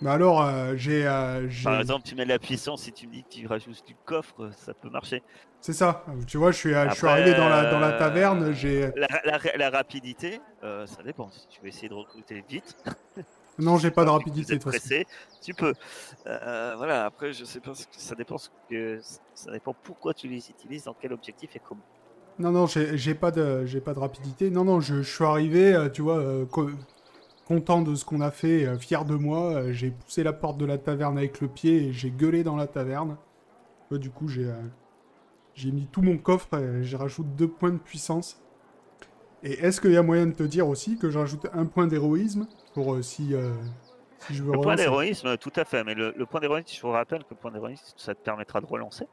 Bah 0.00 0.12
alors, 0.12 0.42
euh, 0.42 0.74
j'ai, 0.76 1.06
euh, 1.06 1.48
j'ai- 1.48 1.64
Par 1.64 1.80
exemple, 1.80 2.06
tu 2.06 2.14
mets 2.14 2.24
de 2.24 2.28
la 2.28 2.38
puissance, 2.38 2.82
si 2.82 2.92
tu 2.92 3.06
me 3.06 3.12
dis 3.12 3.24
que 3.24 3.28
tu 3.30 3.46
rajoutes 3.46 3.84
du 3.86 3.96
coffre, 4.04 4.50
ça 4.58 4.74
peut 4.74 4.90
marcher. 4.90 5.22
c'est 5.60 5.72
ça. 5.72 6.04
Tu 6.26 6.36
vois, 6.36 6.52
je 6.52 6.58
suis, 6.58 6.74
euh, 6.74 6.88
je 6.90 6.94
suis 6.94 7.06
arrivé 7.06 7.34
dans 7.34 7.48
la, 7.48 7.64
dans 7.64 7.78
la 7.80 7.92
euh, 7.92 7.98
taverne, 7.98 8.52
j'ai... 8.52 8.90
La, 8.96 9.08
la- 9.24 9.56
la 9.56 9.70
rapidité, 9.70 10.38
euh, 10.62 10.86
ça 10.86 11.02
dépend. 11.02 11.30
Si 11.30 11.46
tu 11.48 11.60
veux 11.62 11.68
essayer 11.68 11.88
de 11.88 11.94
recruter 11.94 12.42
vite, 12.48 12.74
Non, 13.58 13.78
j'ai 13.78 13.90
pas 13.90 14.04
de 14.04 14.10
rapidité, 14.10 14.58
pressé, 14.58 15.06
tu 15.40 15.54
peux. 15.54 15.74
Euh, 16.26 16.74
voilà, 16.76 17.04
après, 17.06 17.32
je 17.32 17.44
sais 17.44 17.60
pas, 17.60 17.72
ça 17.92 18.14
dépend, 18.16 18.36
ce 18.38 18.48
que, 18.68 19.00
ça 19.34 19.52
dépend 19.52 19.74
pourquoi 19.82 20.12
tu 20.12 20.28
les 20.28 20.50
utilises, 20.50 20.84
dans 20.84 20.94
quel 20.94 21.12
objectif 21.12 21.54
et 21.54 21.60
comment. 21.60 21.84
Non, 22.38 22.50
non, 22.50 22.66
j'ai 22.66 23.14
pas, 23.14 23.30
de, 23.30 23.64
j'ai 23.64 23.80
pas 23.80 23.94
de 23.94 24.00
rapidité. 24.00 24.50
Non, 24.50 24.64
non, 24.64 24.80
je, 24.80 25.02
je 25.02 25.14
suis 25.14 25.24
arrivé, 25.24 25.72
euh, 25.74 25.88
tu 25.88 26.02
vois, 26.02 26.18
euh, 26.18 26.46
co- 26.46 26.70
content 27.44 27.82
de 27.82 27.94
ce 27.94 28.04
qu'on 28.04 28.20
a 28.22 28.30
fait, 28.32 28.66
euh, 28.66 28.78
fier 28.78 29.04
de 29.04 29.14
moi. 29.16 29.54
euh, 29.56 29.72
j'ai 29.72 29.90
poussé 29.92 30.22
la 30.24 30.32
porte 30.32 30.58
de 30.58 30.64
la 30.66 30.78
taverne 30.78 31.18
avec 31.18 31.40
le 31.40 31.48
pied 31.48 31.88
et 31.88 31.92
j'ai 31.92 32.10
gueulé 32.12 32.44
dans 32.44 32.56
la 32.56 32.66
taverne. 32.68 33.18
Du 33.92 34.10
coup, 34.10 34.28
j'ai 34.28 34.46
euh, 34.46 34.62
j'ai 35.54 35.72
mis 35.72 35.88
tout 35.88 36.02
mon 36.02 36.18
coffre 36.18 36.54
et 36.58 36.84
j'ai 36.84 36.96
rajouté 36.96 37.28
deux 37.36 37.48
points 37.48 37.72
de 37.72 37.78
puissance. 37.78 38.42
Et 39.44 39.52
est-ce 39.64 39.80
qu'il 39.80 39.92
y 39.92 39.96
a 39.96 40.02
moyen 40.02 40.26
de 40.26 40.32
te 40.32 40.42
dire 40.42 40.66
aussi 40.68 40.98
que 40.98 41.08
je 41.10 41.18
rajoute 41.18 41.46
un 41.52 41.66
point 41.66 41.86
d'héroïsme? 41.86 42.48
Pour 42.74 42.94
euh, 42.94 43.02
si, 43.02 43.34
euh, 43.34 43.54
si 44.26 44.34
je 44.34 44.42
veux 44.42 44.52
Le 44.52 44.60
point 44.60 44.74
d'héroïsme, 44.74 45.36
tout 45.38 45.52
à 45.56 45.64
fait, 45.64 45.84
mais 45.84 45.94
le, 45.94 46.12
le 46.16 46.26
point 46.26 46.40
d'héroïsme, 46.40 46.68
je 46.74 46.80
vous 46.82 46.90
rappelle 46.90 47.24
que 47.24 47.30
le 47.30 47.36
point 47.36 47.50
d'héroïsme, 47.50 47.84
ça 47.96 48.14
te 48.14 48.20
permettra 48.20 48.60
de 48.60 48.66
relancer. 48.66 49.06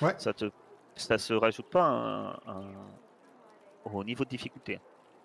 Ouais. 0.00 0.14
Ça 0.18 0.32
te, 0.32 0.50
ça 0.96 1.18
se 1.18 1.34
rajoute 1.34 1.68
pas 1.70 1.84
un- 1.84 2.30
un- 2.46 2.90
au 3.84 4.04
niveau 4.04 4.24
de 4.24 4.30
difficulté. 4.30 4.78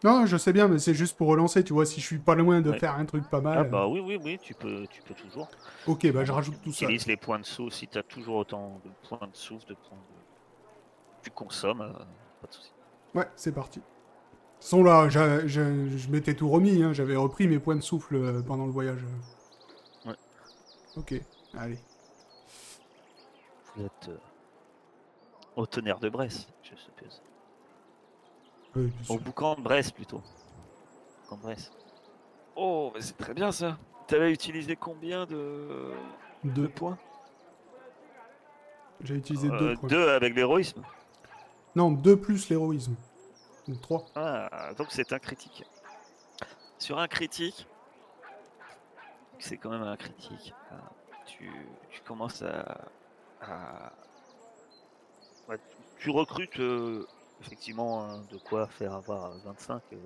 Non, 0.04 0.26
je 0.26 0.36
sais 0.36 0.52
bien, 0.52 0.68
mais 0.68 0.80
c'est 0.80 0.94
juste 0.94 1.16
pour 1.18 1.30
relancer, 1.30 1.64
tu 1.64 1.72
vois, 1.72 1.86
si 1.86 2.02
je 2.02 2.06
suis 2.06 2.20
pas 2.20 2.36
loin 2.36 2.60
de 2.62 2.72
Ouais. 2.72 2.80
faire 2.80 2.96
un 2.96 3.06
truc 3.06 3.24
pas 3.30 3.40
mal. 3.40 3.58
Ah 3.58 3.62
euh, 3.62 3.64
bah 3.64 3.88
oui, 3.88 4.02
oui, 4.02 4.20
oui, 4.22 4.38
tu 4.42 4.54
peux, 4.54 4.86
tu 4.88 5.02
peux 5.02 5.14
toujours. 5.14 5.48
Ok, 5.88 6.12
bah 6.12 6.26
je 6.26 6.32
rajoute 6.32 6.62
tout 6.62 6.74
ça. 6.74 6.86
Utilise 6.86 7.08
les 7.08 7.16
points 7.16 7.40
de 7.40 7.46
souffle 7.46 7.74
si 7.74 7.88
tu 7.88 7.98
as 7.98 8.04
toujours 8.04 8.36
autant 8.36 8.82
de 8.84 9.08
points 9.08 9.28
de 9.28 9.36
souffle, 9.36 9.66
de 9.68 9.76
points 9.76 9.98
de... 9.98 11.24
Tu 11.24 11.32
consommes, 11.32 11.82
euh, 11.82 11.94
pas 11.94 12.48
de 12.48 12.54
souci. 12.54 12.72
Ouais, 13.16 13.28
c'est 13.38 13.54
parti. 13.54 13.82
Sont 14.64 14.82
là, 14.82 15.10
je, 15.10 15.46
je 15.46 16.10
m'étais 16.10 16.36
tout 16.36 16.50
remis, 16.50 16.82
hein, 16.82 16.94
j'avais 16.94 17.18
repris 17.18 17.50
mes 17.50 17.60
points 17.60 17.76
de 17.76 17.82
souffle 17.82 18.16
euh, 18.16 18.42
pendant 18.42 18.66
le 18.66 18.72
voyage. 18.72 19.02
Ouais. 20.06 20.16
Ok, 20.96 21.16
allez. 21.54 21.78
Vous 23.76 23.84
êtes 23.86 24.08
euh, 24.08 24.18
au 25.58 25.66
tonnerre 25.66 26.00
de 26.00 26.08
Brest, 26.08 26.48
je 26.62 26.76
suppose. 26.78 27.22
Au 29.10 29.20
boucan 29.20 29.56
de 29.56 29.62
Brest 29.62 29.94
plutôt. 29.94 30.22
Boucan 31.24 31.36
de 31.36 31.42
Brest. 31.42 31.74
Oh, 32.56 32.92
mais 32.96 33.02
c'est 33.02 33.18
très 33.18 33.34
bien 33.34 33.52
ça. 33.52 33.78
T'avais 34.08 34.32
utilisé 34.32 34.78
combien 34.78 35.26
de, 35.26 35.92
de 36.46 36.50
Deux. 36.52 36.70
points? 36.70 36.98
J'ai 39.02 39.16
utilisé 39.16 39.50
Euh, 39.50 39.60
deux 39.60 39.76
points. 39.76 39.90
Deux 39.90 40.08
avec 40.08 40.34
l'héroïsme? 40.34 40.84
Non, 41.76 41.92
deux 41.92 42.16
plus 42.16 42.48
l'héroïsme. 42.48 42.96
Donc 43.68 43.82
trois. 43.82 44.06
Ah, 44.16 44.74
donc 44.78 44.88
c'est 44.92 45.14
un 45.14 45.20
critique. 45.20 45.64
Sur 46.78 47.00
un 47.00 47.08
critique, 47.08 47.66
c'est 49.40 49.58
quand 49.58 49.70
même 49.70 49.84
un 49.84 49.96
critique. 49.98 50.54
euh, 50.72 50.76
Tu, 51.26 51.50
commences 52.06 52.42
à, 52.42 52.80
tu- 56.00 56.10
recrutes 56.10 56.60
euh, 56.60 57.08
effectivement 57.42 58.04
euh, 58.10 58.18
de 58.32 58.38
quoi 58.38 58.68
faire 58.68 58.94
avoir 58.94 59.32
25 59.46 59.82
euh, 59.94 59.98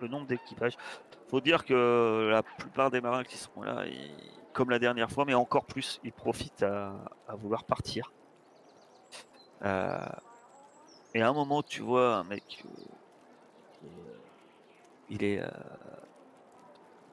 le 0.00 0.08
nombre 0.08 0.26
d'équipages. 0.26 0.76
Faut 1.28 1.40
dire 1.40 1.64
que 1.64 2.28
la 2.30 2.42
plupart 2.42 2.90
des 2.90 3.00
marins 3.00 3.24
qui 3.24 3.38
seront 3.38 3.62
là, 3.62 3.84
comme 4.52 4.68
la 4.70 4.78
dernière 4.78 5.10
fois, 5.10 5.24
mais 5.24 5.34
encore 5.34 5.64
plus, 5.64 6.00
ils 6.04 6.12
profitent 6.12 6.62
à, 6.62 6.92
à 7.26 7.34
vouloir 7.34 7.64
partir. 7.64 8.12
Euh, 9.62 9.98
et 11.14 11.22
à 11.22 11.28
un 11.28 11.32
moment, 11.32 11.62
tu 11.62 11.80
vois 11.82 12.16
un 12.16 12.24
mec, 12.24 12.62
euh, 13.82 14.20
il 15.08 15.24
est 15.24 15.40
euh, 15.40 15.48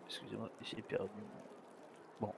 excusez-moi, 0.08 0.52
j'ai 0.60 0.84
perdu. 0.84 1.28
Bon. 2.20 2.34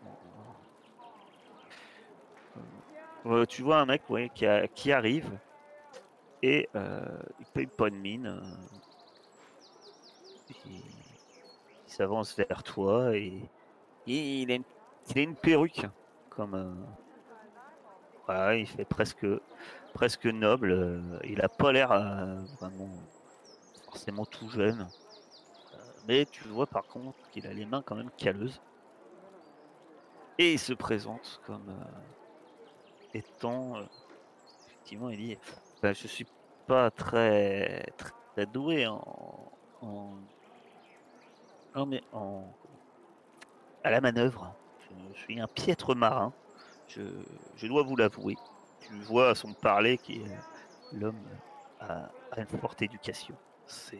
euh, 3.26 3.46
tu 3.46 3.62
vois 3.64 3.80
un 3.82 3.86
mec 3.86 4.10
ouais, 4.10 4.30
qui, 4.30 4.46
a- 4.46 4.68
qui 4.68 4.92
arrive 4.92 5.40
et 6.42 6.70
euh, 6.76 7.20
il 7.40 7.48
paye 7.48 7.68
pas 7.68 7.90
de 7.90 7.96
mine. 7.96 8.28
euh, 8.28 8.78
il 10.64 11.18
s'avance 11.86 12.36
vers 12.36 12.64
toi 12.64 13.16
et, 13.18 13.52
il, 14.06 14.52
a 14.52 14.56
une, 14.56 14.66
il 15.10 15.20
a 15.20 15.24
une 15.24 15.38
perruque 15.38 15.86
comme. 16.30 16.96
voilà, 18.28 18.56
il 18.58 18.68
fait 18.68 18.86
presque, 18.86 19.26
presque 19.94 20.26
noble. 20.28 20.72
euh, 20.72 21.20
il 21.26 21.42
a 21.42 21.50
pas 21.50 21.72
l'air 21.72 21.92
euh, 21.92 22.46
vraiment 22.60 23.10
forcément 23.86 24.26
tout 24.28 24.50
jeune. 24.50 24.92
Euh, 25.74 25.94
mais 26.04 26.26
tu 26.28 26.48
vois 26.50 26.68
par 26.68 26.88
contre 26.88 27.30
qu'il 27.32 27.48
a 27.48 27.54
les 27.54 27.66
mains 27.68 27.84
quand 27.86 27.96
même 27.98 28.12
calleuses. 28.18 28.62
Et 30.38 30.54
il 30.54 30.60
se 30.60 30.74
présente 30.74 31.40
comme 31.42 31.76
étant. 33.14 33.88
effectivement, 34.68 35.10
il 35.12 35.18
dit 35.20 35.38
bah, 35.82 35.94
Je 35.94 36.08
suis 36.08 36.28
pas 36.68 36.92
très, 36.92 37.86
très 37.98 38.48
doué 38.48 38.88
en. 38.88 39.52
en, 39.82 40.28
en, 41.74 41.86
mais 41.86 42.02
en- 42.12 42.58
à 43.84 43.92
la 43.92 44.02
manœuvre. 44.02 44.58
Je, 44.78 44.94
je 45.14 45.20
suis 45.20 45.40
un 45.40 45.48
piètre 45.48 45.96
marin. 45.96 46.36
Je, 46.88 47.24
je 47.56 47.68
dois 47.68 47.84
vous 47.84 47.96
l'avouer. 47.96 48.42
Tu 48.88 48.94
vois 49.02 49.30
à 49.30 49.36
son 49.36 49.54
parler 49.54 49.98
qui 49.98 50.22
est 50.22 50.38
l'homme 50.94 51.24
a, 51.80 52.10
une 52.38 52.48
forte 52.48 52.82
éducation. 52.82 53.36
C'est. 53.66 54.00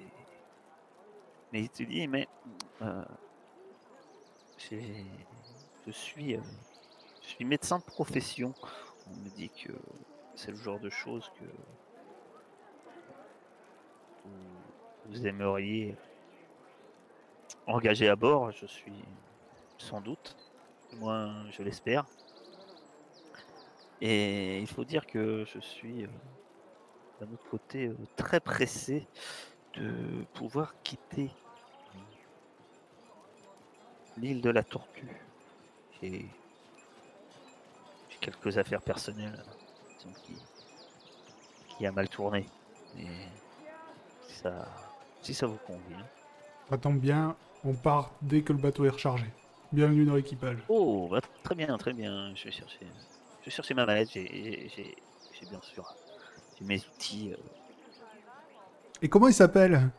Mais 1.52 1.62
il 1.62 1.70
te 1.70 1.84
dit, 1.84 2.08
mais 2.08 2.28
euh, 2.82 3.04
je 4.58 5.92
suis, 5.92 6.36
euh, 6.36 6.42
je 7.22 7.28
suis 7.28 7.46
médecin 7.46 7.80
de 7.80 7.84
profession. 7.84 8.54
On 9.08 9.16
me 9.18 9.30
dit 9.30 9.50
que 9.50 9.74
c'est 10.36 10.52
le 10.52 10.58
genre 10.58 10.80
de 10.80 10.90
choses 10.90 11.32
que 11.40 11.46
vous, 14.26 14.32
vous 15.06 15.28
aimeriez 15.28 15.96
engager 17.68 18.10
à 18.10 18.16
bord. 18.16 18.52
Je 18.52 18.66
suis 18.66 19.04
sans 19.78 20.02
doute, 20.02 20.36
moins 20.94 21.50
je 21.52 21.62
l'espère. 21.62 22.06
Et 24.06 24.60
il 24.60 24.68
faut 24.68 24.84
dire 24.84 25.08
que 25.08 25.46
je 25.46 25.60
suis 25.60 26.04
euh, 26.04 26.08
d'un 27.22 27.32
autre 27.32 27.50
côté 27.50 27.88
euh, 27.88 27.96
très 28.18 28.42
pressé 28.42 29.08
de 29.76 30.26
pouvoir 30.34 30.76
quitter 30.84 31.32
l'île 34.18 34.42
de 34.42 34.50
la 34.50 34.62
Tortue. 34.62 35.08
J'ai 36.02 36.28
quelques 38.20 38.58
affaires 38.58 38.82
personnelles 38.82 39.42
qui, 40.26 40.36
qui 41.70 41.86
a 41.86 41.94
mal 41.94 42.10
tourné. 42.10 42.46
Et 43.00 43.08
si 44.28 44.36
ça, 44.36 44.68
si 45.22 45.34
ça 45.34 45.48
vous 45.48 45.60
convient. 45.66 46.06
Ça 46.70 46.78
tombe 46.78 47.00
bien, 47.00 47.38
on 47.64 47.74
part 47.74 48.12
dès 48.22 48.42
que 48.42 48.52
le 48.52 48.60
bateau 48.60 48.84
est 48.84 48.90
rechargé. 48.90 49.28
Bienvenue 49.72 50.04
dans 50.04 50.16
l'équipage. 50.16 50.58
Oh, 50.68 51.08
bah, 51.10 51.22
très 51.42 51.56
bien, 51.56 51.78
très 51.78 51.94
bien. 51.94 52.36
Je 52.36 52.44
vais 52.44 52.52
chercher, 52.52 52.86
je 53.44 53.50
chercher 53.50 53.74
ma 53.74 53.86
mallette. 53.86 54.10
J'ai 54.12 55.46
bien 55.50 55.62
sûr 55.62 55.96
mes 56.62 56.80
outils. 56.88 57.34
euh. 57.34 57.38
Et 59.02 59.10
comment 59.10 59.28
il 59.28 59.34
s'appelle? 59.34 59.92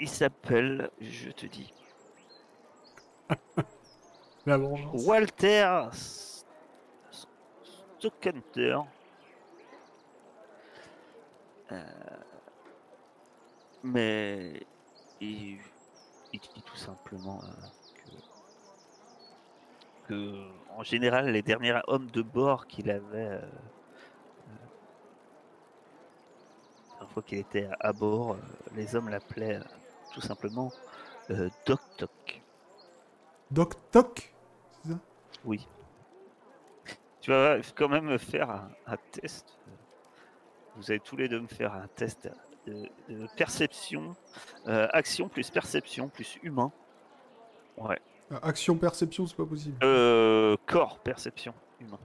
Il 0.00 0.08
s'appelle, 0.08 0.90
je 0.98 1.30
te 1.30 1.44
dis, 1.44 1.74
La 4.46 4.56
vengeance. 4.58 5.04
Walter 5.06 5.90
S- 5.92 6.44
Stockhunter. 7.98 8.78
Euh, 11.72 11.82
mais 13.82 14.66
il, 15.20 15.58
il 16.32 16.40
dit 16.40 16.62
tout 16.64 16.76
simplement 16.76 17.42
euh, 17.44 17.66
que, 20.08 20.48
en 20.76 20.82
général, 20.82 21.30
les 21.30 21.42
derniers 21.42 21.78
hommes 21.86 22.10
de 22.10 22.22
bord 22.22 22.66
qu'il 22.66 22.90
avait, 22.90 23.02
euh, 23.14 23.40
euh, 23.40 24.66
une 27.02 27.08
fois 27.08 27.22
qu'il 27.22 27.38
était 27.38 27.68
à, 27.80 27.92
bord, 27.92 28.32
euh, 28.32 28.38
les 28.74 28.96
hommes 28.96 29.08
l'appelaient 29.08 29.56
euh, 29.56 29.64
tout 30.12 30.20
simplement 30.20 30.72
euh, 31.30 31.48
Doc 31.66 31.80
Toc. 31.96 32.42
Doc 33.50 33.74
Toc 33.90 34.34
C'est 34.82 34.92
ça? 34.92 34.98
Oui. 35.44 35.66
Tu 37.20 37.30
vas 37.30 37.58
quand 37.74 37.88
même 37.88 38.06
me 38.06 38.18
faire 38.18 38.50
un, 38.50 38.70
un 38.86 38.96
test. 39.12 39.58
Vous 40.76 40.90
allez 40.90 41.00
tous 41.00 41.16
les 41.16 41.28
deux 41.28 41.40
me 41.40 41.48
faire 41.48 41.74
un 41.74 41.88
test 41.88 42.30
de, 42.66 42.88
de 43.08 43.26
perception, 43.36 44.14
euh, 44.68 44.88
action 44.92 45.28
plus 45.28 45.50
perception 45.50 46.08
plus 46.08 46.38
humain. 46.42 46.72
Ouais. 47.76 48.00
Action 48.42 48.76
perception, 48.76 49.26
c'est 49.26 49.36
pas 49.36 49.46
possible. 49.46 49.78
Euh, 49.82 50.56
corps 50.66 50.98
perception 50.98 51.54
humain. 51.80 51.98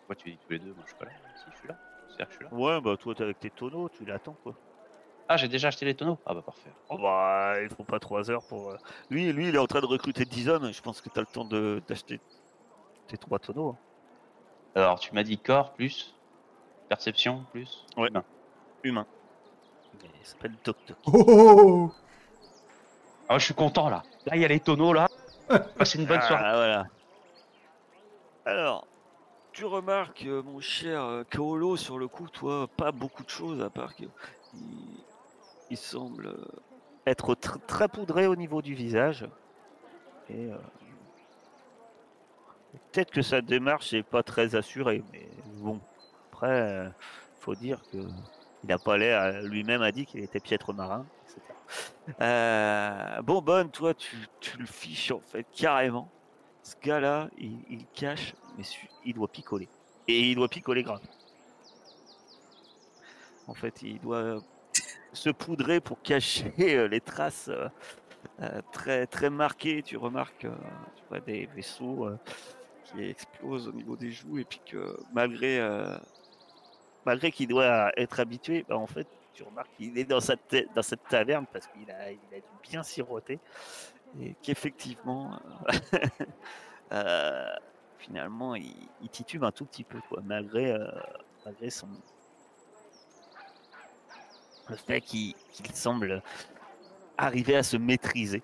Pourquoi 0.00 0.14
tu 0.16 0.30
dis 0.30 0.38
tous 0.38 0.52
les 0.52 0.58
deux 0.60 0.72
Moi, 0.72 0.82
je 0.84 0.90
suis 0.90 0.98
pas 0.98 1.06
là. 1.06 1.10
Si, 1.36 1.44
je 1.52 1.58
suis 1.58 1.68
là. 1.68 1.76
C'est-à-dire 2.08 2.26
que 2.28 2.32
je 2.32 2.36
suis 2.36 2.44
là. 2.44 2.54
Ouais, 2.54 2.80
bah 2.80 2.96
toi 2.96 3.14
t'es 3.14 3.24
avec 3.24 3.40
tes 3.40 3.50
tonneaux, 3.50 3.88
tu 3.88 4.04
l'attends 4.04 4.36
quoi. 4.44 4.54
Ah, 5.28 5.36
j'ai 5.36 5.48
déjà 5.48 5.68
acheté 5.68 5.86
les 5.86 5.94
tonneaux 5.96 6.18
Ah, 6.26 6.34
bah 6.34 6.42
parfait. 6.42 6.70
Oh 6.90 6.98
bah, 6.98 7.54
il 7.62 7.68
faut 7.70 7.82
pas 7.82 7.98
3 7.98 8.30
heures 8.30 8.44
pour. 8.44 8.70
euh, 8.70 8.76
Lui, 9.10 9.32
lui, 9.32 9.48
il 9.48 9.54
est 9.54 9.58
en 9.58 9.66
train 9.66 9.80
de 9.80 9.86
recruter 9.86 10.24
10 10.24 10.48
hommes. 10.50 10.70
Je 10.72 10.82
pense 10.82 11.00
que 11.00 11.08
t'as 11.08 11.22
le 11.22 11.26
temps 11.26 11.44
de 11.46 11.82
d'acheter 11.88 12.20
tes 13.08 13.16
trois 13.16 13.38
tonneaux. 13.38 13.70
hein. 13.70 13.78
Alors, 14.76 15.00
tu 15.00 15.12
m'as 15.14 15.22
dit 15.22 15.38
corps 15.38 15.72
plus 15.72 16.14
perception 16.88 17.44
plus 17.52 17.84
Ouais. 17.96 18.08
humain. 18.08 18.24
Humain. 18.84 19.06
Mais 20.02 20.10
Il 20.20 20.26
s'appelle 20.26 20.54
Doc 20.62 20.76
Doc. 20.86 20.96
Oh, 21.06 21.12
oh, 21.14 21.24
oh, 21.26 21.60
oh. 21.88 21.92
Ah, 23.28 23.38
je 23.38 23.46
suis 23.46 23.54
content 23.54 23.88
là. 23.88 24.02
Là, 24.26 24.36
il 24.36 24.42
y 24.42 24.44
a 24.44 24.48
les 24.48 24.60
tonneaux 24.60 24.92
là. 24.92 25.08
Passez 25.78 25.98
une 25.98 26.06
bonne 26.06 26.18
Ah, 26.18 26.26
soirée. 26.26 26.54
voilà. 26.54 26.84
Alors, 28.44 28.86
tu 29.52 29.64
remarques, 29.64 30.24
euh, 30.26 30.42
mon 30.42 30.60
cher 30.60 31.02
euh, 31.04 31.24
Kaolo, 31.24 31.76
sur 31.76 31.98
le 31.98 32.08
coup, 32.08 32.28
toi, 32.28 32.68
pas 32.76 32.92
beaucoup 32.92 33.24
de 33.24 33.30
choses 33.30 33.60
à 33.62 33.70
part 33.70 33.94
que 33.94 34.04
il, 34.54 35.04
il 35.70 35.76
semble 35.78 36.26
euh, 36.26 36.44
être 37.06 37.34
tr- 37.34 37.64
très 37.66 37.88
poudré 37.88 38.26
au 38.26 38.36
niveau 38.36 38.62
du 38.62 38.74
visage. 38.74 39.26
Et 40.28 40.50
euh, 40.50 40.56
peut-être 42.92 43.10
que 43.10 43.22
sa 43.22 43.40
démarche 43.42 43.92
n'est 43.92 44.02
pas 44.02 44.22
très 44.22 44.54
assurée, 44.54 45.02
mais 45.12 45.28
bon, 45.44 45.80
après, 46.32 46.60
euh, 46.60 46.88
faut 47.40 47.54
dire 47.54 47.82
que 47.92 47.98
il 48.62 48.68
n'a 48.68 48.78
pas 48.78 48.96
l'air, 48.96 49.42
lui-même 49.42 49.82
a 49.82 49.92
dit 49.92 50.06
qu'il 50.06 50.20
était 50.20 50.40
piètre 50.40 50.72
marin. 50.72 51.06
Euh, 52.20 53.22
bon, 53.22 53.42
toi, 53.68 53.94
tu, 53.94 54.16
le 54.58 54.66
fiches 54.66 55.10
en 55.10 55.20
fait 55.20 55.46
carrément. 55.54 56.10
Ce 56.62 56.74
gars-là, 56.82 57.28
il, 57.38 57.58
il 57.68 57.86
cache, 57.94 58.34
mais 58.56 58.64
il 59.04 59.14
doit 59.14 59.28
picoler. 59.28 59.68
Et 60.08 60.30
il 60.30 60.36
doit 60.36 60.48
picoler 60.48 60.82
grave. 60.82 61.00
En 63.46 63.54
fait, 63.54 63.82
il 63.82 64.00
doit 64.00 64.40
se 65.12 65.30
poudrer 65.30 65.80
pour 65.80 66.00
cacher 66.02 66.52
euh, 66.60 66.88
les 66.88 67.00
traces 67.00 67.48
euh, 67.48 67.68
euh, 68.40 68.60
très, 68.72 69.06
très 69.06 69.30
marquées. 69.30 69.82
Tu 69.82 69.96
remarques, 69.96 70.44
euh, 70.44 71.20
des 71.26 71.46
vaisseaux 71.54 72.06
euh, 72.06 72.18
qui 72.84 73.04
explosent 73.04 73.68
au 73.68 73.72
niveau 73.72 73.96
des 73.96 74.10
joues 74.10 74.38
et 74.38 74.44
puis 74.44 74.60
que 74.66 74.98
malgré, 75.12 75.60
euh, 75.60 75.96
malgré 77.04 77.30
qu'il 77.30 77.48
doit 77.48 77.92
être 77.96 78.20
habitué, 78.20 78.64
bah, 78.68 78.76
en 78.76 78.86
fait, 78.86 79.06
tu 79.34 79.42
remarques 79.42 79.70
qu'il 79.76 79.98
est 79.98 80.04
dans, 80.04 80.20
sa 80.20 80.36
cette 80.82 81.08
taverne 81.08 81.46
parce 81.52 81.66
qu'il 81.66 81.90
a, 81.90 82.10
dû 82.10 82.42
bien 82.62 82.82
siroter 82.82 83.40
et 84.20 84.34
qu'effectivement, 84.42 85.40
euh, 86.92 87.52
finalement, 87.98 88.54
il, 88.54 88.74
titube 89.10 89.42
un 89.44 89.50
tout 89.50 89.64
petit 89.64 89.84
peu, 89.84 89.98
euh, 89.98 90.20
malgré 90.22 91.70
son. 91.70 91.88
Le 94.68 94.76
fait 94.76 95.00
qu'il 95.00 95.34
semble 95.74 96.22
arriver 97.18 97.56
à 97.56 97.62
se 97.62 97.76
maîtriser. 97.76 98.42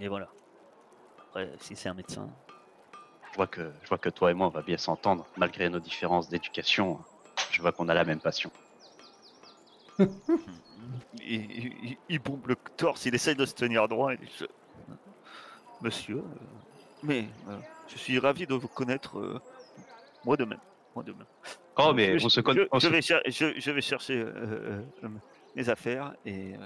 Et 0.00 0.08
voilà. 0.08 0.28
Après, 1.18 1.50
si 1.60 1.76
c'est 1.76 1.88
un 1.88 1.94
médecin. 1.94 2.28
Je 3.32 3.36
vois 3.36 3.46
que 3.98 4.08
toi 4.08 4.30
et 4.32 4.34
moi 4.34 4.48
on 4.48 4.50
va 4.50 4.62
bien 4.62 4.76
s'entendre 4.76 5.24
malgré 5.36 5.68
nos 5.68 5.78
différences 5.78 6.28
d'éducation. 6.28 6.98
Je 7.52 7.62
vois 7.62 7.72
qu'on 7.72 7.88
a 7.88 7.94
la 7.94 8.04
même 8.04 8.20
passion. 8.20 8.50
Il, 11.22 11.96
il- 12.08 12.18
bombe 12.20 12.46
le 12.46 12.56
torse, 12.76 13.04
il 13.06 13.14
essaye 13.14 13.34
de 13.34 13.44
se 13.44 13.54
tenir 13.54 13.86
droit. 13.88 14.12
Monsieur, 15.82 16.16
euh, 16.18 16.22
mais 17.02 17.26
euh, 17.48 17.56
je 17.88 17.98
suis 17.98 18.18
ravi 18.18 18.46
de 18.46 18.54
vous 18.54 18.68
connaître. 18.68 19.18
euh, 19.18 19.40
moi 20.24 20.36
de 20.36 20.44
même. 20.44 20.58
Moi 20.94 21.04
de 21.04 21.12
même. 21.12 21.26
Oh 21.76 21.88
Je- 21.88 21.92
mais 21.94 22.18
je, 22.18 22.24
on 22.24 22.28
se 22.28 22.40
connaît. 22.40 22.66
on 22.72 22.78
je 22.78 22.86
se- 22.86 22.92
vais, 22.92 23.02
cher- 23.02 23.20
je, 23.26 23.58
je 23.60 23.70
vais 23.70 23.80
chercher 23.80 24.14
euh, 24.20 24.32
euh, 24.36 24.82
euh, 25.04 25.08
mes 25.54 25.68
affaires 25.68 26.14
et 26.24 26.54
euh, 26.54 26.58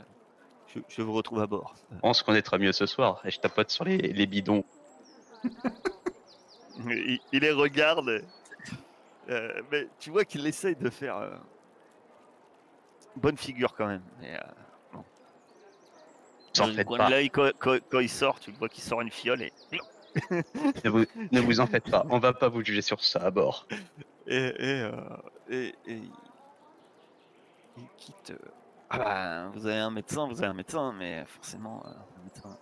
je, 0.74 0.78
je 0.88 1.02
vous 1.02 1.12
retrouve 1.12 1.40
à 1.40 1.46
bord. 1.46 1.74
On 2.02 2.12
se 2.12 2.22
connaîtra 2.22 2.58
mieux 2.58 2.72
ce 2.72 2.86
soir. 2.86 3.20
Et 3.24 3.30
je 3.30 3.40
tapote 3.40 3.70
sur 3.70 3.84
les, 3.84 3.98
les 3.98 4.26
bidons. 4.26 4.64
Il, 6.86 7.18
il 7.32 7.40
les 7.40 7.50
regarde. 7.52 8.22
euh, 9.28 9.62
mais 9.70 9.88
tu 9.98 10.10
vois 10.10 10.24
qu'il 10.24 10.46
essaye 10.46 10.74
de 10.76 10.88
faire 10.90 11.16
euh, 11.18 11.30
bonne 13.16 13.36
figure 13.36 13.74
quand 13.74 13.86
même. 13.86 14.02
Mais, 14.20 14.34
euh, 14.34 14.38
en 14.94 15.04
dans 16.54 16.66
le 16.66 16.84
coin 16.84 16.98
pas. 16.98 17.06
de 17.06 17.10
l'œil, 17.10 17.30
quand, 17.30 17.50
quand- 17.58 17.78
quand 17.90 18.00
il 18.00 18.08
sort, 18.10 18.38
tu 18.40 18.50
vois 18.52 18.68
qu'il 18.68 18.82
sort 18.82 19.00
une 19.00 19.10
fiole 19.10 19.42
et, 19.42 19.52
Ne 20.84 20.90
vous, 20.90 21.04
ne 21.30 21.40
vous 21.40 21.60
en 21.60 21.66
faites 21.66 21.90
pas. 21.90 22.04
On 22.10 22.18
va 22.18 22.34
pas 22.34 22.48
vous 22.48 22.62
juger 22.62 22.82
sur 22.82 23.02
ça 23.02 23.20
à 23.20 23.30
bord. 23.30 23.66
et, 24.26 24.36
et, 24.36 24.80
euh, 24.82 24.92
et- 25.48 25.74
et 25.86 26.02
il- 27.76 27.88
quitte. 27.96 28.32
euh, 28.32 28.48
Ah 28.90 28.98
bah, 28.98 29.48
vous 29.54 29.66
avez 29.66 29.78
un 29.78 29.90
médecin, 29.90 30.26
vous 30.28 30.38
avez 30.42 30.48
un 30.48 30.54
médecin, 30.54 30.92
mais 30.92 31.24
forcément, 31.26 31.82
euh, 31.86 31.90
un 31.90 32.22
médecin, 32.24 32.58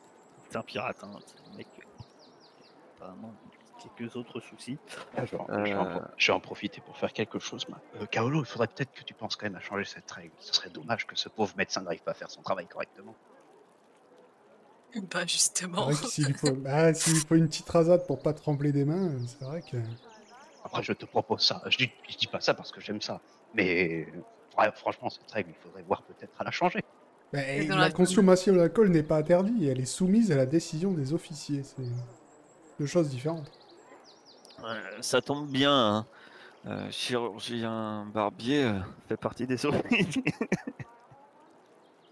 c'est 0.48 0.56
un 0.56 0.62
pirate. 0.62 1.02
Hein, 1.02 1.18
c'est 1.26 1.52
un 1.52 1.56
mec, 1.56 1.66
apparemment, 2.96 3.34
quelques 3.96 4.16
autres 4.16 4.40
soucis. 4.40 4.78
Ah, 5.16 5.24
je, 5.24 5.32
vais 5.32 5.38
en, 5.38 5.46
je 5.64 5.70
vais 5.72 5.74
en 5.74 5.84
pro- 5.86 6.00
Euh. 6.00 6.04
je 6.16 6.26
vais 6.26 6.36
en 6.36 6.40
profiter 6.40 6.80
pour 6.80 6.96
faire 6.96 7.12
quelque 7.12 7.38
chose. 7.38 7.68
moi. 7.68 7.78
Euh, 8.00 8.06
Kaolo, 8.06 8.40
il 8.40 8.46
faudrait 8.46 8.68
peut-être 8.68 8.92
que 8.92 9.02
tu 9.02 9.14
penses 9.14 9.36
quand 9.36 9.46
même 9.46 9.56
à 9.56 9.60
changer 9.60 9.84
cette 9.84 10.10
règle. 10.10 10.32
Ce 10.40 10.52
serait 10.54 10.70
dommage 10.70 11.06
que 11.06 11.16
ce 11.16 11.28
pauvre 11.28 11.54
médecin 11.56 11.80
n'arrive 11.82 12.02
pas 12.02 12.10
à 12.12 12.14
faire 12.14 12.30
son 12.30 12.42
travail 12.42 12.66
correctement. 12.66 13.14
Bah 15.12 15.24
justement. 15.24 15.92
s'il 15.92 16.26
lui 16.26 16.34
faut, 16.34 16.50
bah, 16.52 16.92
faut 16.94 17.34
une 17.36 17.46
petite 17.48 17.68
rasade 17.70 18.06
pour 18.06 18.18
pas 18.20 18.32
trembler 18.32 18.72
des 18.72 18.84
mains, 18.84 19.12
c'est 19.26 19.44
vrai 19.44 19.62
que. 19.62 19.76
Après, 20.64 20.82
je 20.82 20.92
te 20.92 21.04
propose 21.06 21.42
ça. 21.46 21.62
Je 21.68 21.76
dis, 21.78 21.90
je 22.08 22.16
dis 22.16 22.26
pas 22.26 22.40
ça 22.40 22.54
parce 22.54 22.72
que 22.72 22.80
j'aime 22.80 23.00
ça. 23.00 23.20
Mais 23.54 24.06
ouais, 24.58 24.70
franchement, 24.74 25.08
cette 25.08 25.30
règle, 25.30 25.50
il 25.56 25.62
faudrait 25.62 25.82
voir 25.82 26.02
peut-être 26.02 26.32
à 26.40 26.44
la 26.44 26.50
changer. 26.50 26.80
Bah, 27.32 27.46
Et 27.46 27.66
dans 27.66 27.76
la 27.76 27.82
la- 27.86 27.90
consommation 27.92 28.52
d'alcool 28.54 28.88
n'est 28.90 29.04
pas 29.04 29.18
interdite, 29.18 29.62
elle 29.62 29.80
est 29.80 29.84
soumise 29.86 30.32
à 30.32 30.36
la 30.36 30.44
décision 30.46 30.90
des 30.92 31.12
officiers. 31.14 31.62
C'est 31.62 31.84
deux 32.80 32.86
choses 32.86 33.08
différentes. 33.08 33.48
Euh, 34.64 35.02
ça 35.02 35.20
tombe 35.20 35.48
bien. 35.50 35.72
hein. 35.72 36.06
Euh, 36.66 36.90
chirurgien 36.90 38.06
barbier 38.12 38.64
euh, 38.64 38.78
fait 39.08 39.16
partie 39.16 39.46
des 39.46 39.64
officiers. 39.64 40.22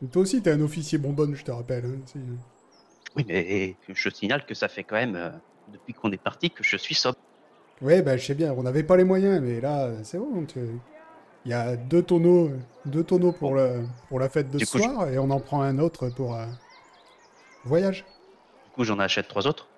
Mais 0.01 0.09
toi 0.13 0.23
aussi, 0.23 0.41
t'es 0.41 0.53
un 0.53 0.61
officier 0.61 0.97
bonbonne, 0.99 1.35
je 1.35 1.45
te 1.45 1.51
rappelle. 1.51 1.85
hein, 1.85 2.01
si. 2.07 2.19
Oui, 3.17 3.25
mais 3.27 3.77
je 3.89 4.09
signale 4.11 4.47
que 4.47 4.55
ça 4.55 4.69
fait 4.69 4.85
quand 4.85 4.97
même, 4.97 5.17
euh, 5.17 5.31
depuis 5.73 5.93
qu'on 5.93 6.11
est 6.13 6.23
parti, 6.23 6.51
que 6.51 6.63
je 6.65 6.77
suis 6.77 6.95
sobre. 6.95 7.17
Ouais, 7.83 8.03
bah, 8.03 8.17
je 8.17 8.25
sais 8.25 8.35
bien, 8.35 8.53
on 8.55 8.63
n'avait 8.63 8.83
pas 8.83 8.97
les 8.97 9.05
moyens, 9.05 9.41
mais 9.43 9.61
là, 9.61 9.91
c'est 10.03 10.19
bon. 10.19 10.45
tu- 10.47 10.59
Il 11.45 11.51
y 11.51 11.55
a 11.55 11.77
deux 11.77 12.03
tonneaux, 12.03 12.51
deux 12.87 13.05
tonneaux 13.05 13.33
pour, 13.33 13.55
le, 13.55 13.85
pour 14.09 14.19
la 14.19 14.29
fête 14.29 14.51
de 14.51 14.59
Du 14.59 14.67
ce 14.67 14.73
coup, 14.73 14.79
soir, 14.79 15.09
et 15.09 15.19
on 15.19 15.31
en 15.31 15.41
prend 15.41 15.63
un 15.63 15.79
autre 15.79 16.09
pour 16.11 16.35
euh, 16.35 16.47
voyage. 17.65 18.05
Du 18.65 18.71
coup, 18.73 18.85
j'en 18.85 18.99
achète 18.99 19.29
trois 19.29 19.47
autres. 19.47 19.69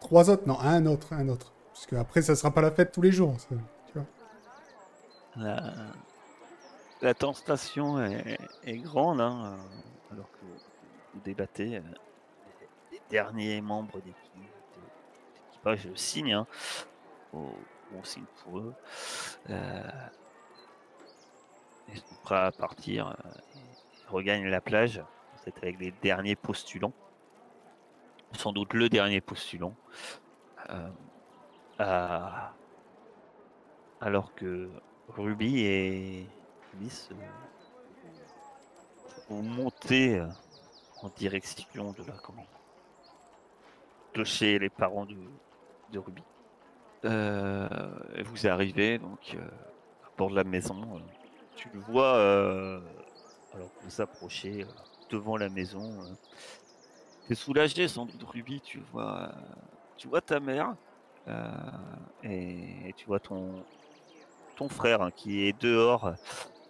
Trois 0.00 0.30
autres 0.30 0.46
Non, 0.46 0.58
un 0.60 0.86
autre, 0.86 1.12
un 1.12 1.28
autre. 1.28 1.52
Parce 1.72 1.86
que 1.86 1.96
après, 1.96 2.22
ça 2.22 2.34
sera 2.36 2.50
pas 2.50 2.60
la 2.60 2.70
fête 2.70 2.92
tous 2.92 3.02
les 3.02 3.12
jours. 3.12 3.36
tu 3.48 3.54
vois. 3.94 4.04
La, 5.36 5.72
la 7.00 7.14
tentation 7.14 8.00
est, 8.02 8.76
grande, 8.78 9.20
hein, 9.20 9.58
alors 10.12 10.30
que 10.32 10.44
vous 11.14 11.20
débattez. 11.24 11.76
euh, 11.76 11.80
les, 12.92 13.00
derniers 13.08 13.60
membres 13.60 14.00
d'équipe, 14.00 14.52
d'équipage 15.50 15.88
signent, 15.94 16.34
hein, 16.34 16.46
on 17.32 18.04
signe 18.04 18.24
pour 18.42 18.58
eux. 18.58 18.74
Euh, 19.50 19.82
ils 21.88 21.98
sont 21.98 22.14
prêts 22.22 22.36
à 22.36 22.52
partir. 22.52 23.08
euh, 23.08 23.30
ils 24.04 24.08
regagnent 24.10 24.48
la 24.48 24.60
plage. 24.60 25.02
C'est 25.44 25.56
avec 25.58 25.78
les 25.80 25.92
derniers 26.02 26.36
postulants. 26.36 26.92
Sans 28.32 28.52
doute 28.52 28.74
le 28.74 28.88
dernier 28.88 29.20
postulant. 29.20 29.74
Euh, 30.70 30.88
alors 34.00 34.34
que 34.34 34.70
Ruby 35.08 35.60
et 35.60 36.26
Miss 36.78 37.08
euh, 37.12 37.14
vont 39.28 39.42
monter 39.42 40.18
euh, 40.18 40.26
en 41.02 41.08
direction 41.08 41.92
de 41.92 42.04
la 42.04 42.12
comment 42.22 42.46
de 44.14 44.24
chez 44.24 44.58
les 44.58 44.68
parents 44.68 45.06
de, 45.06 45.98
Ruby. 45.98 46.22
Euh, 47.04 47.68
vous 48.24 48.46
arrivez 48.46 48.98
donc 48.98 49.34
euh, 49.34 49.48
à 50.04 50.10
bord 50.18 50.30
de 50.30 50.36
la 50.36 50.44
maison. 50.44 50.96
euh, 50.96 51.00
tu 51.56 51.68
le 51.72 51.80
vois 51.80 52.16
euh, 52.16 52.80
alors 53.54 53.72
que 53.74 53.84
vous 53.84 54.00
approchez 54.00 54.62
euh, 54.62 54.66
devant 55.10 55.36
la 55.36 55.48
maison. 55.48 56.16
T'es 57.30 57.36
soulagé 57.36 57.86
sans 57.86 58.06
doute 58.06 58.24
Ruby. 58.24 58.60
Tu 58.60 58.80
vois, 58.90 59.28
euh, 59.28 59.32
tu 59.96 60.08
vois 60.08 60.20
ta 60.20 60.40
mère 60.40 60.74
euh, 61.28 61.48
et, 62.24 62.92
tu 62.96 63.06
vois 63.06 63.20
ton 63.20 63.64
ton 64.56 64.68
frère 64.68 65.00
hein, 65.00 65.12
qui 65.12 65.46
est 65.46 65.52
dehors, 65.62 66.12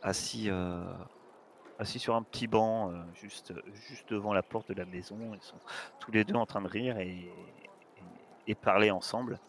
assis, 0.02 0.50
euh, 0.50 0.84
assis 1.78 1.98
sur 1.98 2.14
un 2.14 2.22
petit 2.22 2.46
banc, 2.46 2.92
juste, 3.14 3.54
juste 3.72 4.11
devant 4.11 4.34
la 4.34 4.42
porte 4.42 4.68
de 4.68 4.74
la 4.74 4.84
maison. 4.84 5.16
Ils 5.32 5.40
sont 5.40 5.56
tous 5.98 6.11
les 6.11 6.24
deux 6.24 6.34
en 6.34 6.44
train 6.44 6.61
de 6.61 6.68
rire 6.68 6.98
et, 6.98 7.08
et, 7.08 7.32
et 8.48 8.54
parler 8.54 8.90
ensemble. 8.90 9.40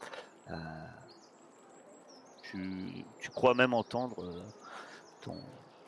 Tu, 2.42 3.06
tu 3.20 3.30
crois 3.32 3.54
même 3.54 3.74
entendre 3.74 4.46
ton, 5.22 5.36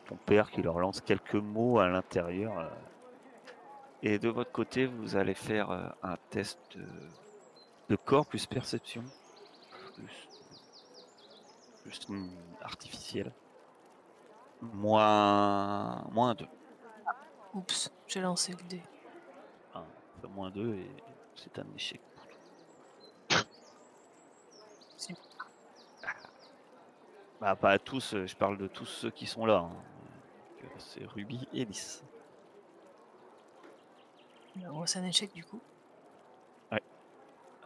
ton 0.05 0.17
père 0.17 0.51
qui 0.51 0.61
leur 0.61 0.80
lance 0.80 0.99
quelques 0.99 1.36
mots 1.36 1.80
à 1.80 1.88
l'intérieur. 1.88 2.69
Et 4.04 4.20
de 4.20 4.30
votre 4.30 4.51
côté, 4.51 4.86
vous 4.86 5.16
allez 5.16 5.34
faire 5.34 5.72
euh, 5.72 5.88
un 6.04 6.18
test 6.30 6.60
de, 6.76 6.86
de 7.89 7.95
corps 7.95 8.26
plus 8.26 8.45
perception. 8.45 9.04
Plus 9.95 10.30
plus 11.84 12.30
artificiel. 12.62 13.32
Moins, 14.62 16.04
moins 16.12 16.34
2. 16.36 16.45
Oups, 17.54 17.91
j'ai 18.08 18.22
lancé 18.22 18.54
le 18.54 18.64
dé. 18.70 18.82
Enfin, 19.70 19.86
moins 20.30 20.49
2 20.49 20.76
et 20.76 20.91
c'est 21.36 21.60
un 21.60 21.66
échec. 21.76 22.01
Si. 24.97 25.14
Bah, 27.41 27.56
pas 27.56 27.72
à 27.72 27.80
tous, 27.80 28.14
euh, 28.14 28.26
je 28.26 28.36
parle 28.36 28.58
de 28.58 28.68
tous 28.68 28.86
ceux 28.86 29.12
qui 29.12 29.26
sont 29.26 29.45
là. 29.45 29.58
hein. 29.58 29.72
Euh, 30.64 30.68
C'est 30.78 31.06
Ruby 31.06 31.47
et 31.54 31.66
Lys. 31.66 32.01
Alors, 34.56 34.88
c'est 34.88 34.99
un 34.99 35.06
échec 35.06 35.34
du 35.34 35.43
coup. 35.43 35.62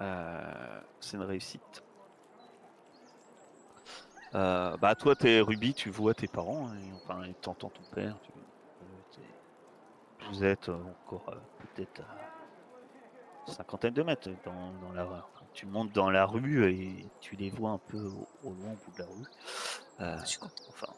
Euh, 0.01 0.81
c'est 0.99 1.17
une 1.17 1.23
réussite. 1.23 1.81
Euh, 4.35 4.75
bah 4.77 4.93
toi 4.95 5.15
t'es 5.15 5.39
Ruby, 5.39 5.73
tu 5.73 5.89
vois 5.89 6.13
tes 6.13 6.27
parents, 6.27 6.71
et, 6.75 6.91
enfin 6.93 7.23
t'entends 7.41 7.69
ton 7.69 7.83
père. 7.95 8.19
tu- 8.21 8.31
euh, 8.83 9.23
vous 10.29 10.43
êtes 10.43 10.69
euh, 10.69 10.83
encore 11.05 11.29
euh, 11.29 11.39
peut-être 11.73 12.01
à 12.01 13.51
cinquantaine 13.51 13.93
de 13.93 14.03
mètres 14.03 14.29
dans, 14.43 14.71
dans 14.73 14.91
la 14.91 15.25
Tu 15.53 15.65
montes 15.65 15.91
dans 15.93 16.09
la 16.09 16.25
rue 16.25 16.69
et 16.71 17.09
tu 17.21 17.35
les 17.35 17.49
vois 17.49 17.71
un 17.71 17.79
peu 17.79 17.97
au, 17.97 18.27
au 18.43 18.53
loin 18.53 18.73
au 18.73 18.75
bout 18.75 18.91
de 18.91 18.99
la 18.99 19.07
rue. 19.07 19.25
Euh, 20.01 20.17
enfin, 20.69 20.93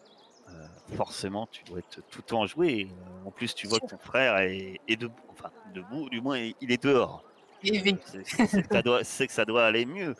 euh, 0.49 0.95
forcément 0.95 1.47
tu 1.47 1.63
dois 1.63 1.79
être 1.79 2.01
tout 2.09 2.33
enjoué. 2.33 2.89
Euh, 2.91 3.27
en 3.27 3.31
plus 3.31 3.53
tu 3.53 3.67
vois 3.67 3.79
que 3.79 3.87
ton 3.87 3.97
frère 3.97 4.37
est, 4.37 4.79
est 4.87 4.97
debout, 4.97 5.21
enfin 5.29 5.51
debout, 5.73 6.09
du 6.09 6.21
moins 6.21 6.37
il 6.39 6.71
est 6.71 6.83
dehors. 6.83 7.23
C'est 7.61 8.23
que, 8.23 8.73
ça 8.73 8.81
doit- 8.81 9.03
c'est 9.03 9.27
que 9.27 9.33
ça 9.33 9.45
doit 9.45 9.65
aller 9.65 9.85
mieux. 9.85 10.15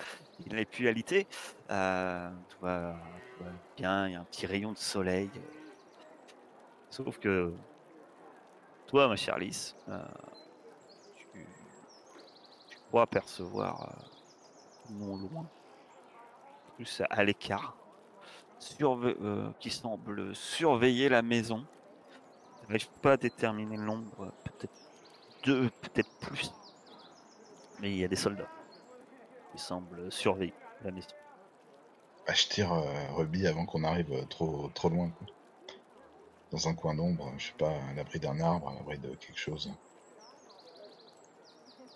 Il 0.45 0.55
n'est 0.55 0.65
plus 0.65 0.87
alité. 0.89 1.25
Euh, 1.71 2.29
va 2.61 2.95
bien, 3.77 4.07
il 4.07 4.13
y 4.13 4.15
a 4.15 4.19
un 4.19 4.25
petit 4.25 4.45
rayon 4.45 4.73
de 4.73 4.77
soleil. 4.77 5.29
Sauf 6.89 7.17
que 7.19 7.53
toi, 8.87 9.07
ma 9.07 9.15
chère 9.15 9.37
Lys, 9.37 9.75
euh, 9.87 10.03
tu, 11.15 11.47
tu 12.69 12.77
crois 12.89 13.07
percevoir 13.07 14.09
non 14.89 15.15
loin, 15.15 15.47
plus 16.75 17.01
à 17.09 17.23
l'écart, 17.23 17.77
surve- 18.59 19.15
euh, 19.21 19.49
qui 19.59 19.69
semble 19.71 20.35
surveiller 20.35 21.09
la 21.09 21.21
maison. 21.21 21.65
Tu 22.61 22.67
n'arrives 22.67 22.89
pas 23.01 23.13
à 23.13 23.17
déterminer 23.17 23.77
le 23.77 23.83
nombre, 23.83 24.31
peut-être 24.43 24.73
deux, 25.43 25.69
peut-être 25.81 26.09
plus. 26.19 26.51
Mais 27.79 27.91
il 27.91 27.97
y 27.97 28.03
a 28.03 28.07
des 28.07 28.15
soldats 28.15 28.49
qui 29.51 29.59
semblent 29.61 30.11
surveiller 30.11 30.53
la 30.83 30.91
maison. 30.91 31.07
Bah, 32.27 32.33
je 32.33 32.47
tire 32.47 32.71
euh, 32.73 33.13
Ruby 33.15 33.47
avant 33.47 33.65
qu'on 33.65 33.83
arrive 33.83 34.11
euh, 34.11 34.25
trop, 34.25 34.69
trop 34.75 34.89
loin. 34.89 35.09
quoi. 35.09 35.27
Dans 36.51 36.67
un 36.67 36.73
coin 36.75 36.93
d'ombre, 36.95 37.31
je 37.37 37.47
sais 37.47 37.53
pas, 37.57 37.71
à 37.71 37.93
l'abri 37.93 38.19
d'un 38.19 38.39
arbre, 38.39 38.69
à 38.69 38.73
l'abri 38.73 38.97
de 38.99 39.15
quelque 39.15 39.37
chose. 39.39 39.71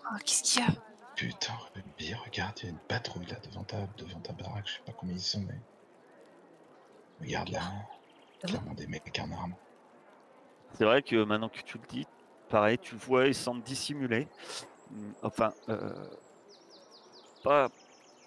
Ah, 0.06 0.18
qu'est-ce 0.24 0.42
qu'il 0.42 0.62
y 0.62 0.66
a? 0.66 0.70
Putain, 1.16 1.54
Ruby, 1.74 2.14
regarde, 2.14 2.58
il 2.60 2.64
y 2.64 2.66
a 2.68 2.70
une 2.70 2.78
patrouille 2.78 3.26
là 3.26 3.36
devant 3.48 3.64
ta, 3.64 3.86
devant 3.98 4.20
ta 4.20 4.32
baraque. 4.32 4.66
Je 4.66 4.74
sais 4.74 4.82
pas 4.84 4.92
combien 4.92 5.14
ils 5.14 5.20
sont, 5.20 5.40
mais. 5.42 5.58
Regarde 7.20 7.48
là, 7.50 7.60
Ah 8.42 8.46
clairement 8.46 8.74
des 8.74 8.86
mecs 8.86 9.20
en 9.20 9.30
armes. 9.32 9.54
C'est 10.72 10.84
vrai 10.84 11.02
que 11.02 11.22
maintenant 11.24 11.48
que 11.48 11.60
tu 11.62 11.78
le 11.78 11.86
dis, 11.86 12.06
pareil, 12.48 12.78
tu 12.78 12.96
vois, 12.96 13.26
il 13.26 13.34
semble 13.34 13.62
dissimuler. 13.62 14.28
Hmm, 14.90 15.12
Enfin, 15.22 15.52
euh, 15.68 16.08
pas, 17.42 17.68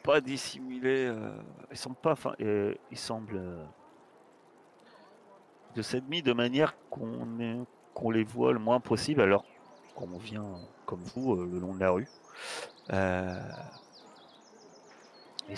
pas 0.04 0.22
dissimuler. 0.22 1.06
euh, 1.08 1.36
il 1.72 1.78
semble 1.78 1.98
pas. 1.98 2.14
Enfin, 2.14 2.34
euh, 2.40 2.74
il 2.92 2.98
semble 2.98 3.36
euh, 3.36 3.64
de 5.76 6.00
mis 6.10 6.22
de 6.24 6.34
manière 6.34 6.76
qu'on 6.90 8.12
les 8.12 8.24
voit 8.24 8.54
le 8.54 8.60
moins 8.60 8.80
possible, 8.80 9.22
alors 9.22 9.44
qu'on 9.96 10.18
vient 10.18 10.46
comme 10.86 11.04
vous 11.16 11.34
euh, 11.36 11.50
le 11.52 11.60
long 11.60 11.76
de 11.76 11.80
la 11.80 11.92
rue. 11.92 12.08
Euh, 12.94 13.40
il 15.50 15.58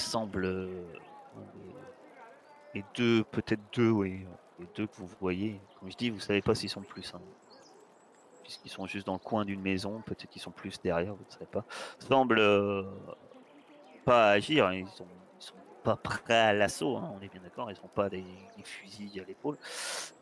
les 2.74 2.84
deux, 2.96 3.24
peut-être 3.24 3.62
deux, 3.74 3.90
oui, 3.90 4.26
les 4.60 4.68
deux 4.76 4.88
que 4.88 4.96
vous 4.98 5.10
voyez. 5.20 5.60
Comme 5.80 5.92
je 5.92 5.98
dis, 5.98 6.10
vous 6.10 6.20
savez 6.20 6.42
pas 6.42 6.56
s'ils 6.56 6.70
sont 6.70 6.82
plus. 6.82 7.14
hein. 7.14 7.22
Puisqu'ils 8.44 8.70
sont 8.70 8.88
juste 8.88 9.06
dans 9.06 9.14
le 9.14 9.20
coin 9.20 9.46
d'une 9.46 9.62
maison, 9.62 10.02
peut-être 10.02 10.30
qu'ils 10.30 10.42
sont 10.42 10.52
plus 10.52 10.82
derrière, 10.82 11.14
vous 11.14 11.26
ne 11.26 11.32
savez 11.32 11.46
pas. 11.46 11.66
Semblent 12.00 12.40
euh, 12.40 12.84
pas 14.06 14.32
agir, 14.32 14.72
ils 14.74 14.88
sont, 14.88 15.06
sont 15.38 15.54
pas 15.84 15.96
prêts 15.96 16.34
à 16.34 16.54
l'assaut, 16.54 16.98
hein, 16.98 17.14
on 17.16 17.22
est 17.22 17.28
bien 17.28 17.42
d'accord, 17.42 17.70
ils 17.70 17.80
n'ont 17.80 17.90
pas 17.94 18.10
des, 18.10 18.26
fusils 18.64 19.20
à 19.22 19.24
l'épaule, 19.24 19.58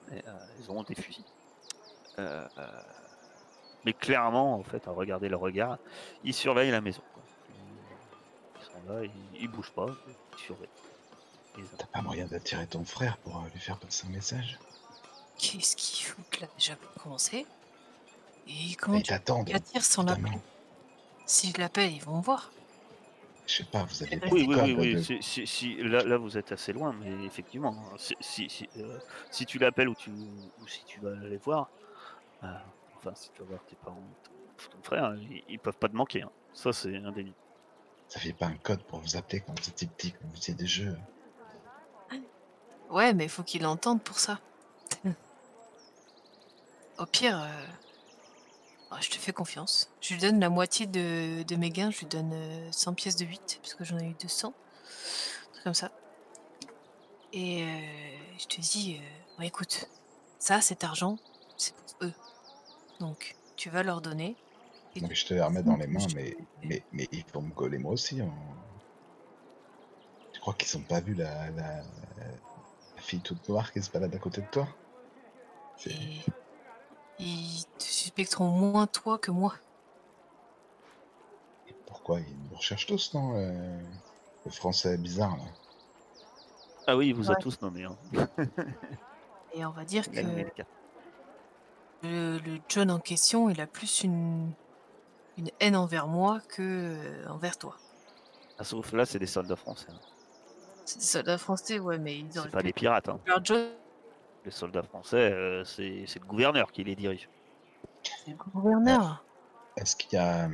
mais, 0.09 0.23
euh, 0.27 0.31
ils 0.59 0.69
ont 0.69 0.83
des 0.83 0.95
fusils. 0.95 1.23
Euh, 2.19 2.45
euh, 2.57 2.81
mais 3.85 3.93
clairement, 3.93 4.55
en 4.55 4.63
fait, 4.63 4.85
à 4.87 4.91
regarder 4.91 5.29
le 5.29 5.37
regard, 5.37 5.77
ils 6.23 6.33
surveillent 6.33 6.71
la 6.71 6.81
maison. 6.81 7.03
Ils 8.59 8.65
sont 8.65 8.93
là, 8.93 9.07
ils 9.39 9.47
bougent 9.47 9.71
pas, 9.71 9.87
ils 10.33 10.39
surveillent. 10.39 10.67
T'as 11.77 11.85
pas 11.87 12.01
moyen 12.01 12.25
d'attirer 12.25 12.67
ton 12.67 12.83
frère 12.85 13.17
pour 13.17 13.37
euh, 13.37 13.47
lui 13.53 13.59
faire 13.59 13.77
passer 13.77 14.07
un 14.07 14.11
message 14.11 14.57
Qu'est-ce 15.37 15.75
qu'ils 15.75 16.05
foutent 16.07 16.39
là 16.41 16.47
déjà 16.57 16.75
pour 16.75 17.03
commencer? 17.03 17.45
Et 18.47 18.75
comment 18.75 18.97
Ils 18.97 19.03
tu 19.03 19.09
t'attendent. 19.09 19.49
attires 19.53 19.83
sans 19.83 20.03
l'appeler 20.03 20.37
Si 21.25 21.51
je 21.51 21.59
l'appelle, 21.59 21.91
ils 21.93 22.01
vont 22.03 22.17
me 22.17 22.21
voir. 22.23 22.51
Je 23.45 23.55
sais 23.57 23.63
pas, 23.63 23.83
vous 23.83 24.03
avez 24.03 24.19
Oui, 24.31 24.45
Oui, 24.47 24.55
oui, 24.61 24.73
oui, 24.77 24.95
de- 24.95 25.01
Si, 25.01 25.21
si- 25.21 25.47
si- 25.47 25.75
là, 25.77 26.03
là, 26.03 26.17
vous 26.17 26.37
êtes 26.37 26.51
assez 26.51 26.73
loin, 26.73 26.93
mais 26.93 27.25
effectivement, 27.25 27.75
hein, 27.93 27.95
si, 27.97 28.15
si, 28.19 28.49
si, 28.49 28.69
euh, 28.77 28.99
si 29.31 29.45
tu 29.45 29.57
l'appelles 29.57 29.87
ou, 29.89 29.95
tu, 29.95 30.09
ou 30.09 30.67
si 30.67 30.83
tu 30.85 30.99
vas 30.99 31.11
aller 31.11 31.37
voir, 31.37 31.69
euh, 32.43 32.47
enfin, 32.97 33.13
si 33.15 33.29
tu 33.33 33.39
vas 33.41 33.45
voir 33.49 33.59
tes 33.69 33.75
parents, 33.77 34.01
ton, 34.23 34.69
ton 34.69 34.83
frère, 34.83 35.15
ils, 35.15 35.43
ils 35.47 35.59
peuvent 35.59 35.77
pas 35.77 35.87
te 35.87 35.95
manquer. 35.95 36.23
hein. 36.23 36.31
Ça, 36.53 36.73
c'est 36.73 36.95
indéniable. 36.97 37.35
Ça 38.09 38.19
fait 38.19 38.33
pas 38.33 38.47
un 38.47 38.57
code 38.57 38.83
pour 38.83 38.99
vous 38.99 39.15
appeler 39.15 39.41
quand 39.41 39.57
vous 39.59 39.69
étiez 39.69 39.87
petit, 39.87 40.11
quand 40.11 40.25
vous 40.27 40.35
faisiez 40.35 40.53
des 40.53 40.67
jeux. 40.67 40.97
Ouais, 42.89 43.13
mais 43.13 43.25
il 43.25 43.29
faut 43.29 43.43
qu'ils 43.43 43.61
l'entendent 43.63 44.01
pour 44.01 44.19
ça. 44.19 44.39
Au 46.97 47.05
pire, 47.05 47.39
euh, 47.39 47.65
ah, 48.91 48.97
je 49.01 49.09
te 49.09 49.15
fais 49.17 49.33
confiance. 49.33 49.89
Je 50.01 50.13
lui 50.13 50.21
donne 50.21 50.39
la 50.39 50.49
moitié 50.49 50.87
de, 50.87 51.43
de 51.43 51.55
mes 51.55 51.69
gains, 51.69 51.91
je 51.91 51.99
lui 51.99 52.05
donne 52.07 52.31
euh, 52.33 52.71
100 52.71 52.93
pièces 52.95 53.15
de 53.17 53.25
8, 53.25 53.59
parce 53.61 53.75
que 53.75 53.83
j'en 53.83 53.99
ai 53.99 54.05
eu 54.05 54.15
200. 54.19 54.47
Un 54.49 55.51
truc 55.51 55.63
comme 55.63 55.73
ça. 55.75 55.91
Et 57.33 57.61
euh, 57.63 57.67
je 58.39 58.45
te 58.47 58.61
dis, 58.61 58.99
euh, 58.99 59.39
ouais, 59.39 59.47
écoute, 59.47 59.87
ça, 60.39 60.59
cet 60.61 60.83
argent, 60.83 61.17
c'est 61.57 61.75
pour 61.75 62.07
eux. 62.07 62.13
Donc, 62.99 63.35
tu 63.57 63.69
vas 63.69 63.83
leur 63.83 64.01
donner. 64.01 64.35
et 64.95 65.01
Non, 65.01 65.07
tu- 65.07 65.09
mais 65.09 65.15
je 65.15 65.25
te 65.27 65.33
les 65.35 65.41
remets 65.41 65.61
dans 65.61 65.75
les 65.75 65.85
mains, 65.87 66.07
Je- 66.07 66.15
mais, 66.15 66.35
mais, 66.63 66.81
mais 66.93 67.07
ils 67.11 67.25
vont 67.31 67.43
me 67.43 67.51
coller 67.53 67.77
moi 67.77 67.91
aussi. 67.91 68.21
hein. 68.21 68.31
Tu 70.33 70.39
crois 70.39 70.55
qu'ils 70.55 70.75
ont 70.77 70.83
pas 70.83 70.99
vu 70.99 71.13
la, 71.13 71.49
la 71.51 71.83
fille 73.07 73.21
toute 73.21 73.47
noire 73.47 73.71
qui 73.71 73.81
se 73.81 73.89
balade 73.89 74.13
à 74.13 74.19
côté 74.19 74.41
de 74.41 74.47
toi 74.47 74.67
ils 77.19 77.63
te 77.77 77.83
suspecteront 77.83 78.49
moins 78.49 78.87
toi 78.87 79.17
que 79.17 79.31
moi. 79.31 79.55
Pourquoi 81.85 82.19
ils 82.19 82.37
nous 82.49 82.55
recherchent 82.55 82.85
tous, 82.85 83.13
non 83.13 83.35
euh, 83.35 83.79
Le 84.45 84.51
français 84.51 84.97
bizarre, 84.97 85.37
là. 85.37 85.43
Ah 86.85 86.97
oui, 86.97 87.07
il 87.07 87.15
vous 87.15 87.31
a 87.31 87.35
tous 87.35 87.61
nommé. 87.61 87.85
Hein. 87.85 87.97
Et 89.53 89.65
on 89.65 89.71
va 89.71 89.83
dire 89.85 90.09
que 90.09 90.19
le, 92.03 92.37
le 92.37 92.59
John 92.69 92.91
en 92.91 92.99
question, 92.99 93.49
il 93.49 93.59
a 93.61 93.67
plus 93.67 94.03
une, 94.03 94.51
une 95.37 95.49
haine 95.59 95.75
envers 95.75 96.07
moi 96.07 96.39
que 96.49 96.61
euh, 96.61 97.27
envers 97.29 97.57
toi. 97.57 97.77
Ah, 98.59 98.63
sauf 98.63 98.91
là, 98.93 99.05
c'est 99.05 99.19
des 99.19 99.27
soldats 99.27 99.55
français. 99.55 99.87
hein. 99.89 99.99
C'est 100.87 100.99
des 100.99 101.05
soldats 101.05 101.37
français, 101.37 101.79
ouais, 101.79 101.97
mais 101.97 102.19
ils 102.19 102.31
C'est 102.31 102.39
auraient 102.39 102.49
pas 102.49 102.63
des 102.63 102.71
pirates. 102.73 103.09
hein. 103.09 103.19
leur 103.25 103.41
Les 104.45 104.51
soldats 104.51 104.83
français, 104.83 105.31
euh, 105.33 105.63
c'est 105.65 106.05
c'est 106.07 106.19
le 106.19 106.25
gouverneur 106.25 106.71
qui 106.71 106.83
les 106.83 106.95
dirige. 106.95 107.29
c'est 108.03 108.31
le 108.31 108.37
gouverneur. 108.37 109.23
Est-ce 109.75 109.95
qu'il 109.95 110.13
y 110.13 110.21
a. 110.21 110.49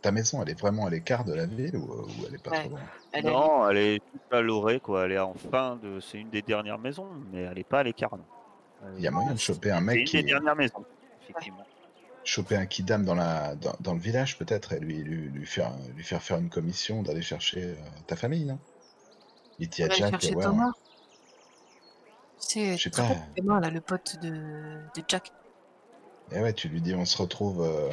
Ta 0.00 0.12
maison, 0.12 0.42
elle 0.42 0.50
est 0.50 0.58
vraiment 0.58 0.86
à 0.86 0.90
l'écart 0.90 1.24
de 1.24 1.32
la 1.34 1.46
ville 1.46 1.76
ou, 1.76 1.82
ou 1.92 2.26
elle 2.26 2.34
est 2.34 2.42
pas 2.42 2.52
Ouais. 2.52 2.60
trop 2.60 2.70
loin? 2.70 2.80
Elle 3.12 3.24
non, 3.26 3.68
elle 3.68 3.76
est 3.78 4.00
toute 4.00 4.32
à 4.32 4.40
l'orée, 4.40 4.80
quoi. 4.80 5.04
Elle 5.06 5.12
est 5.12 5.18
en 5.18 5.34
fin 5.34 5.76
de. 5.76 6.00
C'est 6.00 6.18
une 6.18 6.30
des 6.30 6.42
dernières 6.42 6.78
maisons, 6.78 7.08
mais 7.32 7.42
elle 7.42 7.58
est 7.58 7.64
pas 7.64 7.80
à 7.80 7.82
l'écart. 7.84 8.16
non. 8.16 8.24
Il 8.96 9.02
y 9.02 9.06
a 9.08 9.10
moyen 9.10 9.32
de 9.34 9.38
choper 9.38 9.70
un 9.72 9.78
C'est 9.78 9.84
mec 9.84 9.98
une 10.00 10.04
qui. 10.04 10.16
des 10.18 10.22
dernières 10.24 10.56
maisons, 10.56 10.84
effectivement. 11.22 11.66
Choper 12.24 12.56
un 12.56 12.66
kidam 12.66 13.04
dans, 13.04 13.14
la, 13.14 13.54
dans, 13.56 13.74
dans 13.80 13.94
le 13.94 14.00
village, 14.00 14.38
peut-être, 14.38 14.72
et 14.74 14.80
lui, 14.80 15.02
lui, 15.02 15.28
lui, 15.30 15.46
faire, 15.46 15.72
lui 15.96 16.04
faire 16.04 16.22
faire 16.22 16.38
une 16.38 16.50
commission 16.50 17.02
d'aller 17.02 17.22
chercher 17.22 17.62
euh, 17.64 17.74
ta 18.06 18.16
famille, 18.16 18.44
non? 18.44 18.58
Il 19.58 19.68
t'y 19.68 19.82
on 19.82 19.86
a 19.86 19.88
va 19.88 19.94
aller 19.94 20.00
Jack, 20.02 20.10
chercher 20.12 20.34
ouais, 20.36 20.44
Thomas. 20.44 20.72
C'est 22.38 22.76
Je 22.76 22.82
sais 22.84 22.90
tu 22.90 22.90
te 22.90 23.00
rappelles 23.00 23.16
pas. 23.18 23.24
Thomas, 23.36 23.60
là, 23.60 23.70
le 23.70 23.80
pote 23.80 24.16
de, 24.20 24.28
de 24.30 25.04
Jack. 25.06 25.32
Et 26.30 26.40
ouais, 26.40 26.52
tu 26.52 26.68
lui 26.68 26.80
dis 26.80 26.94
on 26.94 27.04
se 27.04 27.20
retrouve 27.20 27.62
euh, 27.62 27.90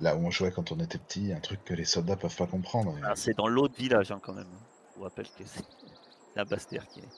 là 0.00 0.16
où 0.16 0.26
on 0.26 0.30
jouait 0.30 0.50
quand 0.52 0.72
on 0.72 0.78
était 0.80 0.98
petit, 0.98 1.32
un 1.32 1.40
truc 1.40 1.64
que 1.64 1.74
les 1.74 1.84
soldats 1.84 2.16
peuvent 2.16 2.34
pas 2.34 2.46
comprendre. 2.46 2.94
Ah, 3.04 3.14
c'est 3.16 3.34
dans 3.36 3.46
l'autre 3.48 3.74
village, 3.76 4.10
hein, 4.12 4.20
quand 4.22 4.32
même. 4.32 4.48
Je 4.92 4.98
vous 4.98 5.04
rappelle 5.04 5.28
que 5.28 5.44
c'est 5.46 5.64
la 6.36 6.44
Bastère 6.44 6.86
qui 6.88 7.00
est. 7.00 7.08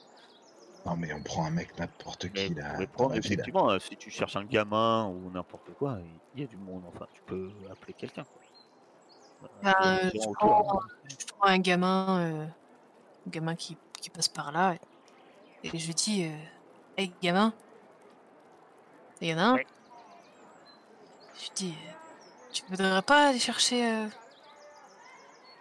Non 0.85 0.97
mais 0.97 1.13
on 1.13 1.23
prend 1.23 1.45
un 1.45 1.49
mec 1.49 1.79
n'importe 1.79 2.25
Mais 2.33 2.47
qui 2.47 2.53
vous 2.53 2.59
là. 2.59 2.87
prendre, 2.91 3.15
effectivement, 3.15 3.71
euh, 3.71 3.79
si 3.79 3.95
tu 3.95 4.09
cherches 4.09 4.35
un 4.35 4.43
gamin 4.43 5.07
ou 5.07 5.31
n'importe 5.31 5.73
quoi, 5.79 5.97
il 6.35 6.41
y 6.41 6.43
a 6.43 6.47
du 6.47 6.57
monde. 6.57 6.83
Enfin, 6.93 7.07
tu 7.13 7.21
peux 7.25 7.51
appeler 7.71 7.93
quelqu'un. 7.93 8.25
quoi. 8.25 8.41
Euh, 9.65 10.09
Ben, 10.11 10.11
prends-. 10.33 10.81
Je 11.09 11.25
prends 11.37 11.47
un 11.47 11.59
gamin, 11.59 12.19
euh, 12.19 12.45
un 13.27 13.29
gamin 13.29 13.55
qui, 13.55 13.77
qui 14.01 14.09
passe 14.09 14.29
par 14.29 14.51
là, 14.51 14.75
et 15.63 15.79
je 15.79 15.87
lui 15.87 15.95
dis, 15.95 16.25
euh, 16.25 16.37
hey 16.97 17.15
gamin, 17.21 17.53
il 19.21 19.29
y 19.29 19.33
en 19.33 19.37
a 19.37 19.43
un? 19.43 19.55
Ouais. 19.55 19.65
Je 21.35 21.41
lui 21.41 21.51
dis, 21.55 21.73
euh, 21.87 21.91
tu 22.51 22.63
voudrais 22.69 23.01
pas 23.03 23.29
aller 23.29 23.39
chercher 23.39 24.07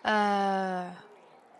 euh, 0.06 0.90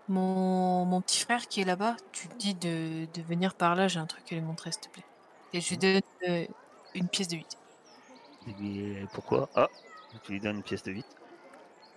mon, 0.09 0.85
mon 0.85 1.01
petit 1.03 1.21
frère 1.21 1.47
qui 1.49 1.61
est 1.61 1.65
là-bas? 1.65 1.97
Tu 2.13 2.29
lui 2.29 2.37
dis 2.37 2.55
de, 2.55 3.07
de 3.13 3.23
venir 3.23 3.55
par 3.55 3.75
là, 3.77 3.89
j'ai 3.89 4.01
un 4.01 4.07
truc 4.07 4.31
à 4.33 4.35
lui 4.37 4.43
montrer, 4.43 4.73
s'il 4.73 4.81
te 4.83 4.89
plaît. 4.91 5.07
Et 5.53 5.61
je 5.61 5.71
lui 5.71 5.79
donne 5.79 6.01
euh, 6.29 6.47
une 6.95 7.09
pièce 7.09 7.29
de 7.29 7.37
8. 7.37 7.59
Il 8.43 8.47
lui 8.49 8.55
dit, 8.55 9.07
pourquoi? 9.13 9.51
Ah, 9.55 9.69
tu 10.23 10.33
lui 10.33 10.41
donnes 10.41 10.57
une 10.59 10.63
pièce 10.63 10.83
de 10.83 10.93
8. 10.93 11.07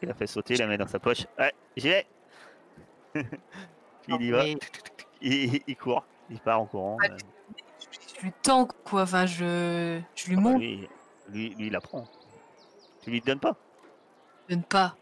Il 0.01 0.09
la 0.09 0.15
fait 0.15 0.27
sauter, 0.27 0.55
il 0.55 0.59
la 0.59 0.67
met 0.67 0.77
dans 0.77 0.87
sa 0.87 0.99
poche. 0.99 1.27
Ouais, 1.39 1.53
j'y 1.77 1.89
vais 1.89 2.07
Puis 3.13 3.23
il 4.07 4.21
y 4.21 4.31
va. 4.31 4.43
Mais 4.43 4.57
Il, 5.21 5.61
il 5.67 5.75
court. 5.77 6.05
Il 6.29 6.39
part 6.39 6.61
en 6.61 6.65
courant. 6.65 6.97
Ouais, 6.97 7.11
euh. 7.11 7.17
je 8.17 8.21
lui 8.23 8.31
tends, 8.41 8.65
quoi, 8.65 9.03
enfin, 9.03 9.25
je, 9.25 10.01
je 10.15 10.27
lui 10.27 10.33
Ah 10.33 10.35
bah, 10.37 10.41
montre, 10.41 10.59
lui, 10.59 10.87
lui, 11.29 11.49
lui, 11.55 11.67
il 11.67 11.71
la 11.71 11.81
prend. 11.81 12.05
Tu 13.01 13.11
lui 13.11 13.21
donnes 13.21 13.39
pas? 13.39 13.55
Je 14.49 14.55
donne 14.55 14.63
pas. 14.63 14.95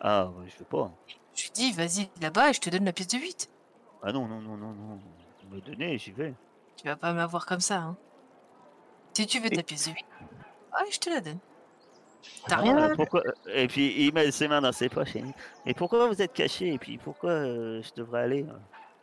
Ah, 0.00 0.26
ouais, 0.26 0.48
je 0.48 0.58
veux 0.58 0.64
pas. 0.64 0.90
Je 1.34 1.44
lui 1.44 1.50
dis, 1.52 1.72
vas-y 1.72 2.08
là-bas 2.20 2.50
et 2.50 2.52
je 2.52 2.60
te 2.60 2.70
donne 2.70 2.84
la 2.84 2.92
pièce 2.92 3.08
de 3.08 3.18
8. 3.18 3.50
Ah 4.02 4.12
non, 4.12 4.26
non, 4.26 4.40
non, 4.40 4.56
non, 4.56 4.72
non. 4.72 5.00
Me 5.50 5.60
donner, 5.60 5.98
j'y 5.98 6.10
vais. 6.12 6.34
Tu 6.76 6.86
vas 6.86 6.96
pas 6.96 7.12
m'avoir 7.12 7.44
comme 7.46 7.60
ça, 7.60 7.76
hein. 7.76 7.96
Si 9.12 9.26
tu 9.26 9.38
veux 9.40 9.50
ta 9.50 9.62
pièce 9.62 9.88
de 9.88 9.92
8, 9.92 10.04
ouais, 10.22 10.90
je 10.90 10.98
te 10.98 11.10
la 11.10 11.20
donne. 11.20 11.38
T'as 12.46 12.56
Ah, 12.56 12.60
rien 12.60 12.90
Euh, 12.90 12.94
pourquoi... 12.94 13.22
Et 13.52 13.66
puis 13.68 14.06
il 14.06 14.12
met 14.14 14.30
ses 14.30 14.48
mains 14.48 14.60
dans 14.60 14.72
ses 14.72 14.88
poches 14.88 15.16
et 15.16 15.20
il 15.20 15.24
dit, 15.26 15.34
Mais 15.66 15.74
pourquoi 15.74 16.06
vous 16.08 16.20
êtes 16.22 16.32
caché 16.32 16.72
Et 16.72 16.78
puis 16.78 16.98
pourquoi 16.98 17.30
euh, 17.30 17.82
je 17.82 17.90
devrais 17.94 18.22
aller 18.22 18.42
euh? 18.44 18.52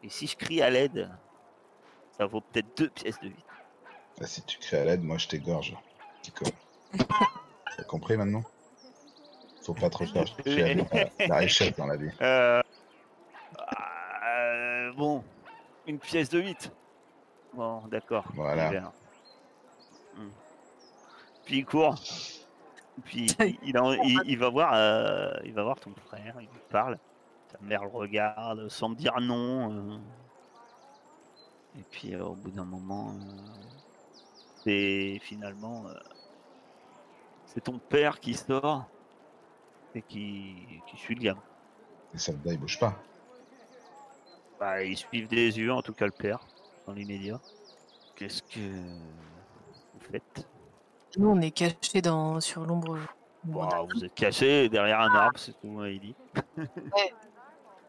Et 0.03 0.09
si 0.09 0.27
je 0.27 0.35
crie 0.35 0.61
à 0.61 0.69
l'aide, 0.69 1.09
ça 2.17 2.25
vaut 2.25 2.41
peut-être 2.41 2.77
deux 2.77 2.89
pièces 2.89 3.19
de 3.19 3.27
8. 3.27 3.35
Bah, 4.19 4.25
si 4.27 4.41
tu 4.43 4.57
cries 4.59 4.77
à 4.77 4.85
l'aide, 4.85 5.03
moi 5.03 5.17
je 5.17 5.27
t'égorge. 5.27 5.75
T'as 7.77 7.83
compris 7.87 8.17
maintenant? 8.17 8.43
Faut 9.63 9.73
pas 9.75 9.89
trop 9.89 10.05
chercher 10.05 10.73
la, 10.73 11.27
la 11.27 11.35
richesse 11.37 11.75
dans 11.75 11.85
la 11.85 11.95
vie. 11.97 12.09
Euh... 12.21 12.61
euh, 13.59 14.91
Bon, 14.93 15.23
une 15.87 15.99
pièce 15.99 16.29
de 16.29 16.39
8. 16.39 16.71
Bon, 17.53 17.81
d'accord. 17.87 18.25
Voilà. 18.33 18.91
Hmm. 20.15 20.29
Puis 21.45 21.59
il 21.59 21.65
court. 21.65 21.95
Puis 23.05 23.27
il, 23.63 23.77
en- 23.77 23.93
il- 23.93 24.21
il 24.25 24.37
va 24.37 24.49
voir, 24.49 24.73
euh, 24.75 25.31
il 25.43 25.53
va 25.53 25.63
voir 25.63 25.79
ton 25.79 25.93
frère, 26.07 26.35
il 26.39 26.47
lui 26.47 26.59
parle. 26.69 26.97
Ta 27.51 27.57
mère 27.61 27.83
le 27.83 27.89
regarde, 27.91 28.69
sans 28.69 28.89
me 28.89 28.95
dire 28.95 29.19
non. 29.19 29.71
euh. 29.93 29.97
Et 31.79 31.83
puis 31.89 32.13
euh, 32.13 32.23
au 32.25 32.35
bout 32.35 32.51
d'un 32.51 32.65
moment, 32.65 33.11
euh, 33.11 33.51
c'est 34.63 35.19
finalement 35.21 35.87
euh, 35.87 35.93
c'est 37.45 37.61
ton 37.63 37.79
père 37.79 38.19
qui 38.19 38.33
sort 38.33 38.85
et 39.95 40.01
qui, 40.01 40.55
qui 40.87 40.97
suit 40.97 41.15
le 41.15 41.21
gamin. 41.21 41.41
Les 42.13 42.19
soldats, 42.19 42.51
ils 42.53 42.59
bougent 42.59 42.79
pas. 42.79 42.95
Bah, 44.59 44.83
ils 44.83 44.95
suivent 44.97 45.27
des 45.27 45.57
yeux, 45.57 45.73
en 45.73 45.81
tout 45.81 45.93
cas 45.93 46.05
le 46.05 46.11
père, 46.11 46.39
dans 46.85 46.93
l'immédiat. 46.93 47.39
Qu'est-ce 48.15 48.43
que 48.43 48.59
vous 48.59 49.99
faites? 50.11 50.47
Nous, 51.17 51.29
on 51.29 51.41
est 51.41 51.51
cachés 51.51 52.01
dans... 52.01 52.39
sur 52.39 52.65
l'ombre. 52.65 52.97
Bah, 53.43 53.85
Vous 53.93 54.05
êtes 54.05 54.13
caché 54.13 54.69
derrière 54.69 54.99
un 55.01 55.13
arbre, 55.13 55.39
c'est 55.39 55.53
tout, 55.59 55.83
il 55.85 55.99
dit. 55.99 56.15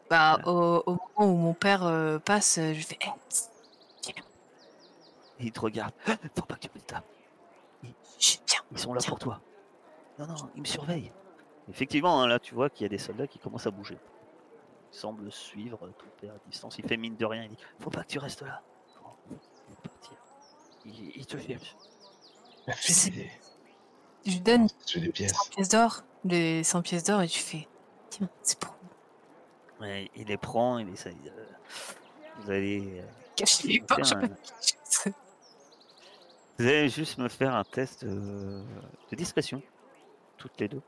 Bah, 0.09 0.39
au, 0.45 0.83
au 0.85 0.91
moment 1.17 1.33
où 1.33 1.37
mon 1.37 1.53
père 1.53 1.83
euh, 1.85 2.19
passe, 2.19 2.59
je 2.59 2.81
fais 2.85 2.97
Eh, 3.01 3.09
tss, 3.29 3.49
viens, 4.03 4.23
Et 5.39 5.45
il 5.45 5.51
te 5.51 5.59
regarde. 5.59 5.93
Faut 6.35 6.45
pas 6.45 6.55
que 6.55 6.61
tu 6.61 6.69
me 6.75 6.81
tapes. 6.81 7.05
viens. 7.81 7.93
Ils 8.71 8.77
sont 8.79 8.93
là 8.93 9.01
pour 9.07 9.19
toi. 9.19 9.39
Non, 10.19 10.27
non, 10.27 10.35
ils 10.55 10.61
me 10.61 10.67
surveillent. 10.67 11.11
Effectivement, 11.69 12.21
hein, 12.21 12.27
là, 12.27 12.39
tu 12.39 12.53
vois 12.53 12.69
qu'il 12.69 12.83
y 12.83 12.85
a 12.85 12.89
des 12.89 12.97
soldats 12.97 13.27
qui 13.27 13.39
commencent 13.39 13.67
à 13.67 13.71
bouger. 13.71 13.97
Ils 14.91 14.97
semblent 14.97 15.31
suivre 15.31 15.77
ton 15.79 16.05
père 16.21 16.33
à 16.33 16.37
distance. 16.49 16.77
Il 16.77 16.87
fait 16.87 16.97
mine 16.97 17.15
de 17.15 17.25
rien. 17.25 17.43
Il 17.43 17.49
dit 17.49 17.57
Faut 17.79 17.89
pas 17.89 18.03
que 18.03 18.09
tu 18.09 18.19
restes 18.19 18.41
là. 18.41 18.61
Faut, 18.95 19.35
faut 19.69 19.81
partir. 19.81 20.17
Il, 20.85 21.11
il 21.15 21.25
te 21.25 21.37
cherche. 21.37 21.75
La 22.67 22.73
Je 22.75 22.81
fille, 22.93 23.29
Je 24.25 24.31
lui 24.31 24.39
donne 24.39 24.67
tu 24.85 24.99
les 24.99 25.07
100 25.07 25.11
pièces. 25.13 25.33
pièces 25.49 25.69
d'or, 25.69 26.03
les 26.23 26.63
100 26.63 26.81
pièces 26.81 27.03
d'or, 27.03 27.21
et 27.21 27.27
tu 27.27 27.39
fais 27.39 27.67
Tiens, 28.09 28.29
c'est 28.41 28.57
pour 28.59 28.73
vous. 28.73 29.83
Ouais, 29.85 30.09
il 30.15 30.27
les 30.27 30.37
prend, 30.37 30.77
il 30.77 30.89
essaye. 30.89 31.15
de- 31.15 31.31
Vous 32.39 32.51
allez. 32.51 33.01
euh, 33.01 33.05
me 33.65 33.85
pas. 33.85 33.95
faire 34.03 34.17
un- 34.17 35.09
Vous 36.59 36.65
allez 36.67 36.89
juste 36.89 37.17
me 37.17 37.27
faire 37.27 37.55
un 37.55 37.63
test 37.63 38.03
euh, 38.03 38.63
de 39.11 39.15
discrétion. 39.15 39.61
Toutes 40.37 40.59
les 40.59 40.67
deux. 40.67 40.81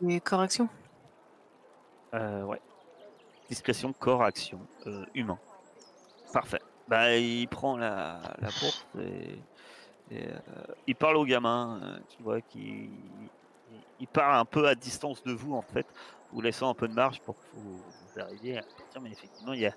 C'est 0.00 0.20
correction. 0.20 0.68
Euh, 2.14 2.42
ouais. 2.44 2.60
Discrétion, 3.50 3.92
corps, 3.92 4.22
action, 4.22 4.60
euh, 4.86 5.04
humain. 5.14 5.38
Parfait. 6.32 6.60
Bah, 6.88 7.14
il 7.16 7.46
prend 7.48 7.76
la, 7.76 8.20
la 8.40 8.48
bourse 8.48 8.86
et, 8.98 9.38
euh, 10.12 10.38
il 10.86 10.96
parle 10.96 11.16
au 11.16 11.24
gamin. 11.24 11.80
euh, 11.82 11.98
tu 12.08 12.22
vois 12.22 12.40
qu'il 12.40 12.90
il 14.00 14.06
parle 14.06 14.36
un 14.36 14.44
peu 14.44 14.66
à 14.68 14.74
distance 14.74 15.22
de 15.24 15.32
vous 15.32 15.54
en 15.54 15.62
fait, 15.62 15.86
vous 16.32 16.40
laissant 16.40 16.70
un 16.70 16.74
peu 16.74 16.88
de 16.88 16.94
marge 16.94 17.20
pour 17.20 17.36
que 17.36 17.44
vous, 17.54 17.82
arriviez 18.16 18.58
à 18.58 18.62
partir. 18.62 19.00
Mais 19.00 19.10
effectivement, 19.10 19.52
il 19.52 19.60
y 19.60 19.66
a, 19.66 19.74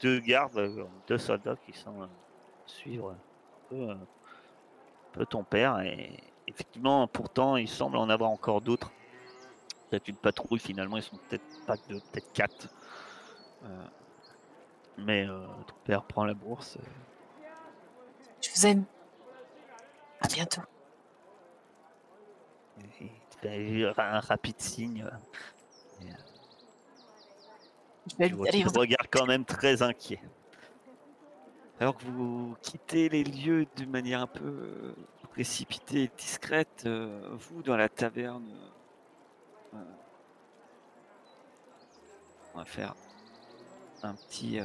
deux 0.00 0.20
gardes, 0.20 0.88
deux 1.06 1.18
soldats 1.18 1.56
qui 1.66 1.72
sont 1.72 2.02
euh, 2.02 2.06
suivre 2.66 3.10
un 3.10 3.18
peu, 3.68 3.76
euh, 3.76 3.94
un 3.94 3.98
peu 5.12 5.26
ton 5.26 5.44
père 5.44 5.80
et 5.80 6.18
effectivement, 6.46 7.06
pourtant, 7.06 7.56
il 7.56 7.68
semble 7.68 7.96
en 7.96 8.08
avoir 8.08 8.30
encore 8.30 8.60
d'autres 8.60 8.90
peut-être 9.90 10.08
une 10.08 10.16
patrouille 10.16 10.58
finalement, 10.58 10.98
ils 10.98 11.02
sont 11.02 11.16
peut-être 11.28 11.44
pas 11.66 11.76
deux, 11.88 12.00
peut-être 12.12 12.32
quatre. 12.32 12.68
Mais 14.98 15.26
ton 15.26 15.74
père 15.84 16.02
prend 16.02 16.24
la 16.24 16.34
bourse. 16.34 16.76
Je 18.42 18.50
vous 18.50 18.66
aime. 18.66 18.84
À 20.20 20.28
bientôt. 20.28 20.62
il 23.44 23.92
fait 23.94 24.02
un 24.02 24.20
rapide 24.20 24.60
signe. 24.60 25.08
Je 28.18 28.34
vois 28.34 28.48
qu'il 28.48 28.68
regarde 28.68 29.08
quand 29.10 29.26
même 29.26 29.44
très 29.44 29.82
inquiet. 29.82 30.20
Alors 31.80 31.96
que 31.96 32.04
vous 32.04 32.56
quittez 32.60 33.08
les 33.08 33.22
lieux 33.22 33.66
d'une 33.76 33.90
manière 33.90 34.20
un 34.20 34.26
peu 34.26 34.94
précipitée 35.30 36.04
et 36.04 36.10
discrète, 36.16 36.82
euh, 36.86 37.28
vous 37.32 37.62
dans 37.62 37.76
la 37.76 37.88
taverne, 37.88 38.50
euh, 39.74 39.78
on 42.54 42.58
va 42.58 42.64
faire 42.64 42.96
un 44.02 44.14
petit 44.14 44.58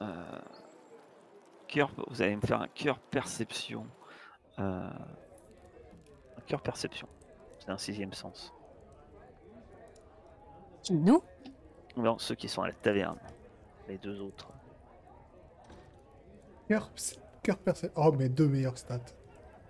euh, 0.00 0.40
cœur. 1.72 1.90
Vous 2.08 2.20
allez 2.22 2.36
me 2.36 2.40
faire 2.42 2.60
un 2.60 2.68
cœur 2.68 2.98
perception. 2.98 3.86
euh, 4.58 4.88
un 6.36 6.40
cœur 6.46 6.60
perception. 6.60 7.08
C'est 7.58 7.70
un 7.70 7.78
sixième 7.78 8.12
sens. 8.12 8.52
Nous? 10.90 11.22
Non, 11.96 12.18
ceux 12.18 12.34
qui 12.34 12.48
sont 12.48 12.62
à 12.62 12.68
la 12.68 12.74
taverne. 12.74 13.18
Les 13.88 13.98
deux 13.98 14.20
autres. 14.20 14.48
Cœur, 16.68 16.90
cœur 17.42 17.58
percé. 17.58 17.90
Oh, 17.96 18.12
mes 18.12 18.28
deux 18.28 18.48
meilleures 18.48 18.78
stats. 18.78 18.98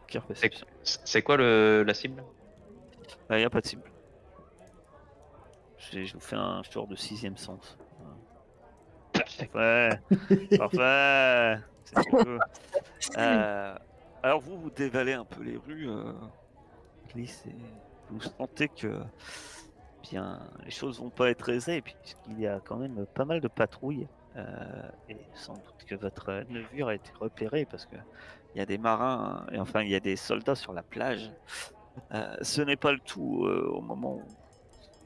Cœur 0.06 0.24
C'est 0.34 0.48
perception. 0.48 0.66
c'est 0.82 1.22
quoi 1.22 1.36
le, 1.36 1.84
la 1.86 1.94
cible? 1.94 2.24
Il 3.30 3.36
n'y 3.36 3.44
a 3.44 3.50
pas 3.50 3.60
de 3.60 3.66
cible. 3.66 3.90
Je, 5.78 6.04
je 6.04 6.14
vous 6.14 6.20
fais 6.20 6.36
un 6.36 6.62
tour 6.62 6.86
de 6.86 6.96
sixième 6.96 7.36
sens. 7.36 7.76
Parfait. 9.12 10.00
Parfait. 10.58 11.58
Euh, 13.18 13.74
alors 14.22 14.40
vous, 14.40 14.56
vous 14.58 14.70
dévalez 14.70 15.12
un 15.12 15.24
peu 15.24 15.42
les 15.42 15.56
rues, 15.56 15.88
euh, 15.90 16.12
vous 18.10 18.20
sentez 18.20 18.68
que 18.68 19.02
bien, 20.02 20.40
les 20.64 20.70
choses 20.70 21.00
vont 21.00 21.10
pas 21.10 21.30
être 21.30 21.48
aisées, 21.48 21.82
puisqu'il 21.82 22.40
y 22.40 22.46
a 22.46 22.60
quand 22.60 22.76
même 22.76 23.06
pas 23.14 23.24
mal 23.24 23.40
de 23.40 23.48
patrouilles. 23.48 24.06
euh, 24.36 24.88
et 25.08 25.16
sans 25.34 25.54
doute 25.54 25.84
que 25.86 25.94
votre 25.94 26.44
nevure 26.48 26.88
a 26.88 26.94
été 26.94 27.12
repérée 27.20 27.66
parce 27.66 27.84
que 27.86 27.96
il 28.54 28.58
y 28.58 28.60
a 28.60 28.66
des 28.66 28.78
marins 28.78 29.46
et 29.52 29.58
enfin 29.58 29.82
il 29.82 29.90
y 29.90 29.94
a 29.94 30.00
des 30.00 30.16
soldats 30.16 30.54
sur 30.54 30.72
la 30.72 30.82
plage. 30.82 31.30
Euh, 32.12 32.36
ce 32.42 32.62
n'est 32.62 32.76
pas 32.76 32.92
le 32.92 32.98
tout 33.00 33.44
au 33.46 33.80
moment 33.82 34.16
où 34.16 34.24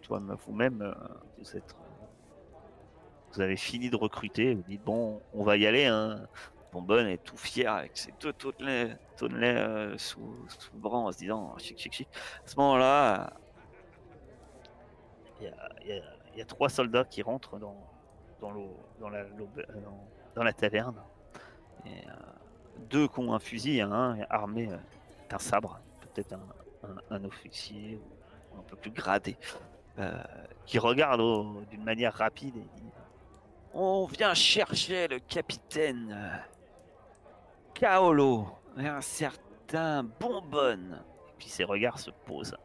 toi 0.03 0.21
vous-même 0.47 0.95
vous 1.39 1.57
êtes 1.57 1.75
vous 3.33 3.41
avez 3.41 3.57
fini 3.57 3.91
de 3.91 3.97
recruter, 3.97 4.55
vous 4.55 4.63
dites 4.63 4.85
bon 4.85 5.21
on 5.33 5.43
va 5.45 5.57
y 5.57 5.67
aller 5.67 5.87
hein. 5.87 6.27
Bonbonne 6.77 7.07
est 7.07 7.25
tout 7.25 7.39
fier 7.39 7.73
avec 7.73 7.97
ses 7.97 8.13
deux 8.21 8.35
tonnelets, 8.35 8.99
tonnelets 9.17 9.57
euh, 9.57 9.97
sous, 9.97 10.47
sous 10.47 10.75
le 10.75 10.79
bras 10.79 10.99
en 10.99 11.11
se 11.11 11.17
disant 11.17 11.55
oh, 11.55 11.59
chic 11.59 11.79
chic 11.79 11.91
chic. 11.91 12.09
À 12.45 12.47
ce 12.47 12.55
moment-là, 12.57 13.33
il 15.41 16.03
y 16.37 16.43
a, 16.43 16.45
trois 16.45 16.69
soldats 16.69 17.05
qui 17.05 17.23
rentrent 17.23 17.59
dans, 17.59 17.83
dans, 18.43 18.53
dans, 19.01 19.09
la, 19.09 19.21
euh, 19.21 19.29
dans, 19.75 20.07
dans 20.35 20.43
la 20.43 20.53
taverne. 20.53 21.03
Et, 21.87 21.89
euh, 21.89 22.13
deux 22.91 23.09
qui 23.09 23.21
ont 23.21 23.33
un 23.33 23.39
fusil, 23.39 23.81
armé 24.29 24.69
d'un 25.31 25.39
sabre, 25.39 25.81
peut-être 26.01 26.35
un, 27.11 27.25
officier 27.25 27.99
ou 28.53 28.59
un 28.59 28.63
peu 28.65 28.77
plus 28.77 28.91
gradé, 28.91 29.39
qui 30.67 30.79
regarde 30.79 31.23
d'une 31.71 31.83
manière 31.83 32.13
rapide 32.13 32.55
et 32.55 32.69
dit 32.77 32.91
On 33.73 34.05
vient 34.05 34.35
chercher 34.35 35.09
le 35.09 35.21
capitaine 35.21 36.15
Kaolo 37.79 38.49
un 38.79 39.01
certain 39.03 40.03
Bonbonne. 40.03 41.03
Et 41.29 41.33
puis 41.39 41.49
ses 41.49 41.65
regards 41.65 41.99
se 41.99 42.11
posent 42.11 42.57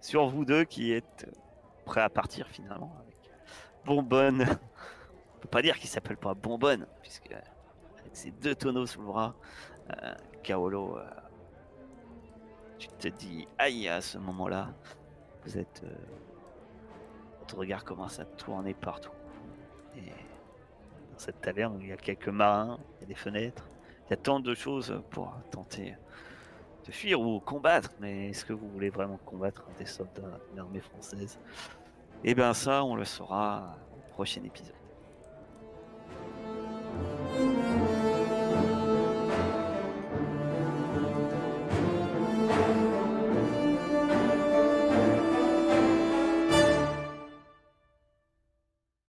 sur, 0.00 0.28
vous 0.28 0.44
deux 0.44 0.62
qui 0.64 0.92
êtes 0.92 1.28
prêts 1.84 2.02
à 2.02 2.08
partir 2.08 2.46
finalement 2.46 2.94
avec 3.00 3.16
Bonbonne. 3.84 4.42
On 4.42 5.38
peut 5.40 5.48
pas 5.48 5.62
dire 5.62 5.76
qu'il 5.78 5.88
s'appelle 5.88 6.16
pas 6.16 6.34
Bonbonne, 6.34 6.86
puisque 7.02 7.32
avec 7.32 8.14
ses 8.16 8.30
deux 8.30 8.54
tonneaux 8.54 8.86
sous 8.86 9.00
le 9.00 9.06
bras, 9.06 9.34
euh, 9.90 10.14
Kaolo, 10.44 10.98
euh, 10.98 11.10
tu 12.78 12.86
te 12.88 13.08
dis 13.08 13.48
aïe 13.58 13.88
à 13.88 14.00
ce 14.00 14.18
moment-là. 14.18 14.68
Vous 15.44 15.58
êtes. 15.58 15.82
euh, 15.84 15.96
votre 17.40 17.56
regard 17.56 17.84
commence 17.84 18.20
à 18.20 18.24
tourner 18.24 18.74
partout. 18.74 19.10
Et 19.96 20.02
dans 20.02 21.18
cette 21.18 21.40
taverne 21.40 21.78
il 21.80 21.88
y 21.88 21.92
a 21.92 21.96
quelques 21.96 22.28
marins, 22.28 22.78
il 22.96 23.00
y 23.00 23.04
a 23.04 23.06
des 23.08 23.14
fenêtres, 23.14 23.66
il 24.08 24.12
y 24.12 24.14
a 24.14 24.16
tant 24.16 24.40
de 24.40 24.54
choses 24.54 25.02
pour 25.10 25.34
tenter 25.50 25.94
de 26.86 26.92
fuir 26.92 27.20
ou 27.20 27.40
combattre. 27.40 27.90
Mais 28.00 28.30
est-ce 28.30 28.44
que 28.44 28.54
vous 28.54 28.68
voulez 28.68 28.88
vraiment 28.88 29.18
combattre 29.26 29.64
des 29.78 29.84
soldats 29.84 30.40
de 30.50 30.56
l'armée 30.56 30.80
française? 30.80 31.38
Eh 32.24 32.34
bien, 32.34 32.54
ça, 32.54 32.82
on 32.84 32.96
le 32.96 33.04
saura 33.04 33.76
au 33.94 34.12
prochain 34.14 34.42
épisode. 34.44 34.74